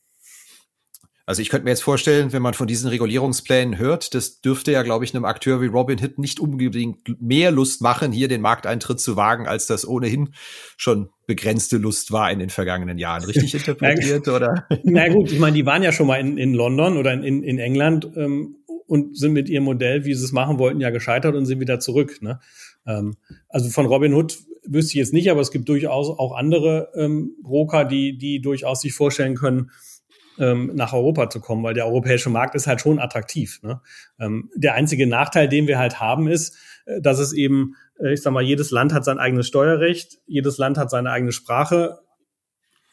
Also 1.25 1.43
ich 1.43 1.49
könnte 1.49 1.65
mir 1.65 1.69
jetzt 1.69 1.83
vorstellen, 1.83 2.33
wenn 2.33 2.41
man 2.41 2.55
von 2.55 2.65
diesen 2.65 2.89
Regulierungsplänen 2.89 3.77
hört, 3.77 4.15
das 4.15 4.41
dürfte 4.41 4.71
ja, 4.71 4.81
glaube 4.81 5.05
ich, 5.05 5.13
einem 5.13 5.25
Akteur 5.25 5.61
wie 5.61 5.67
Robin 5.67 5.99
Hood 6.01 6.17
nicht 6.17 6.39
unbedingt 6.39 7.21
mehr 7.21 7.51
Lust 7.51 7.83
machen, 7.83 8.11
hier 8.11 8.27
den 8.27 8.41
Markteintritt 8.41 8.99
zu 8.99 9.15
wagen, 9.15 9.45
als 9.45 9.67
das 9.67 9.87
ohnehin 9.87 10.33
schon 10.75 11.09
begrenzte 11.27 11.77
Lust 11.77 12.11
war 12.11 12.31
in 12.31 12.39
den 12.39 12.49
vergangenen 12.49 12.97
Jahren. 12.97 13.23
Richtig 13.23 13.53
interpretiert, 13.67 14.27
oder? 14.27 14.65
Na 14.83 15.07
gut, 15.09 15.31
ich 15.31 15.37
meine, 15.37 15.55
die 15.55 15.67
waren 15.67 15.83
ja 15.83 15.91
schon 15.91 16.07
mal 16.07 16.19
in, 16.19 16.39
in 16.39 16.55
London 16.55 16.97
oder 16.97 17.13
in, 17.13 17.43
in 17.43 17.59
England 17.59 18.09
ähm, 18.15 18.55
und 18.89 19.17
sind 19.17 19.33
mit 19.33 19.49
ihrem 19.49 19.65
Modell, 19.65 20.03
wie 20.05 20.13
sie 20.13 20.25
es 20.25 20.31
machen 20.31 20.57
wollten, 20.57 20.81
ja 20.81 20.89
gescheitert 20.89 21.35
und 21.35 21.45
sind 21.45 21.59
wieder 21.59 21.79
zurück. 21.79 22.21
Ne? 22.21 22.39
Ähm, 22.85 23.15
also 23.47 23.69
von 23.69 23.85
Robin 23.85 24.13
Hood 24.13 24.37
wüsste 24.65 24.91
ich 24.91 24.95
jetzt 24.95 25.13
nicht, 25.13 25.29
aber 25.29 25.41
es 25.41 25.51
gibt 25.51 25.69
durchaus 25.69 26.09
auch 26.09 26.35
andere 26.35 26.89
ähm, 26.95 27.35
Broker, 27.41 27.85
die, 27.85 28.17
die 28.17 28.41
durchaus 28.41 28.81
sich 28.81 28.93
vorstellen 28.93 29.35
können, 29.35 29.71
ähm, 30.39 30.71
nach 30.73 30.93
Europa 30.93 31.29
zu 31.29 31.39
kommen, 31.39 31.63
weil 31.63 31.73
der 31.73 31.85
europäische 31.85 32.29
Markt 32.29 32.55
ist 32.55 32.65
halt 32.65 32.81
schon 32.81 32.99
attraktiv. 32.99 33.59
Ne? 33.61 33.81
Ähm, 34.19 34.49
der 34.55 34.73
einzige 34.73 35.05
Nachteil, 35.05 35.47
den 35.49 35.67
wir 35.67 35.77
halt 35.77 35.99
haben, 35.99 36.27
ist, 36.27 36.57
äh, 36.85 37.01
dass 37.01 37.19
es 37.19 37.33
eben, 37.33 37.75
äh, 37.99 38.13
ich 38.13 38.21
sag 38.21 38.33
mal, 38.33 38.43
jedes 38.43 38.71
Land 38.71 38.93
hat 38.93 39.05
sein 39.05 39.19
eigenes 39.19 39.47
Steuerrecht, 39.47 40.19
jedes 40.25 40.57
Land 40.57 40.77
hat 40.77 40.89
seine 40.89 41.11
eigene 41.11 41.31
Sprache. 41.31 41.99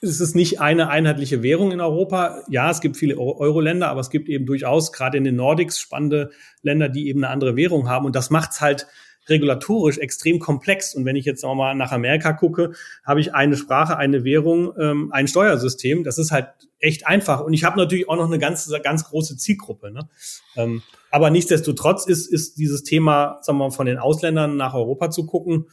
Es 0.01 0.21
ist 0.21 0.35
nicht 0.35 0.61
eine 0.61 0.89
einheitliche 0.89 1.43
Währung 1.43 1.73
in 1.73 1.81
Europa. 1.81 2.43
Ja, 2.49 2.71
es 2.71 2.81
gibt 2.81 2.97
viele 2.97 3.17
Euro-Länder, 3.17 3.89
aber 3.89 4.01
es 4.01 4.11
gibt 4.11 4.29
eben 4.29 4.45
durchaus 4.45 4.93
gerade 4.93 5.17
in 5.17 5.25
den 5.25 5.37
Nordics 5.37 5.81
spannende 5.81 6.31
Länder, 6.63 6.89
die 6.89 7.09
eben 7.09 7.25
eine 7.25 7.33
andere 7.33 7.57
Währung 7.57 7.89
haben. 7.89 8.05
Und 8.05 8.15
das 8.15 8.31
macht's 8.31 8.61
halt 8.61 8.87
regulatorisch 9.29 9.99
extrem 9.99 10.39
komplex. 10.39 10.95
Und 10.95 11.05
wenn 11.05 11.17
ich 11.17 11.25
jetzt 11.25 11.43
nochmal 11.43 11.75
nach 11.75 11.93
Amerika 11.93 12.33
gucke, 12.33 12.73
habe 13.05 13.21
ich 13.21 13.35
eine 13.35 13.57
Sprache, 13.57 13.97
eine 13.97 14.25
Währung, 14.25 14.73
ähm, 14.79 15.11
ein 15.13 15.29
Steuersystem. 15.29 16.05
Das 16.05 16.19
ist 16.19 16.31
halt 16.31 16.49
echt 16.79 17.07
einfach. 17.07 17.41
Und 17.41 17.53
ich 17.53 17.65
habe 17.65 17.79
natürlich 17.79 18.09
auch 18.09 18.17
noch 18.17 18.27
eine 18.27 18.39
ganz, 18.39 18.71
ganz 18.83 19.05
große 19.05 19.37
Zielgruppe. 19.37 19.91
Ne? 19.91 20.09
Ähm, 20.57 20.83
aber 21.11 21.31
nichtsdestotrotz 21.31 22.07
ist, 22.07 22.27
ist 22.27 22.59
dieses 22.59 22.83
Thema, 22.83 23.39
sagen 23.43 23.59
wir 23.59 23.65
mal, 23.65 23.71
von 23.71 23.87
den 23.87 23.99
Ausländern 23.99 24.57
nach 24.57 24.75
Europa 24.75 25.11
zu 25.11 25.27
gucken, 25.27 25.69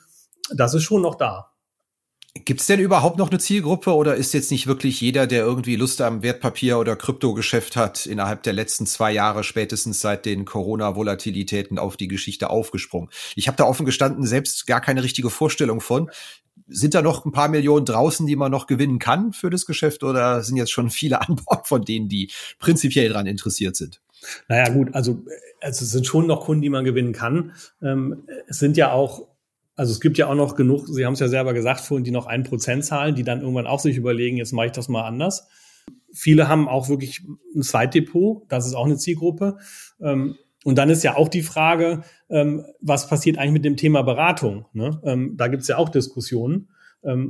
das 0.54 0.74
ist 0.74 0.84
schon 0.84 1.02
noch 1.02 1.16
da. 1.16 1.53
Gibt 2.36 2.62
es 2.62 2.68
denn 2.68 2.80
überhaupt 2.80 3.20
noch 3.20 3.30
eine 3.30 3.38
Zielgruppe 3.38 3.94
oder 3.94 4.16
ist 4.16 4.34
jetzt 4.34 4.50
nicht 4.50 4.66
wirklich 4.66 5.00
jeder, 5.00 5.28
der 5.28 5.44
irgendwie 5.44 5.76
Lust 5.76 6.02
am 6.02 6.24
Wertpapier 6.24 6.80
oder 6.80 6.96
Kryptogeschäft 6.96 7.76
hat, 7.76 8.08
innerhalb 8.08 8.42
der 8.42 8.54
letzten 8.54 8.88
zwei 8.88 9.12
Jahre 9.12 9.44
spätestens 9.44 10.02
seit 10.02 10.26
den 10.26 10.44
Corona-Volatilitäten 10.44 11.78
auf 11.78 11.96
die 11.96 12.08
Geschichte 12.08 12.50
aufgesprungen? 12.50 13.12
Ich 13.36 13.48
habe 13.48 13.58
da 13.58 13.66
offen 13.66 13.86
gestanden 13.86 14.26
selbst 14.26 14.66
gar 14.66 14.82
keine 14.82 15.04
richtige 15.04 15.30
Vorstellung 15.30 15.80
von. 15.80 16.10
Sind 16.68 16.96
da 16.96 17.04
noch 17.04 17.24
ein 17.24 17.32
paar 17.32 17.50
Millionen 17.50 17.86
draußen, 17.86 18.26
die 18.26 18.36
man 18.36 18.52
noch 18.52 18.66
gewinnen 18.66 18.98
kann 18.98 19.32
für 19.32 19.52
das 19.52 19.68
Geschäft 19.68 20.04
oder 20.04 20.42
sind 20.42 20.58
jetzt 20.58 20.72
schon 20.72 20.90
viele 20.90 21.22
an 21.28 21.36
Bord 21.36 21.68
von 21.68 21.86
denen, 21.86 22.10
die 22.10 22.32
prinzipiell 22.58 23.10
daran 23.10 23.28
interessiert 23.28 23.76
sind? 23.76 24.02
Naja 24.48 24.74
gut, 24.74 24.96
also, 24.96 25.24
also 25.62 25.84
es 25.84 25.92
sind 25.92 26.08
schon 26.08 26.26
noch 26.26 26.46
Kunden, 26.46 26.64
die 26.64 26.70
man 26.70 26.84
gewinnen 26.84 27.14
kann. 27.14 27.52
Ähm, 27.84 28.24
es 28.48 28.58
sind 28.58 28.76
ja 28.76 28.92
auch 28.92 29.28
also 29.76 29.92
es 29.92 30.00
gibt 30.00 30.18
ja 30.18 30.28
auch 30.28 30.36
noch 30.36 30.56
genug, 30.56 30.88
Sie 30.88 31.06
haben 31.06 31.14
es 31.14 31.20
ja 31.20 31.28
selber 31.28 31.54
gesagt 31.54 31.82
vorhin, 31.82 32.04
die 32.04 32.12
noch 32.12 32.28
ein 32.28 32.44
Prozent 32.44 32.86
zahlen, 32.86 33.16
die 33.16 33.24
dann 33.24 33.42
irgendwann 33.42 33.68
auch 33.68 33.80
sich 33.80 33.98
überlegen, 33.98 34.38
jetzt 34.38 34.54
mache 34.54 34.68
ich 34.68 34.72
das 34.72 34.88
mal 34.88 35.04
anders. 35.04 35.48
Viele 36.14 36.48
haben 36.48 36.68
auch 36.68 36.90
wirklich 36.90 37.22
ein 37.56 37.64
Zweitdepot, 37.64 38.44
das 38.50 38.68
ist 38.68 38.76
auch 38.76 38.86
eine 38.86 38.98
Zielgruppe. 38.98 39.58
Ähm, 40.00 40.36
und 40.64 40.78
dann 40.78 40.90
ist 40.90 41.04
ja 41.04 41.18
auch 41.18 41.28
die 41.28 41.42
Frage, 41.42 42.04
ähm, 42.30 42.64
was 42.80 43.08
passiert 43.08 43.38
eigentlich 43.38 43.54
mit 43.54 43.66
dem 43.66 43.76
Thema 43.76 44.02
Beratung? 44.04 44.66
Ne? 44.74 45.02
Ähm, 45.04 45.34
da 45.36 45.48
gibt 45.48 45.64
es 45.64 45.68
ja 45.68 45.78
auch 45.78 45.90
Diskussionen. 45.90 46.70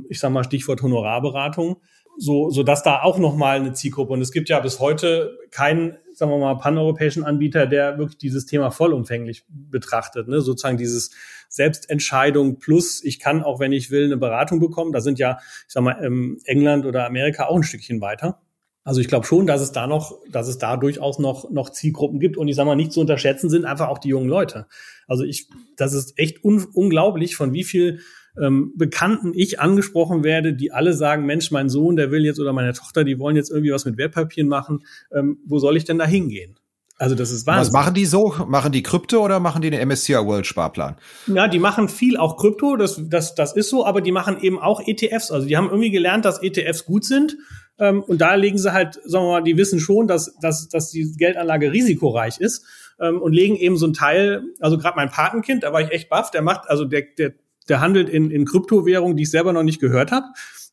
Ich 0.08 0.20
sage 0.20 0.32
mal 0.32 0.44
Stichwort 0.44 0.82
Honorarberatung, 0.82 1.78
so, 2.16 2.48
so 2.50 2.62
dass 2.62 2.84
da 2.84 3.02
auch 3.02 3.18
nochmal 3.18 3.56
eine 3.56 3.72
Zielgruppe. 3.72 4.12
Und 4.12 4.20
es 4.20 4.30
gibt 4.30 4.48
ja 4.48 4.60
bis 4.60 4.78
heute 4.78 5.36
keinen 5.50 5.96
sagen 6.14 6.30
wir 6.30 6.38
mal, 6.38 6.56
paneuropäischen 6.56 7.24
Anbieter, 7.24 7.66
der 7.66 7.98
wirklich 7.98 8.18
dieses 8.18 8.46
Thema 8.46 8.70
vollumfänglich 8.70 9.44
betrachtet. 9.48 10.28
Ne? 10.28 10.40
Sozusagen 10.40 10.76
dieses 10.76 11.10
Selbstentscheidung 11.48 12.58
plus, 12.58 13.02
ich 13.04 13.18
kann 13.20 13.42
auch, 13.42 13.60
wenn 13.60 13.72
ich 13.72 13.90
will, 13.90 14.04
eine 14.04 14.16
Beratung 14.16 14.60
bekommen. 14.60 14.92
Da 14.92 15.00
sind 15.00 15.18
ja, 15.18 15.38
ich 15.66 15.72
sag 15.72 15.82
mal, 15.82 15.98
ähm, 16.02 16.40
England 16.44 16.86
oder 16.86 17.06
Amerika 17.06 17.46
auch 17.46 17.56
ein 17.56 17.62
Stückchen 17.62 18.00
weiter. 18.00 18.40
Also 18.84 19.00
ich 19.00 19.08
glaube 19.08 19.24
schon, 19.24 19.46
dass 19.46 19.62
es 19.62 19.72
da 19.72 19.86
noch, 19.86 20.18
dass 20.30 20.46
es 20.46 20.58
da 20.58 20.76
durchaus 20.76 21.18
noch, 21.18 21.50
noch 21.50 21.70
Zielgruppen 21.70 22.20
gibt. 22.20 22.36
Und 22.36 22.48
ich 22.48 22.56
sage 22.56 22.66
mal, 22.66 22.76
nicht 22.76 22.92
zu 22.92 23.00
unterschätzen 23.00 23.48
sind 23.48 23.64
einfach 23.64 23.88
auch 23.88 23.98
die 23.98 24.08
jungen 24.08 24.28
Leute. 24.28 24.66
Also 25.08 25.24
ich, 25.24 25.48
das 25.76 25.94
ist 25.94 26.18
echt 26.18 26.44
un, 26.44 26.66
unglaublich, 26.74 27.34
von 27.34 27.54
wie 27.54 27.64
viel 27.64 28.00
ähm, 28.40 28.72
Bekannten 28.76 29.32
ich 29.34 29.60
angesprochen 29.60 30.24
werde, 30.24 30.54
die 30.54 30.72
alle 30.72 30.92
sagen, 30.92 31.26
Mensch, 31.26 31.50
mein 31.50 31.68
Sohn, 31.68 31.96
der 31.96 32.10
will 32.10 32.24
jetzt 32.24 32.40
oder 32.40 32.52
meine 32.52 32.72
Tochter, 32.72 33.04
die 33.04 33.18
wollen 33.18 33.36
jetzt 33.36 33.50
irgendwie 33.50 33.72
was 33.72 33.84
mit 33.84 33.96
Wertpapieren 33.96 34.48
machen. 34.48 34.84
Ähm, 35.12 35.38
wo 35.46 35.58
soll 35.58 35.76
ich 35.76 35.84
denn 35.84 35.98
da 35.98 36.06
hingehen? 36.06 36.58
Also 36.96 37.16
das 37.16 37.32
ist 37.32 37.46
Wahnsinn. 37.46 37.66
Was 37.66 37.72
machen 37.72 37.94
die 37.94 38.06
so? 38.06 38.34
Machen 38.46 38.70
die 38.70 38.82
Krypto 38.82 39.18
oder 39.24 39.40
machen 39.40 39.62
die 39.62 39.70
den 39.70 39.86
MSCI 39.88 40.14
World 40.14 40.46
Sparplan? 40.46 40.96
Ja, 41.26 41.48
die 41.48 41.58
machen 41.58 41.88
viel 41.88 42.16
auch 42.16 42.36
Krypto, 42.36 42.76
das, 42.76 43.00
das, 43.08 43.34
das 43.34 43.54
ist 43.56 43.68
so, 43.68 43.84
aber 43.84 44.00
die 44.00 44.12
machen 44.12 44.40
eben 44.40 44.60
auch 44.60 44.80
ETFs. 44.86 45.32
Also 45.32 45.48
die 45.48 45.56
haben 45.56 45.68
irgendwie 45.68 45.90
gelernt, 45.90 46.24
dass 46.24 46.40
ETFs 46.40 46.84
gut 46.84 47.04
sind. 47.04 47.36
Ähm, 47.78 48.02
und 48.02 48.20
da 48.20 48.34
legen 48.36 48.58
sie 48.58 48.72
halt, 48.72 49.00
sagen 49.04 49.24
wir 49.24 49.32
mal, 49.32 49.42
die 49.42 49.56
wissen 49.56 49.80
schon, 49.80 50.06
dass, 50.06 50.36
dass, 50.40 50.68
dass 50.68 50.90
die 50.90 51.12
Geldanlage 51.16 51.72
risikoreich 51.72 52.38
ist 52.38 52.64
ähm, 53.00 53.20
und 53.20 53.32
legen 53.32 53.56
eben 53.56 53.76
so 53.76 53.86
ein 53.86 53.92
Teil, 53.92 54.44
also 54.60 54.78
gerade 54.78 54.94
mein 54.96 55.10
Patenkind, 55.10 55.64
da 55.64 55.72
war 55.72 55.80
ich 55.80 55.90
echt 55.90 56.08
baff, 56.08 56.30
der 56.30 56.42
macht, 56.42 56.70
also 56.70 56.84
der, 56.84 57.02
der 57.18 57.32
der 57.68 57.80
handelt 57.80 58.08
in, 58.08 58.30
in 58.30 58.44
Kryptowährungen, 58.44 59.16
die 59.16 59.24
ich 59.24 59.30
selber 59.30 59.52
noch 59.52 59.62
nicht 59.62 59.80
gehört 59.80 60.12
habe 60.12 60.26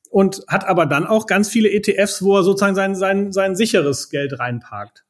und 0.09 0.43
hat 0.47 0.67
aber 0.67 0.85
dann 0.85 1.07
auch 1.07 1.25
ganz 1.25 1.49
viele 1.49 1.69
ETFs, 1.71 2.21
wo 2.21 2.37
er 2.37 2.43
sozusagen 2.43 2.75
sein, 2.75 2.95
sein, 2.95 3.31
sein 3.31 3.55
sicheres 3.55 4.09
Geld 4.09 4.37
reinparkt. 4.39 5.03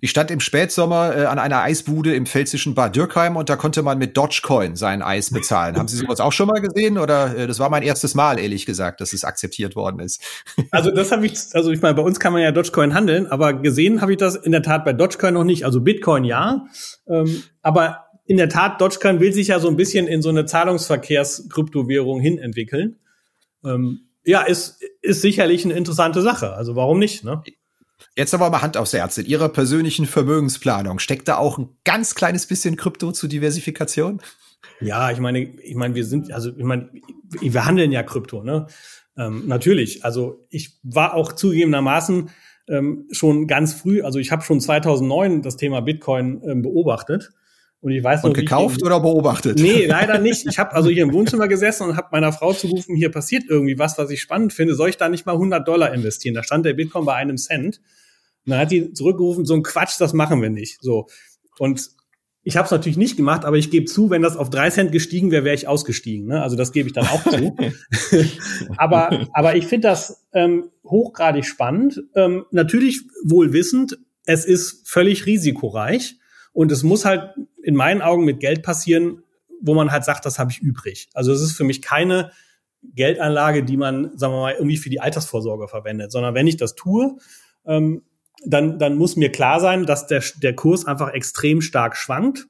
Ich 0.00 0.10
stand 0.10 0.30
im 0.30 0.40
Spätsommer 0.40 1.16
äh, 1.16 1.24
an 1.24 1.38
einer 1.38 1.62
Eisbude 1.62 2.14
im 2.14 2.26
pfälzischen 2.26 2.74
Bad 2.74 2.96
Dürkheim 2.96 3.36
und 3.36 3.48
da 3.48 3.56
konnte 3.56 3.82
man 3.82 3.98
mit 3.98 4.16
Dogecoin 4.16 4.76
sein 4.76 5.02
Eis 5.02 5.30
bezahlen. 5.30 5.76
Haben 5.76 5.88
Sie 5.88 5.96
sowas 5.96 6.20
auch 6.20 6.32
schon 6.32 6.48
mal 6.48 6.60
gesehen 6.60 6.98
oder 6.98 7.36
äh, 7.36 7.46
das 7.46 7.58
war 7.58 7.70
mein 7.70 7.82
erstes 7.82 8.14
Mal, 8.14 8.38
ehrlich 8.38 8.66
gesagt, 8.66 9.00
dass 9.00 9.12
es 9.12 9.24
akzeptiert 9.24 9.76
worden 9.76 10.00
ist? 10.00 10.22
also 10.70 10.90
das 10.90 11.12
habe 11.12 11.26
ich, 11.26 11.38
also 11.54 11.70
ich 11.70 11.80
meine, 11.80 11.94
bei 11.94 12.02
uns 12.02 12.20
kann 12.20 12.32
man 12.32 12.42
ja 12.42 12.52
Dogecoin 12.52 12.94
handeln, 12.94 13.26
aber 13.26 13.54
gesehen 13.54 14.00
habe 14.00 14.12
ich 14.12 14.18
das 14.18 14.36
in 14.36 14.52
der 14.52 14.62
Tat 14.62 14.84
bei 14.84 14.92
Dogecoin 14.92 15.34
noch 15.34 15.44
nicht. 15.44 15.64
Also 15.64 15.80
Bitcoin 15.80 16.24
ja, 16.24 16.66
ähm, 17.08 17.42
aber 17.62 18.09
in 18.30 18.36
der 18.36 18.48
Tat, 18.48 18.80
Dogecoin 18.80 19.18
will 19.18 19.32
sich 19.32 19.48
ja 19.48 19.58
so 19.58 19.66
ein 19.66 19.74
bisschen 19.74 20.06
in 20.06 20.22
so 20.22 20.28
eine 20.28 20.44
Zahlungsverkehrs-Kryptowährung 20.44 22.20
hin 22.20 22.38
entwickeln. 22.38 22.94
Ähm, 23.64 24.02
ja, 24.24 24.42
ist, 24.42 24.80
ist 25.02 25.20
sicherlich 25.20 25.64
eine 25.64 25.74
interessante 25.74 26.22
Sache. 26.22 26.52
Also 26.52 26.76
warum 26.76 27.00
nicht? 27.00 27.24
Ne? 27.24 27.42
Jetzt 28.14 28.32
aber 28.32 28.48
mal 28.50 28.62
Hand 28.62 28.76
aufs 28.76 28.92
Herz. 28.92 29.18
In 29.18 29.26
Ihrer 29.26 29.48
persönlichen 29.48 30.06
Vermögensplanung 30.06 31.00
steckt 31.00 31.26
da 31.26 31.38
auch 31.38 31.58
ein 31.58 31.70
ganz 31.82 32.14
kleines 32.14 32.46
bisschen 32.46 32.76
Krypto 32.76 33.10
zur 33.10 33.28
Diversifikation? 33.28 34.22
Ja, 34.80 35.10
ich 35.10 35.18
meine, 35.18 35.40
ich 35.40 35.74
meine, 35.74 35.96
wir 35.96 36.04
sind, 36.04 36.32
also 36.32 36.50
ich 36.56 36.62
meine, 36.62 36.88
wir 37.40 37.66
handeln 37.66 37.90
ja 37.90 38.04
Krypto, 38.04 38.44
ne? 38.44 38.68
Ähm, 39.16 39.48
natürlich. 39.48 40.04
Also 40.04 40.46
ich 40.50 40.78
war 40.84 41.14
auch 41.14 41.32
zugegebenermaßen 41.32 42.30
ähm, 42.68 43.08
schon 43.10 43.48
ganz 43.48 43.74
früh, 43.74 44.02
also 44.02 44.20
ich 44.20 44.30
habe 44.30 44.42
schon 44.42 44.60
2009 44.60 45.42
das 45.42 45.56
Thema 45.56 45.80
Bitcoin 45.80 46.40
ähm, 46.44 46.62
beobachtet 46.62 47.32
und 47.82 47.92
ich 47.92 48.04
weiß 48.04 48.22
noch, 48.22 48.30
und 48.30 48.34
gekauft 48.34 48.82
oder 48.82 49.00
beobachtet? 49.00 49.58
Nee, 49.58 49.86
leider 49.86 50.18
nicht. 50.18 50.46
Ich 50.46 50.58
habe 50.58 50.72
also 50.72 50.90
hier 50.90 51.02
im 51.02 51.14
Wohnzimmer 51.14 51.48
gesessen 51.48 51.84
und 51.84 51.96
habe 51.96 52.08
meiner 52.12 52.32
Frau 52.32 52.52
zugerufen, 52.52 52.94
hier 52.94 53.10
passiert 53.10 53.44
irgendwie 53.48 53.78
was, 53.78 53.96
was 53.96 54.10
ich 54.10 54.20
spannend 54.20 54.52
finde. 54.52 54.74
Soll 54.74 54.90
ich 54.90 54.98
da 54.98 55.08
nicht 55.08 55.24
mal 55.24 55.32
100 55.32 55.66
Dollar 55.66 55.94
investieren? 55.94 56.34
Da 56.34 56.42
stand 56.42 56.66
der 56.66 56.74
Bitcoin 56.74 57.06
bei 57.06 57.14
einem 57.14 57.38
Cent. 57.38 57.80
Und 58.44 58.50
dann 58.50 58.60
hat 58.60 58.70
die 58.70 58.92
zurückgerufen, 58.92 59.46
so 59.46 59.54
ein 59.54 59.62
Quatsch, 59.62 59.98
das 59.98 60.12
machen 60.12 60.42
wir 60.42 60.50
nicht. 60.50 60.78
So. 60.82 61.06
Und 61.58 61.90
ich 62.42 62.56
habe 62.56 62.66
es 62.66 62.70
natürlich 62.70 62.98
nicht 62.98 63.16
gemacht, 63.16 63.44
aber 63.44 63.56
ich 63.56 63.70
gebe 63.70 63.86
zu, 63.86 64.10
wenn 64.10 64.22
das 64.22 64.36
auf 64.36 64.50
drei 64.50 64.70
Cent 64.70 64.92
gestiegen 64.92 65.30
wäre, 65.30 65.44
wäre 65.44 65.54
ich 65.54 65.68
ausgestiegen. 65.68 66.26
Ne? 66.26 66.42
Also 66.42 66.56
das 66.56 66.72
gebe 66.72 66.88
ich 66.88 66.94
dann 66.94 67.06
auch 67.06 67.22
zu. 67.24 67.56
aber, 68.76 69.28
aber 69.32 69.56
ich 69.56 69.66
finde 69.66 69.88
das 69.88 70.26
ähm, 70.32 70.70
hochgradig 70.84 71.46
spannend. 71.46 72.02
Ähm, 72.14 72.44
natürlich 72.50 73.02
wohl 73.24 73.52
wissend, 73.52 73.98
es 74.24 74.44
ist 74.44 74.88
völlig 74.88 75.26
risikoreich. 75.26 76.16
Und 76.52 76.72
es 76.72 76.82
muss 76.82 77.04
halt 77.04 77.34
in 77.62 77.74
meinen 77.74 78.02
Augen 78.02 78.24
mit 78.24 78.40
Geld 78.40 78.62
passieren, 78.62 79.22
wo 79.60 79.74
man 79.74 79.92
halt 79.92 80.04
sagt, 80.04 80.24
das 80.26 80.38
habe 80.38 80.50
ich 80.50 80.60
übrig. 80.60 81.08
Also 81.14 81.32
es 81.32 81.42
ist 81.42 81.52
für 81.52 81.64
mich 81.64 81.82
keine 81.82 82.32
Geldanlage, 82.82 83.62
die 83.62 83.76
man, 83.76 84.16
sagen 84.16 84.32
wir 84.32 84.40
mal, 84.40 84.54
irgendwie 84.54 84.78
für 84.78 84.90
die 84.90 85.00
Altersvorsorge 85.00 85.68
verwendet, 85.68 86.12
sondern 86.12 86.34
wenn 86.34 86.46
ich 86.46 86.56
das 86.56 86.74
tue, 86.74 87.18
ähm, 87.66 88.02
dann, 88.44 88.78
dann 88.78 88.96
muss 88.96 89.16
mir 89.16 89.30
klar 89.30 89.60
sein, 89.60 89.84
dass 89.84 90.06
der, 90.06 90.22
der 90.42 90.54
Kurs 90.54 90.86
einfach 90.86 91.12
extrem 91.12 91.60
stark 91.60 91.96
schwankt 91.96 92.48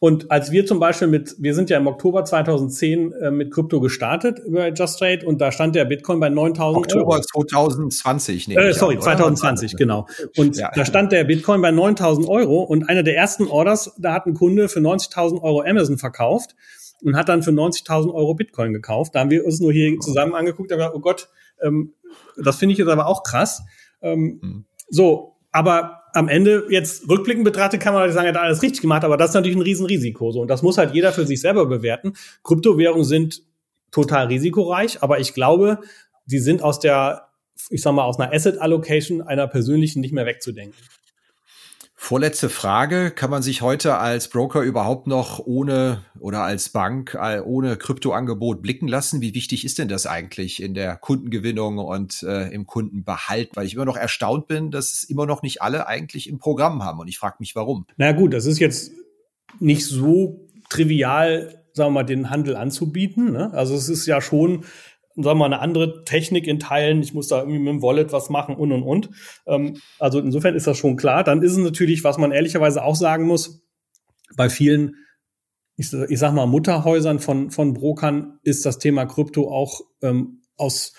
und 0.00 0.30
als 0.30 0.50
wir 0.50 0.64
zum 0.64 0.80
Beispiel 0.80 1.08
mit, 1.08 1.36
wir 1.38 1.54
sind 1.54 1.68
ja 1.68 1.76
im 1.76 1.86
Oktober 1.86 2.24
2010 2.24 3.12
äh, 3.12 3.30
mit 3.30 3.52
Krypto 3.52 3.80
gestartet 3.80 4.38
über 4.38 4.72
Just 4.72 4.98
Trade 4.98 5.26
und 5.26 5.42
da 5.42 5.52
stand 5.52 5.76
der 5.76 5.84
Bitcoin 5.84 6.18
bei 6.20 6.30
9000 6.30 6.78
Oktober 6.78 7.12
Euro. 7.12 7.20
2020, 7.20 8.48
nee. 8.48 8.54
Äh, 8.54 8.72
sorry, 8.72 8.96
an, 8.96 9.02
2020, 9.02 9.76
genau. 9.76 10.06
Und 10.38 10.56
ja. 10.56 10.70
da 10.74 10.86
stand 10.86 11.12
der 11.12 11.24
Bitcoin 11.24 11.60
bei 11.60 11.70
9000 11.70 12.26
Euro 12.28 12.62
und 12.62 12.88
einer 12.88 13.02
der 13.02 13.14
ersten 13.14 13.46
Orders, 13.46 13.94
da 13.98 14.14
hat 14.14 14.24
ein 14.24 14.32
Kunde 14.32 14.70
für 14.70 14.80
90.000 14.80 15.42
Euro 15.42 15.60
Amazon 15.60 15.98
verkauft 15.98 16.56
und 17.04 17.14
hat 17.14 17.28
dann 17.28 17.42
für 17.42 17.50
90.000 17.50 18.12
Euro 18.14 18.34
Bitcoin 18.34 18.72
gekauft. 18.72 19.14
Da 19.14 19.20
haben 19.20 19.30
wir 19.30 19.44
uns 19.44 19.60
nur 19.60 19.70
hier 19.70 20.00
zusammen 20.00 20.34
angeguckt, 20.34 20.72
aber 20.72 20.94
oh 20.94 21.00
Gott, 21.00 21.28
ähm, 21.62 21.92
das 22.42 22.56
finde 22.56 22.72
ich 22.72 22.78
jetzt 22.78 22.88
aber 22.88 23.06
auch 23.06 23.22
krass. 23.22 23.62
Ähm, 24.00 24.40
mhm 24.42 24.64
So, 24.88 25.36
aber 25.52 25.99
am 26.12 26.28
Ende 26.28 26.66
jetzt 26.70 27.08
rückblickend 27.08 27.44
betrachtet 27.44 27.80
kann 27.80 27.94
man 27.94 28.10
sagen, 28.12 28.26
er 28.26 28.34
hat 28.34 28.40
alles 28.40 28.62
richtig 28.62 28.80
gemacht, 28.80 29.04
aber 29.04 29.16
das 29.16 29.30
ist 29.30 29.34
natürlich 29.34 29.56
ein 29.56 29.62
Riesenrisiko. 29.62 30.32
So. 30.32 30.40
Und 30.40 30.48
das 30.48 30.62
muss 30.62 30.78
halt 30.78 30.94
jeder 30.94 31.12
für 31.12 31.26
sich 31.26 31.40
selber 31.40 31.66
bewerten. 31.66 32.14
Kryptowährungen 32.42 33.04
sind 33.04 33.42
total 33.90 34.26
risikoreich, 34.26 35.02
aber 35.02 35.20
ich 35.20 35.34
glaube, 35.34 35.80
die 36.26 36.38
sind 36.38 36.62
aus 36.62 36.80
der, 36.80 37.28
ich 37.70 37.82
sag 37.82 37.92
mal, 37.92 38.04
aus 38.04 38.18
einer 38.18 38.32
Asset 38.32 38.58
Allocation 38.58 39.22
einer 39.22 39.46
persönlichen 39.46 40.00
nicht 40.00 40.12
mehr 40.12 40.26
wegzudenken. 40.26 40.76
Vorletzte 42.02 42.48
Frage. 42.48 43.10
Kann 43.10 43.30
man 43.30 43.42
sich 43.42 43.60
heute 43.60 43.98
als 43.98 44.28
Broker 44.28 44.62
überhaupt 44.62 45.06
noch 45.06 45.38
ohne 45.38 46.02
oder 46.18 46.42
als 46.42 46.70
Bank 46.70 47.14
äh, 47.14 47.40
ohne 47.40 47.76
Kryptoangebot 47.76 48.62
blicken 48.62 48.88
lassen? 48.88 49.20
Wie 49.20 49.34
wichtig 49.34 49.66
ist 49.66 49.78
denn 49.78 49.86
das 49.86 50.06
eigentlich 50.06 50.62
in 50.62 50.72
der 50.72 50.96
Kundengewinnung 50.96 51.76
und 51.76 52.22
äh, 52.22 52.48
im 52.48 52.66
Kundenbehalt? 52.66 53.50
Weil 53.54 53.66
ich 53.66 53.74
immer 53.74 53.84
noch 53.84 53.98
erstaunt 53.98 54.48
bin, 54.48 54.70
dass 54.70 54.94
es 54.94 55.04
immer 55.04 55.26
noch 55.26 55.42
nicht 55.42 55.60
alle 55.60 55.86
eigentlich 55.88 56.26
im 56.26 56.38
Programm 56.38 56.82
haben. 56.82 57.00
Und 57.00 57.06
ich 57.06 57.18
frage 57.18 57.36
mich, 57.38 57.54
warum. 57.54 57.86
Na 57.98 58.12
gut, 58.12 58.32
das 58.32 58.46
ist 58.46 58.60
jetzt 58.60 58.92
nicht 59.60 59.84
so 59.84 60.48
trivial, 60.70 61.62
sagen 61.74 61.90
wir 61.90 62.00
mal, 62.00 62.04
den 62.04 62.30
Handel 62.30 62.56
anzubieten. 62.56 63.30
Ne? 63.30 63.52
Also 63.52 63.74
es 63.74 63.90
ist 63.90 64.06
ja 64.06 64.22
schon 64.22 64.64
sagen 65.14 65.24
wir 65.24 65.34
mal, 65.34 65.46
eine 65.46 65.60
andere 65.60 66.04
Technik 66.04 66.46
in 66.46 66.58
Teilen. 66.58 67.02
Ich 67.02 67.14
muss 67.14 67.28
da 67.28 67.40
irgendwie 67.40 67.58
mit 67.58 67.68
dem 67.68 67.82
Wallet 67.82 68.12
was 68.12 68.30
machen 68.30 68.54
und 68.54 68.72
und 68.72 68.82
und. 68.82 69.10
Ähm, 69.46 69.76
also 69.98 70.20
insofern 70.20 70.54
ist 70.54 70.66
das 70.66 70.78
schon 70.78 70.96
klar. 70.96 71.24
Dann 71.24 71.42
ist 71.42 71.52
es 71.52 71.58
natürlich, 71.58 72.04
was 72.04 72.18
man 72.18 72.32
ehrlicherweise 72.32 72.82
auch 72.82 72.96
sagen 72.96 73.24
muss, 73.24 73.62
bei 74.36 74.48
vielen, 74.48 74.96
ich, 75.76 75.92
ich 75.92 76.18
sag 76.18 76.32
mal, 76.32 76.46
Mutterhäusern 76.46 77.18
von, 77.18 77.50
von 77.50 77.74
Brokern 77.74 78.38
ist 78.42 78.64
das 78.64 78.78
Thema 78.78 79.06
Krypto 79.06 79.50
auch 79.50 79.80
ähm, 80.02 80.42
aus 80.56 80.94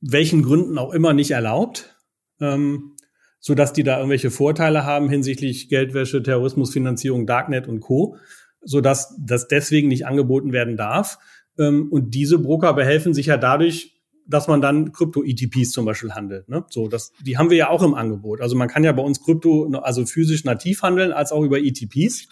welchen 0.00 0.42
Gründen 0.42 0.78
auch 0.78 0.92
immer 0.92 1.12
nicht 1.12 1.30
erlaubt. 1.30 1.96
Ähm, 2.40 2.96
so 3.44 3.56
dass 3.56 3.72
die 3.72 3.82
da 3.82 3.96
irgendwelche 3.96 4.30
Vorteile 4.30 4.84
haben 4.84 5.08
hinsichtlich 5.08 5.68
Geldwäsche, 5.68 6.22
Terrorismusfinanzierung, 6.22 7.26
Darknet 7.26 7.66
und 7.66 7.80
Co., 7.80 8.16
so 8.64 8.80
dass 8.80 9.16
das 9.18 9.48
deswegen 9.48 9.88
nicht 9.88 10.06
angeboten 10.06 10.52
werden 10.52 10.76
darf. 10.76 11.18
Ähm, 11.58 11.88
und 11.90 12.14
diese 12.14 12.38
Broker 12.38 12.72
behelfen 12.74 13.14
sich 13.14 13.26
ja 13.26 13.36
dadurch, 13.36 13.92
dass 14.26 14.48
man 14.48 14.60
dann 14.60 14.92
Krypto-ETPs 14.92 15.70
zum 15.70 15.84
Beispiel 15.84 16.12
handelt. 16.12 16.48
Ne? 16.48 16.64
So, 16.70 16.88
das, 16.88 17.12
die 17.20 17.38
haben 17.38 17.50
wir 17.50 17.56
ja 17.56 17.70
auch 17.70 17.82
im 17.82 17.94
Angebot. 17.94 18.40
Also 18.40 18.56
man 18.56 18.68
kann 18.68 18.84
ja 18.84 18.92
bei 18.92 19.02
uns 19.02 19.22
Krypto, 19.22 19.70
also 19.82 20.06
physisch 20.06 20.44
nativ 20.44 20.82
handeln, 20.82 21.12
als 21.12 21.32
auch 21.32 21.42
über 21.42 21.58
ETPs, 21.58 22.28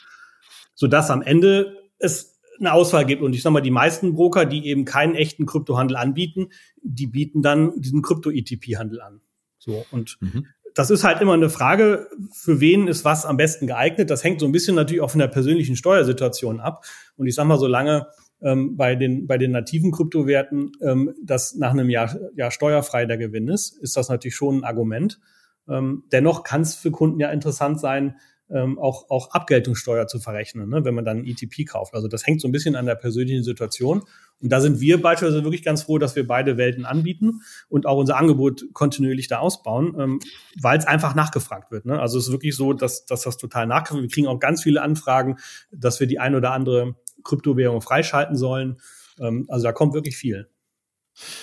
sodass 0.75 1.11
am 1.11 1.23
Ende 1.23 1.77
es 1.99 2.41
eine 2.59 2.73
Auswahl 2.73 3.07
gibt. 3.07 3.23
Und 3.23 3.35
ich 3.35 3.43
sag 3.43 3.51
mal, 3.51 3.61
die 3.61 3.71
meisten 3.71 4.14
Broker, 4.14 4.45
die 4.45 4.66
eben 4.66 4.85
keinen 4.85 5.14
echten 5.14 5.47
Kryptohandel 5.47 5.97
anbieten, 5.97 6.49
die 6.83 7.07
bieten 7.07 7.43
dann 7.43 7.81
diesen 7.81 8.03
Krypto-ETP-Handel 8.03 9.01
an. 9.01 9.21
So, 9.59 9.85
und 9.91 10.16
mhm. 10.21 10.47
das 10.75 10.91
ist 10.91 11.05
halt 11.05 11.21
immer 11.21 11.35
eine 11.35 11.51
Frage, 11.51 12.09
für 12.33 12.61
wen 12.61 12.89
ist 12.89 13.05
was 13.05 13.27
am 13.27 13.37
besten 13.37 13.66
geeignet. 13.66 14.11
Das 14.11 14.25
hängt 14.25 14.41
so 14.41 14.47
ein 14.47 14.53
bisschen 14.53 14.77
natürlich 14.77 15.03
auch 15.03 15.11
von 15.11 15.21
der 15.21 15.29
persönlichen 15.29 15.77
Steuersituation 15.77 16.61
ab. 16.61 16.85
Und 17.16 17.27
ich 17.27 17.35
sag 17.35 17.47
mal, 17.47 17.59
solange 17.59 18.07
ähm, 18.43 18.76
bei, 18.76 18.95
den, 18.97 19.26
bei 19.26 19.38
den 19.38 19.53
nativen 19.53 19.93
Kryptowerten, 19.93 20.72
ähm, 20.82 21.14
dass 21.22 21.55
nach 21.55 21.70
einem 21.70 21.91
Jahr, 21.91 22.16
Jahr 22.34 22.51
steuerfrei 22.51 23.07
der 23.07 23.18
Gewinn 23.18 23.49
ist, 23.49 23.76
ist 23.78 23.97
das 23.97 24.09
natürlich 24.09 24.36
schon 24.36 24.59
ein 24.59 24.64
Argument. 24.64 25.20
Ähm, 25.68 26.05
dennoch 26.12 26.43
kann 26.43 26.62
es 26.62 26.74
für 26.74 26.91
Kunden 26.91 27.20
ja 27.20 27.30
interessant 27.30 27.80
sein, 27.80 28.16
ähm, 28.51 28.78
auch, 28.78 29.09
auch 29.11 29.30
Abgeltungssteuer 29.30 30.07
zu 30.07 30.18
verrechnen, 30.18 30.68
ne, 30.68 30.84
wenn 30.84 30.95
man 30.95 31.05
dann 31.05 31.18
ein 31.18 31.26
ETP 31.26 31.66
kauft. 31.66 31.95
Also 31.95 32.09
das 32.09 32.26
hängt 32.26 32.41
so 32.41 32.49
ein 32.49 32.53
bisschen 32.53 32.74
an 32.74 32.86
der 32.86 32.97
persönlichen 32.97 33.45
Situation. 33.45 34.03
Und 34.41 34.51
da 34.51 34.61
sind 34.61 34.80
wir 34.80 35.01
beispielsweise 35.01 35.45
wirklich 35.45 35.62
ganz 35.62 35.82
froh, 35.82 35.99
dass 35.99 36.16
wir 36.16 36.26
beide 36.26 36.57
Welten 36.57 36.84
anbieten 36.84 37.43
und 37.68 37.86
auch 37.86 37.99
unser 37.99 38.16
Angebot 38.16 38.64
kontinuierlich 38.72 39.28
da 39.28 39.38
ausbauen, 39.38 39.95
ähm, 39.99 40.20
weil 40.61 40.78
es 40.78 40.86
einfach 40.86 41.14
nachgefragt 41.14 41.70
wird. 41.70 41.84
Ne? 41.84 42.01
Also 42.01 42.18
es 42.18 42.26
ist 42.26 42.32
wirklich 42.32 42.57
so, 42.57 42.72
dass, 42.72 43.05
dass 43.07 43.22
das 43.22 43.36
total 43.36 43.66
nachgefragt 43.66 44.03
wird. 44.03 44.11
Wir 44.11 44.14
kriegen 44.14 44.26
auch 44.26 44.41
ganz 44.41 44.62
viele 44.62 44.82
Anfragen, 44.82 45.36
dass 45.70 46.01
wir 46.01 46.07
die 46.07 46.18
ein 46.18 46.34
oder 46.34 46.53
andere 46.53 46.97
Kryptowährung 47.25 47.81
freischalten 47.81 48.37
sollen. 48.37 48.81
Ähm, 49.18 49.47
also 49.49 49.64
da 49.64 49.73
kommt 49.73 49.95
wirklich 49.95 50.16
viel. 50.16 50.49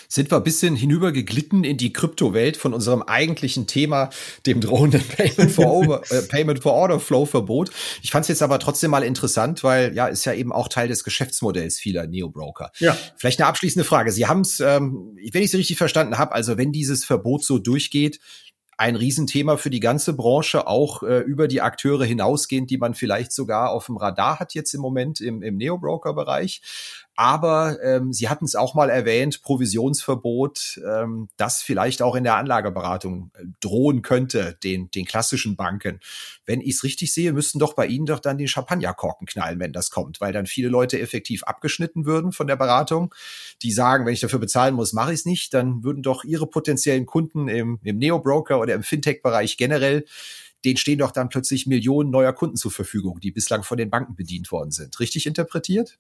Sind 0.08 0.32
wir 0.32 0.38
ein 0.38 0.44
bisschen 0.44 0.76
hinübergeglitten 0.76 1.64
in 1.64 1.78
die 1.78 1.94
Kryptowelt 1.94 2.58
von 2.58 2.74
unserem 2.74 3.04
eigentlichen 3.04 3.68
Thema, 3.68 4.10
dem 4.46 4.62
drohenden 4.62 5.02
Payment 5.08 5.52
for, 5.52 5.72
Over, 5.72 6.02
äh, 6.10 6.22
Payment 6.24 6.60
for 6.60 6.74
Order 6.74 7.00
Flow 7.00 7.26
Verbot. 7.26 7.70
Ich 8.02 8.12
fand 8.12 8.24
es 8.24 8.30
jetzt 8.30 8.42
aber 8.42 8.60
trotzdem 8.60 8.92
mal 8.92 9.04
interessant, 9.04 9.64
weil 9.64 9.94
ja, 9.94 10.08
ist 10.08 10.26
ja 10.26 10.34
eben 10.34 10.52
auch 10.52 10.68
Teil 10.68 10.88
des 10.88 11.04
Geschäftsmodells 11.04 11.78
vieler 11.78 12.08
Neo-Broker. 12.08 12.72
Ja. 12.80 12.98
Vielleicht 13.18 13.40
eine 13.40 13.48
abschließende 13.48 13.84
Frage. 13.84 14.12
Sie 14.12 14.26
haben 14.26 14.42
es, 14.42 14.60
ähm, 14.60 15.16
wenn 15.32 15.44
ich 15.44 15.52
es 15.52 15.58
richtig 15.58 15.78
verstanden 15.78 16.18
habe, 16.18 16.32
also 16.32 16.58
wenn 16.58 16.72
dieses 16.72 17.06
Verbot 17.06 17.44
so 17.44 17.60
durchgeht, 17.60 18.20
ein 18.78 18.96
Riesenthema 18.96 19.58
für 19.58 19.72
die 19.72 19.80
ganze 19.80 20.14
Branche, 20.14 20.68
auch 20.68 21.02
äh, 21.02 21.20
über 21.20 21.48
die 21.48 21.62
Akteure 21.62 22.06
hinausgehend, 22.06 22.70
die 22.70 22.78
man 22.78 22.94
vielleicht 22.94 23.32
sogar 23.32 23.72
auf 23.72 23.88
dem 23.88 23.98
Radar 23.98 24.40
hat 24.40 24.54
jetzt 24.54 24.74
im 24.74 24.82
Moment 24.82 25.20
im, 25.20 25.42
im 25.42 25.58
Neo-Broker-Bereich. 25.58 26.62
Aber 27.20 27.80
ähm, 27.82 28.14
Sie 28.14 28.30
hatten 28.30 28.46
es 28.46 28.56
auch 28.56 28.76
mal 28.76 28.92
erwähnt, 28.92 29.42
Provisionsverbot, 29.42 30.80
ähm, 30.88 31.30
das 31.36 31.64
vielleicht 31.64 32.04
auch 32.04 32.14
in 32.14 32.24
der 32.24 32.36
Anlageberatung 32.36 33.32
äh, 33.34 33.44
drohen 33.60 34.04
könnte, 34.04 34.56
den, 34.64 34.92
den 34.92 35.06
klassischen 35.06 35.56
Banken. 35.56 36.00
Wenn 36.46 36.62
ich 36.62 36.76
es 36.76 36.84
richtig 36.84 37.12
sehe, 37.12 37.34
müssten 37.34 37.58
doch 37.58 37.74
bei 37.74 37.88
Ihnen 37.88 38.06
doch 38.06 38.20
dann 38.20 38.38
die 38.38 38.48
Champagnerkorken 38.48 39.26
knallen, 39.26 39.60
wenn 39.60 39.74
das 39.74 39.90
kommt, 39.90 40.22
weil 40.22 40.32
dann 40.32 40.46
viele 40.46 40.70
Leute 40.70 41.02
effektiv 41.02 41.42
abgeschnitten 41.42 42.06
würden 42.06 42.34
von 42.34 42.46
der 42.46 42.56
Beratung. 42.56 43.12
Die 43.64 43.72
sagen, 43.72 44.06
wenn 44.06 44.14
ich 44.14 44.22
dafür 44.22 44.38
bezahlen 44.38 44.76
muss, 44.76 44.94
mache 44.94 45.12
ich 45.12 45.22
es 45.22 45.26
nicht. 45.26 45.56
Dann 45.56 45.84
würden 45.84 46.04
doch 46.04 46.24
Ihre 46.24 46.46
potenziellen 46.46 47.08
Kunden 47.08 47.48
im, 47.48 47.80
im 47.82 47.98
Neo-Broker 47.98 48.60
oder 48.60 48.76
im 48.76 48.84
Fintech-Bereich 48.84 49.58
generell 49.58 50.06
denen 50.66 50.78
stehen 50.78 51.00
doch 51.00 51.12
dann 51.12 51.30
plötzlich 51.30 51.68
Millionen 51.68 52.10
neuer 52.10 52.34
Kunden 52.34 52.58
zur 52.58 52.72
Verfügung, 52.72 53.20
die 53.20 53.32
bislang 53.32 53.64
von 53.64 53.78
den 53.78 53.90
Banken 53.90 54.16
bedient 54.16 54.52
worden 54.52 54.72
sind. 54.72 55.00
Richtig 55.00 55.28
interpretiert? 55.28 55.98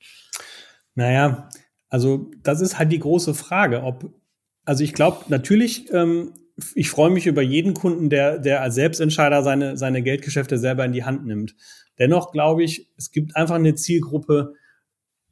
Naja, 0.97 1.47
also 1.89 2.31
das 2.41 2.59
ist 2.59 2.79
halt 2.79 2.91
die 2.91 2.97
große 2.97 3.35
Frage, 3.35 3.83
ob, 3.83 4.11
also 4.65 4.83
ich 4.83 4.93
glaube 4.93 5.25
natürlich, 5.27 5.93
ähm, 5.93 6.33
ich 6.73 6.89
freue 6.89 7.11
mich 7.11 7.27
über 7.27 7.43
jeden 7.43 7.75
Kunden, 7.75 8.09
der, 8.09 8.39
der 8.39 8.63
als 8.63 8.73
Selbstentscheider 8.73 9.43
seine, 9.43 9.77
seine 9.77 10.01
Geldgeschäfte 10.01 10.57
selber 10.57 10.83
in 10.85 10.93
die 10.93 11.03
Hand 11.03 11.23
nimmt. 11.27 11.55
Dennoch 11.99 12.31
glaube 12.31 12.63
ich, 12.63 12.89
es 12.97 13.11
gibt 13.11 13.35
einfach 13.35 13.55
eine 13.55 13.75
Zielgruppe, 13.75 14.55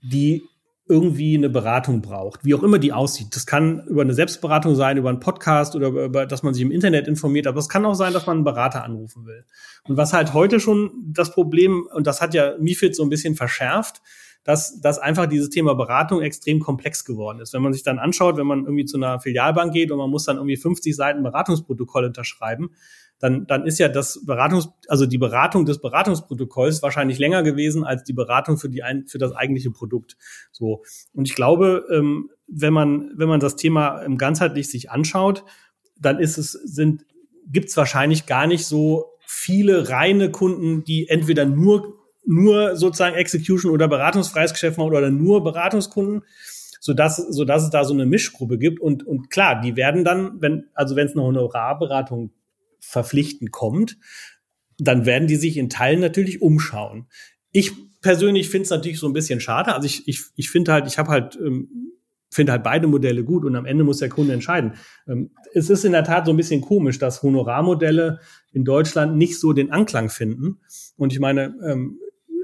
die 0.03 0.43
irgendwie 0.87 1.35
eine 1.35 1.49
Beratung 1.49 2.03
braucht, 2.03 2.45
wie 2.45 2.53
auch 2.53 2.61
immer 2.61 2.77
die 2.77 2.93
aussieht. 2.93 3.35
Das 3.35 3.47
kann 3.47 3.87
über 3.87 4.03
eine 4.03 4.13
Selbstberatung 4.13 4.75
sein, 4.75 4.97
über 4.97 5.09
einen 5.09 5.19
Podcast 5.19 5.75
oder 5.75 5.87
über, 5.87 6.27
dass 6.27 6.43
man 6.43 6.53
sich 6.53 6.61
im 6.61 6.69
Internet 6.69 7.07
informiert, 7.07 7.47
aber 7.47 7.57
es 7.57 7.69
kann 7.69 7.87
auch 7.87 7.95
sein, 7.95 8.13
dass 8.13 8.27
man 8.27 8.37
einen 8.37 8.43
Berater 8.43 8.83
anrufen 8.83 9.25
will. 9.25 9.45
Und 9.85 9.97
was 9.97 10.13
halt 10.13 10.35
heute 10.35 10.59
schon 10.59 10.91
das 11.07 11.31
Problem, 11.31 11.87
und 11.91 12.05
das 12.05 12.21
hat 12.21 12.35
ja 12.35 12.53
MIFID 12.59 12.95
so 12.95 13.01
ein 13.01 13.09
bisschen 13.09 13.33
verschärft, 13.33 14.03
dass, 14.45 14.79
dass 14.79 14.99
einfach 14.99 15.25
dieses 15.25 15.49
Thema 15.49 15.73
Beratung 15.73 16.21
extrem 16.21 16.59
komplex 16.59 17.03
geworden 17.03 17.39
ist. 17.39 17.51
Wenn 17.53 17.63
man 17.63 17.73
sich 17.73 17.83
dann 17.83 17.99
anschaut, 17.99 18.37
wenn 18.37 18.45
man 18.45 18.63
irgendwie 18.63 18.85
zu 18.85 18.95
einer 18.95 19.19
Filialbank 19.19 19.73
geht 19.73 19.91
und 19.91 19.97
man 19.97 20.09
muss 20.09 20.25
dann 20.25 20.37
irgendwie 20.37 20.55
50 20.55 20.95
Seiten 20.95 21.23
Beratungsprotokoll 21.23 22.05
unterschreiben, 22.05 22.69
dann, 23.17 23.47
dann 23.47 23.65
ist 23.65 23.79
ja 23.79 23.87
das 23.87 24.23
Beratungs, 24.23 24.69
also 24.87 25.07
die 25.07 25.17
Beratung 25.17 25.65
des 25.65 25.79
Beratungsprotokolls 25.79 26.83
wahrscheinlich 26.83 27.17
länger 27.17 27.41
gewesen 27.41 27.83
als 27.83 28.03
die 28.03 28.13
Beratung 28.13 28.57
für 28.57 28.69
die 28.69 28.83
ein, 28.83 29.07
für 29.07 29.17
das 29.17 29.31
eigentliche 29.31 29.71
Produkt. 29.71 30.15
So 30.51 30.83
und 31.13 31.27
ich 31.27 31.33
glaube, 31.33 31.85
ähm, 31.91 32.29
wenn 32.47 32.73
man 32.73 33.11
wenn 33.15 33.29
man 33.29 33.39
das 33.39 33.55
Thema 33.55 34.05
ganzheitlich 34.17 34.69
sich 34.69 34.91
anschaut, 34.91 35.43
dann 35.97 36.19
ist 36.19 36.37
es 36.37 36.51
sind 36.51 37.05
gibt 37.47 37.69
es 37.69 37.77
wahrscheinlich 37.77 38.25
gar 38.27 38.45
nicht 38.45 38.65
so 38.65 39.13
viele 39.25 39.89
reine 39.89 40.29
Kunden, 40.29 40.83
die 40.83 41.07
entweder 41.07 41.45
nur 41.45 41.94
nur 42.25 42.75
sozusagen 42.75 43.15
Execution 43.15 43.71
oder 43.71 43.87
beratungsfreies 43.87 44.53
Geschäft 44.53 44.77
machen 44.77 44.89
oder 44.89 45.09
nur 45.09 45.43
Beratungskunden, 45.43 46.23
so 46.79 46.93
dass 46.93 47.17
so 47.17 47.45
dass 47.45 47.63
es 47.63 47.69
da 47.69 47.83
so 47.83 47.93
eine 47.93 48.05
Mischgruppe 48.05 48.57
gibt 48.57 48.79
und 48.79 49.05
und 49.05 49.29
klar, 49.29 49.61
die 49.61 49.75
werden 49.75 50.03
dann, 50.03 50.41
wenn 50.41 50.65
also 50.73 50.95
wenn 50.95 51.07
es 51.07 51.13
eine 51.13 51.23
Honorarberatung 51.23 52.31
verpflichtend 52.79 53.51
kommt, 53.51 53.97
dann 54.77 55.05
werden 55.05 55.27
die 55.27 55.35
sich 55.35 55.57
in 55.57 55.69
Teilen 55.69 55.99
natürlich 55.99 56.41
umschauen. 56.41 57.07
Ich 57.51 57.71
persönlich 58.01 58.49
finde 58.49 58.63
es 58.63 58.69
natürlich 58.69 58.99
so 58.99 59.07
ein 59.07 59.13
bisschen 59.13 59.39
schade. 59.39 59.73
Also 59.73 59.85
ich 59.85 60.07
ich 60.07 60.21
ich 60.35 60.49
finde 60.49 60.73
halt, 60.73 60.87
ich 60.87 60.97
habe 60.97 61.09
halt 61.09 61.37
ähm, 61.37 61.85
finde 62.35 62.51
halt 62.51 62.63
beide 62.63 62.87
Modelle 62.87 63.23
gut 63.23 63.45
und 63.45 63.55
am 63.55 63.65
Ende 63.65 63.83
muss 63.83 63.99
der 63.99 64.09
Kunde 64.09 64.33
entscheiden. 64.33 64.73
Ähm, 65.07 65.31
es 65.53 65.69
ist 65.69 65.85
in 65.85 65.93
der 65.93 66.03
Tat 66.03 66.25
so 66.25 66.33
ein 66.33 66.37
bisschen 66.37 66.61
komisch, 66.61 66.99
dass 66.99 67.23
Honorarmodelle 67.23 68.19
in 68.51 68.65
Deutschland 68.65 69.15
nicht 69.15 69.39
so 69.39 69.53
den 69.53 69.71
Anklang 69.71 70.09
finden. 70.09 70.59
Und 70.97 71.13
ich 71.13 71.19
meine, 71.19 71.55
ähm, 71.65 71.97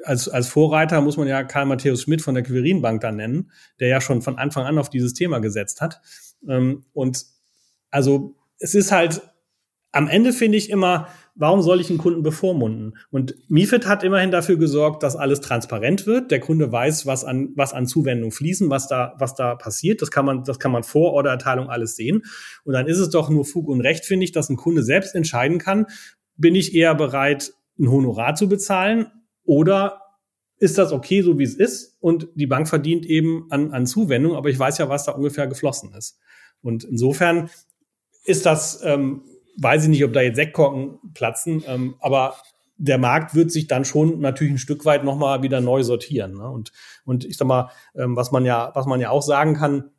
als, 0.05 0.29
als 0.29 0.47
Vorreiter 0.47 1.01
muss 1.01 1.17
man 1.17 1.27
ja 1.27 1.43
Karl 1.43 1.65
Matthäus 1.65 2.01
Schmidt 2.01 2.21
von 2.21 2.35
der 2.35 2.43
Quirinbank 2.43 3.01
da 3.01 3.11
nennen, 3.11 3.51
der 3.79 3.87
ja 3.87 4.01
schon 4.01 4.21
von 4.21 4.37
Anfang 4.37 4.65
an 4.65 4.77
auf 4.77 4.89
dieses 4.89 5.13
Thema 5.13 5.39
gesetzt 5.39 5.81
hat. 5.81 6.01
Ähm, 6.47 6.85
und 6.93 7.25
also 7.89 8.35
es 8.59 8.75
ist 8.75 8.91
halt, 8.91 9.21
am 9.91 10.07
Ende 10.07 10.31
finde 10.31 10.57
ich 10.57 10.69
immer, 10.69 11.09
warum 11.35 11.61
soll 11.61 11.81
ich 11.81 11.89
einen 11.89 11.99
Kunden 11.99 12.23
bevormunden? 12.23 12.97
Und 13.09 13.35
MIFID 13.49 13.87
hat 13.87 14.03
immerhin 14.03 14.31
dafür 14.31 14.55
gesorgt, 14.55 15.03
dass 15.03 15.17
alles 15.17 15.41
transparent 15.41 16.05
wird. 16.05 16.31
Der 16.31 16.39
Kunde 16.39 16.71
weiß, 16.71 17.05
was 17.05 17.25
an, 17.25 17.49
was 17.55 17.73
an 17.73 17.87
Zuwendung 17.87 18.31
fließen, 18.31 18.69
was 18.69 18.87
da, 18.87 19.15
was 19.19 19.35
da 19.35 19.55
passiert. 19.55 20.01
Das 20.01 20.11
kann 20.11 20.25
man, 20.25 20.43
das 20.45 20.59
kann 20.59 20.71
man 20.71 20.83
vor 20.83 21.11
Ordererteilung 21.13 21.69
alles 21.69 21.95
sehen. 21.95 22.23
Und 22.63 22.73
dann 22.73 22.87
ist 22.87 22.99
es 22.99 23.09
doch 23.09 23.29
nur 23.29 23.43
Fug 23.43 23.67
und 23.67 23.81
Recht, 23.81 24.05
finde 24.05 24.23
ich, 24.23 24.31
dass 24.31 24.49
ein 24.49 24.55
Kunde 24.55 24.83
selbst 24.83 25.13
entscheiden 25.13 25.57
kann, 25.57 25.87
bin 26.37 26.55
ich 26.55 26.73
eher 26.73 26.95
bereit, 26.95 27.53
ein 27.77 27.91
Honorar 27.91 28.35
zu 28.35 28.47
bezahlen 28.47 29.07
oder 29.51 29.99
ist 30.59 30.77
das 30.77 30.93
okay, 30.93 31.23
so 31.23 31.37
wie 31.37 31.43
es 31.43 31.55
ist? 31.55 31.97
Und 31.99 32.29
die 32.35 32.47
Bank 32.47 32.69
verdient 32.69 33.05
eben 33.05 33.47
an, 33.49 33.73
an 33.73 33.85
Zuwendung, 33.85 34.37
aber 34.37 34.47
ich 34.47 34.57
weiß 34.57 34.77
ja, 34.77 34.87
was 34.87 35.03
da 35.03 35.11
ungefähr 35.11 35.45
geflossen 35.45 35.93
ist. 35.93 36.17
Und 36.61 36.85
insofern 36.85 37.49
ist 38.23 38.45
das, 38.45 38.81
ähm, 38.81 39.23
weiß 39.57 39.83
ich 39.83 39.89
nicht, 39.89 40.05
ob 40.05 40.13
da 40.13 40.21
jetzt 40.21 40.37
Sektkorken 40.37 40.99
platzen, 41.13 41.65
ähm, 41.67 41.95
aber 41.99 42.37
der 42.77 42.97
Markt 42.97 43.35
wird 43.35 43.51
sich 43.51 43.67
dann 43.67 43.83
schon 43.83 44.21
natürlich 44.21 44.53
ein 44.53 44.57
Stück 44.57 44.85
weit 44.85 45.03
nochmal 45.03 45.43
wieder 45.43 45.59
neu 45.59 45.83
sortieren. 45.83 46.35
Ne? 46.35 46.49
Und, 46.49 46.71
und 47.03 47.25
ich 47.25 47.35
sag 47.35 47.45
mal, 47.45 47.71
ähm, 47.93 48.15
was 48.15 48.31
man 48.31 48.45
ja, 48.45 48.71
was 48.73 48.85
man 48.85 49.01
ja 49.01 49.09
auch 49.09 49.21
sagen 49.21 49.55
kann, 49.55 49.91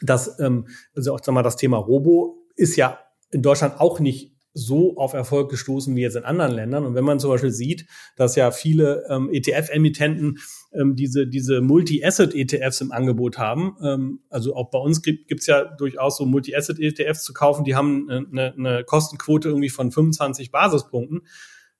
dass, 0.00 0.38
ähm, 0.38 0.68
also 0.94 1.12
auch 1.12 1.20
sag 1.20 1.34
mal, 1.34 1.42
das 1.42 1.56
Thema 1.56 1.78
Robo 1.78 2.38
ist 2.54 2.76
ja 2.76 3.00
in 3.32 3.42
Deutschland 3.42 3.80
auch 3.80 3.98
nicht 3.98 4.31
so 4.54 4.96
auf 4.96 5.14
Erfolg 5.14 5.50
gestoßen 5.50 5.94
wie 5.96 6.02
jetzt 6.02 6.16
in 6.16 6.24
anderen 6.24 6.52
Ländern. 6.52 6.84
Und 6.84 6.94
wenn 6.94 7.04
man 7.04 7.18
zum 7.18 7.30
Beispiel 7.30 7.50
sieht, 7.50 7.86
dass 8.16 8.36
ja 8.36 8.50
viele 8.50 9.04
ähm, 9.08 9.30
ETF-Emittenten 9.32 10.38
ähm, 10.72 10.94
diese, 10.94 11.26
diese 11.26 11.60
Multi-Asset-ETFs 11.60 12.80
im 12.80 12.92
Angebot 12.92 13.38
haben, 13.38 13.76
ähm, 13.82 14.20
also 14.28 14.54
auch 14.54 14.70
bei 14.70 14.78
uns 14.78 15.02
gibt 15.02 15.30
es 15.30 15.46
ja 15.46 15.64
durchaus 15.64 16.16
so 16.16 16.26
Multi-Asset-ETFs 16.26 17.24
zu 17.24 17.32
kaufen, 17.32 17.64
die 17.64 17.74
haben 17.74 18.10
eine, 18.10 18.52
eine 18.52 18.84
Kostenquote 18.84 19.48
irgendwie 19.48 19.70
von 19.70 19.90
25 19.90 20.50
Basispunkten 20.50 21.22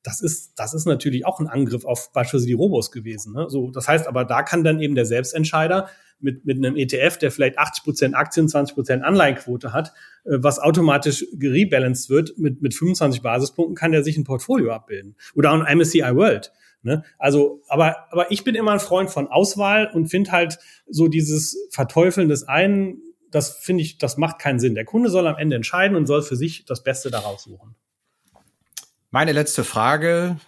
das 0.03 0.21
ist, 0.21 0.59
das 0.59 0.75
ist 0.75 0.87
natürlich 0.87 1.27
auch 1.27 1.39
ein 1.39 1.47
Angriff 1.47 1.85
auf 1.85 2.13
beispielsweise 2.13 2.47
die 2.47 2.55
Robos 2.55 2.91
gewesen. 2.91 3.35
Ne? 3.35 3.47
So, 3.49 3.71
das 3.71 3.87
heißt 3.87 4.07
aber, 4.07 4.25
da 4.25 4.43
kann 4.43 4.65
dann 4.65 4.81
eben 4.81 4.95
der 4.95 5.07
Selbstentscheider 5.07 5.89
mit, 6.23 6.45
mit 6.45 6.57
einem 6.57 6.77
ETF, 6.77 7.19
der 7.19 7.31
vielleicht 7.31 7.59
80 7.59 7.85
Prozent 7.85 8.15
Aktien, 8.15 8.49
20 8.49 8.75
Prozent 8.75 9.05
Anleihenquote 9.05 9.73
hat, 9.73 9.93
äh, 10.25 10.39
was 10.39 10.59
automatisch 10.59 11.27
gerebalanced 11.33 12.11
wird 12.11 12.39
mit, 12.39 12.63
mit 12.63 12.75
25 12.75 13.23
Basispunkten, 13.23 13.75
kann 13.75 13.93
der 13.93 14.05
sich 14.05 14.17
ein 14.17 14.25
Portfolio 14.25 14.73
abbilden. 14.73 15.17
Oder 15.35 15.53
auch 15.53 15.61
ein 15.61 15.79
MSCI 15.79 16.15
World. 16.15 16.53
Ne? 16.83 17.05
Also, 17.19 17.63
aber, 17.69 18.13
aber 18.13 18.31
ich 18.31 18.45
bin 18.45 18.55
immer 18.55 18.73
ein 18.73 18.81
Freund 18.81 19.11
von 19.11 19.29
Auswahl 19.29 19.91
und 19.93 20.09
finde 20.09 20.33
halt 20.33 20.59
so 20.89 21.09
dieses 21.09 21.69
Verteufeln 21.71 22.29
des 22.29 22.49
einen, 22.49 23.01
das 23.31 23.57
finde 23.59 23.83
ich, 23.83 23.99
das 23.99 24.17
macht 24.17 24.39
keinen 24.39 24.59
Sinn. 24.59 24.75
Der 24.75 24.85
Kunde 24.85 25.09
soll 25.09 25.27
am 25.27 25.37
Ende 25.37 25.57
entscheiden 25.57 25.97
und 25.97 26.07
soll 26.07 26.23
für 26.23 26.37
sich 26.37 26.65
das 26.65 26.83
Beste 26.83 27.11
daraus 27.11 27.45
suchen. 27.45 27.77
Meine 29.11 29.33
letzte 29.33 29.63
Frage. 29.63 30.39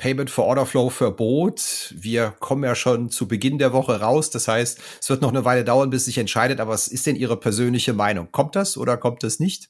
Payment 0.00 0.30
for 0.30 0.46
Order 0.46 0.64
Flow 0.64 0.88
Verbot. 0.88 1.94
Wir 1.94 2.34
kommen 2.40 2.64
ja 2.64 2.74
schon 2.74 3.10
zu 3.10 3.28
Beginn 3.28 3.58
der 3.58 3.74
Woche 3.74 4.00
raus. 4.00 4.30
Das 4.30 4.48
heißt, 4.48 4.80
es 4.98 5.10
wird 5.10 5.20
noch 5.20 5.28
eine 5.28 5.44
Weile 5.44 5.62
dauern, 5.62 5.90
bis 5.90 6.06
sich 6.06 6.16
entscheidet. 6.16 6.58
Aber 6.58 6.72
was 6.72 6.88
ist 6.88 7.06
denn 7.06 7.16
Ihre 7.16 7.36
persönliche 7.36 7.92
Meinung? 7.92 8.28
Kommt 8.32 8.56
das 8.56 8.78
oder 8.78 8.96
kommt 8.96 9.22
es 9.24 9.40
nicht? 9.40 9.68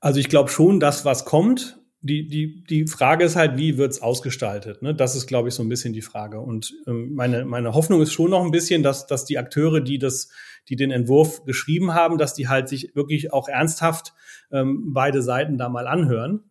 Also 0.00 0.18
ich 0.18 0.30
glaube 0.30 0.48
schon, 0.50 0.80
dass 0.80 1.04
was 1.04 1.26
kommt. 1.26 1.78
Die, 2.00 2.26
die, 2.26 2.64
die 2.64 2.86
Frage 2.86 3.24
ist 3.24 3.36
halt, 3.36 3.58
wie 3.58 3.76
wird's 3.76 4.00
ausgestaltet? 4.00 4.80
Ne? 4.80 4.94
Das 4.94 5.14
ist, 5.14 5.26
glaube 5.26 5.50
ich, 5.50 5.54
so 5.54 5.62
ein 5.62 5.68
bisschen 5.68 5.92
die 5.92 6.02
Frage. 6.02 6.40
Und 6.40 6.74
ähm, 6.86 7.12
meine, 7.14 7.44
meine 7.44 7.74
Hoffnung 7.74 8.00
ist 8.00 8.12
schon 8.12 8.30
noch 8.30 8.42
ein 8.42 8.50
bisschen, 8.50 8.82
dass, 8.82 9.06
dass 9.06 9.26
die 9.26 9.38
Akteure, 9.38 9.80
die 9.80 9.98
das, 9.98 10.30
die 10.68 10.76
den 10.76 10.90
Entwurf 10.90 11.44
geschrieben 11.44 11.92
haben, 11.92 12.16
dass 12.16 12.32
die 12.32 12.48
halt 12.48 12.70
sich 12.70 12.96
wirklich 12.96 13.34
auch 13.34 13.48
ernsthaft 13.48 14.14
ähm, 14.50 14.94
beide 14.94 15.22
Seiten 15.22 15.58
da 15.58 15.68
mal 15.68 15.86
anhören 15.86 16.42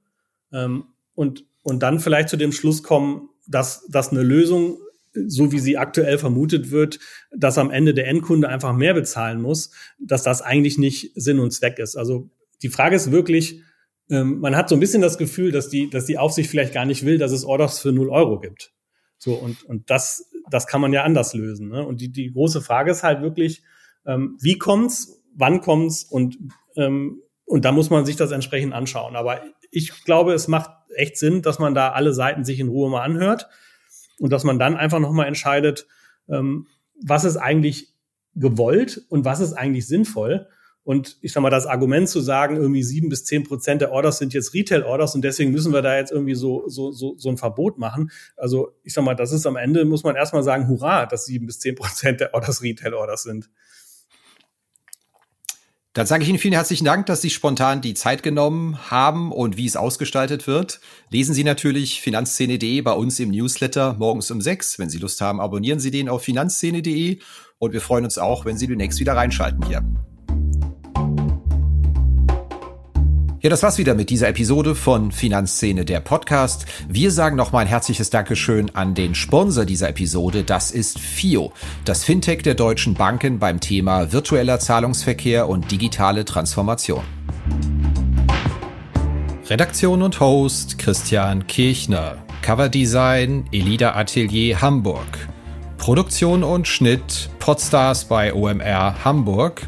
ähm, 0.53 0.85
und, 1.15 1.45
und 1.63 1.83
dann 1.83 1.99
vielleicht 1.99 2.29
zu 2.29 2.37
dem 2.37 2.51
Schluss 2.51 2.83
kommen, 2.83 3.29
dass, 3.47 3.85
dass 3.87 4.09
eine 4.09 4.23
Lösung, 4.23 4.77
so 5.13 5.51
wie 5.51 5.59
sie 5.59 5.77
aktuell 5.77 6.17
vermutet 6.17 6.71
wird, 6.71 6.99
dass 7.35 7.57
am 7.57 7.71
Ende 7.71 7.93
der 7.93 8.07
Endkunde 8.07 8.49
einfach 8.49 8.73
mehr 8.73 8.93
bezahlen 8.93 9.41
muss, 9.41 9.71
dass 9.99 10.23
das 10.23 10.41
eigentlich 10.41 10.77
nicht 10.77 11.11
Sinn 11.15 11.39
und 11.39 11.51
Zweck 11.51 11.79
ist. 11.79 11.95
Also 11.95 12.29
die 12.61 12.69
Frage 12.69 12.95
ist 12.95 13.11
wirklich, 13.11 13.61
ähm, 14.09 14.39
man 14.39 14.55
hat 14.55 14.69
so 14.69 14.75
ein 14.75 14.79
bisschen 14.79 15.01
das 15.01 15.17
Gefühl, 15.17 15.51
dass 15.51 15.69
die, 15.69 15.89
dass 15.89 16.05
die 16.05 16.17
Aufsicht 16.17 16.49
vielleicht 16.49 16.73
gar 16.73 16.85
nicht 16.85 17.05
will, 17.05 17.17
dass 17.17 17.31
es 17.31 17.43
Orders 17.43 17.79
für 17.79 17.91
0 17.91 18.09
Euro 18.09 18.39
gibt. 18.39 18.71
So, 19.17 19.33
und, 19.33 19.63
und 19.63 19.89
das, 19.89 20.29
das 20.49 20.65
kann 20.65 20.81
man 20.81 20.93
ja 20.93 21.03
anders 21.03 21.33
lösen. 21.33 21.69
Ne? 21.69 21.85
Und 21.85 22.01
die, 22.01 22.11
die 22.11 22.31
große 22.31 22.61
Frage 22.61 22.91
ist 22.91 23.03
halt 23.03 23.21
wirklich, 23.21 23.63
ähm, 24.05 24.37
wie 24.41 24.57
kommt's, 24.57 25.21
wann 25.35 25.61
kommt's 25.61 26.03
und 26.03 26.37
ähm, 26.75 27.21
und 27.51 27.65
da 27.65 27.73
muss 27.73 27.89
man 27.89 28.05
sich 28.05 28.15
das 28.15 28.31
entsprechend 28.31 28.73
anschauen. 28.73 29.17
Aber 29.17 29.41
ich 29.71 30.03
glaube, 30.03 30.33
es 30.33 30.47
macht 30.47 30.69
echt 30.95 31.17
Sinn, 31.17 31.41
dass 31.41 31.59
man 31.59 31.73
da 31.73 31.91
alle 31.91 32.13
Seiten 32.13 32.43
sich 32.43 32.59
in 32.59 32.67
Ruhe 32.67 32.89
mal 32.89 33.03
anhört 33.03 33.47
und 34.19 34.31
dass 34.31 34.43
man 34.43 34.59
dann 34.59 34.75
einfach 34.75 34.99
nochmal 34.99 35.27
entscheidet, 35.27 35.87
ähm, 36.29 36.67
was 37.01 37.23
ist 37.23 37.37
eigentlich 37.37 37.93
gewollt 38.35 39.01
und 39.09 39.25
was 39.25 39.39
ist 39.39 39.53
eigentlich 39.53 39.87
sinnvoll. 39.87 40.47
Und 40.83 41.17
ich 41.21 41.31
sag 41.31 41.41
mal, 41.41 41.51
das 41.51 41.67
Argument 41.67 42.09
zu 42.09 42.21
sagen, 42.21 42.55
irgendwie 42.55 42.81
sieben 42.81 43.09
bis 43.09 43.23
zehn 43.23 43.43
Prozent 43.43 43.81
der 43.81 43.91
Orders 43.91 44.17
sind 44.17 44.33
jetzt 44.33 44.53
Retail-Orders 44.53 45.13
und 45.13 45.21
deswegen 45.21 45.51
müssen 45.51 45.73
wir 45.73 45.83
da 45.83 45.95
jetzt 45.95 46.11
irgendwie 46.11 46.33
so, 46.33 46.67
so, 46.67 46.91
so, 46.91 47.15
so 47.17 47.29
ein 47.29 47.37
Verbot 47.37 47.77
machen. 47.77 48.11
Also 48.35 48.71
ich 48.83 48.93
sag 48.93 49.03
mal, 49.03 49.15
das 49.15 49.31
ist 49.31 49.45
am 49.45 49.57
Ende, 49.57 49.85
muss 49.85 50.03
man 50.03 50.15
erstmal 50.15 50.43
sagen, 50.43 50.67
hurra, 50.67 51.05
dass 51.05 51.25
sieben 51.25 51.45
bis 51.45 51.59
zehn 51.59 51.75
Prozent 51.75 52.19
der 52.19 52.33
Orders 52.33 52.63
Retail-Orders 52.63 53.23
sind. 53.23 53.49
Dann 55.93 56.07
sage 56.07 56.23
ich 56.23 56.29
Ihnen 56.29 56.39
vielen 56.39 56.53
herzlichen 56.53 56.85
Dank, 56.85 57.05
dass 57.07 57.21
Sie 57.21 57.29
spontan 57.29 57.81
die 57.81 57.93
Zeit 57.93 58.23
genommen 58.23 58.89
haben 58.89 59.33
und 59.33 59.57
wie 59.57 59.65
es 59.65 59.75
ausgestaltet 59.75 60.47
wird. 60.47 60.79
Lesen 61.09 61.35
Sie 61.35 61.43
natürlich 61.43 61.99
finanzszene.de 61.99 62.79
bei 62.81 62.93
uns 62.93 63.19
im 63.19 63.29
Newsletter 63.29 63.95
morgens 63.99 64.31
um 64.31 64.39
sechs. 64.39 64.79
Wenn 64.79 64.89
Sie 64.89 64.99
Lust 64.99 65.19
haben, 65.19 65.41
abonnieren 65.41 65.81
Sie 65.81 65.91
den 65.91 66.07
auf 66.07 66.23
finanzszene.de 66.23 67.19
und 67.57 67.73
wir 67.73 67.81
freuen 67.81 68.05
uns 68.05 68.17
auch, 68.17 68.45
wenn 68.45 68.57
Sie 68.57 68.67
demnächst 68.67 69.01
wieder 69.01 69.17
reinschalten 69.17 69.65
hier. 69.65 69.83
Ja, 73.43 73.49
das 73.49 73.63
war's 73.63 73.79
wieder 73.79 73.95
mit 73.95 74.11
dieser 74.11 74.27
Episode 74.27 74.75
von 74.75 75.11
Finanzszene, 75.11 75.83
der 75.83 75.99
Podcast. 75.99 76.67
Wir 76.87 77.09
sagen 77.09 77.35
nochmal 77.35 77.63
ein 77.63 77.67
herzliches 77.67 78.11
Dankeschön 78.11 78.69
an 78.75 78.93
den 78.93 79.15
Sponsor 79.15 79.65
dieser 79.65 79.89
Episode. 79.89 80.43
Das 80.43 80.69
ist 80.69 80.99
FIO, 80.99 81.51
das 81.83 82.03
Fintech 82.03 82.43
der 82.43 82.53
deutschen 82.53 82.93
Banken 82.93 83.39
beim 83.39 83.59
Thema 83.59 84.11
virtueller 84.13 84.59
Zahlungsverkehr 84.59 85.49
und 85.49 85.71
digitale 85.71 86.23
Transformation. 86.23 87.01
Redaktion 89.49 90.03
und 90.03 90.19
Host 90.19 90.77
Christian 90.77 91.47
Kirchner. 91.47 92.17
Coverdesign 92.43 93.47
Elida 93.51 93.95
Atelier 93.95 94.61
Hamburg. 94.61 95.27
Produktion 95.79 96.43
und 96.43 96.67
Schnitt 96.67 97.31
Podstars 97.39 98.05
bei 98.05 98.35
OMR 98.35 99.03
Hamburg. 99.03 99.67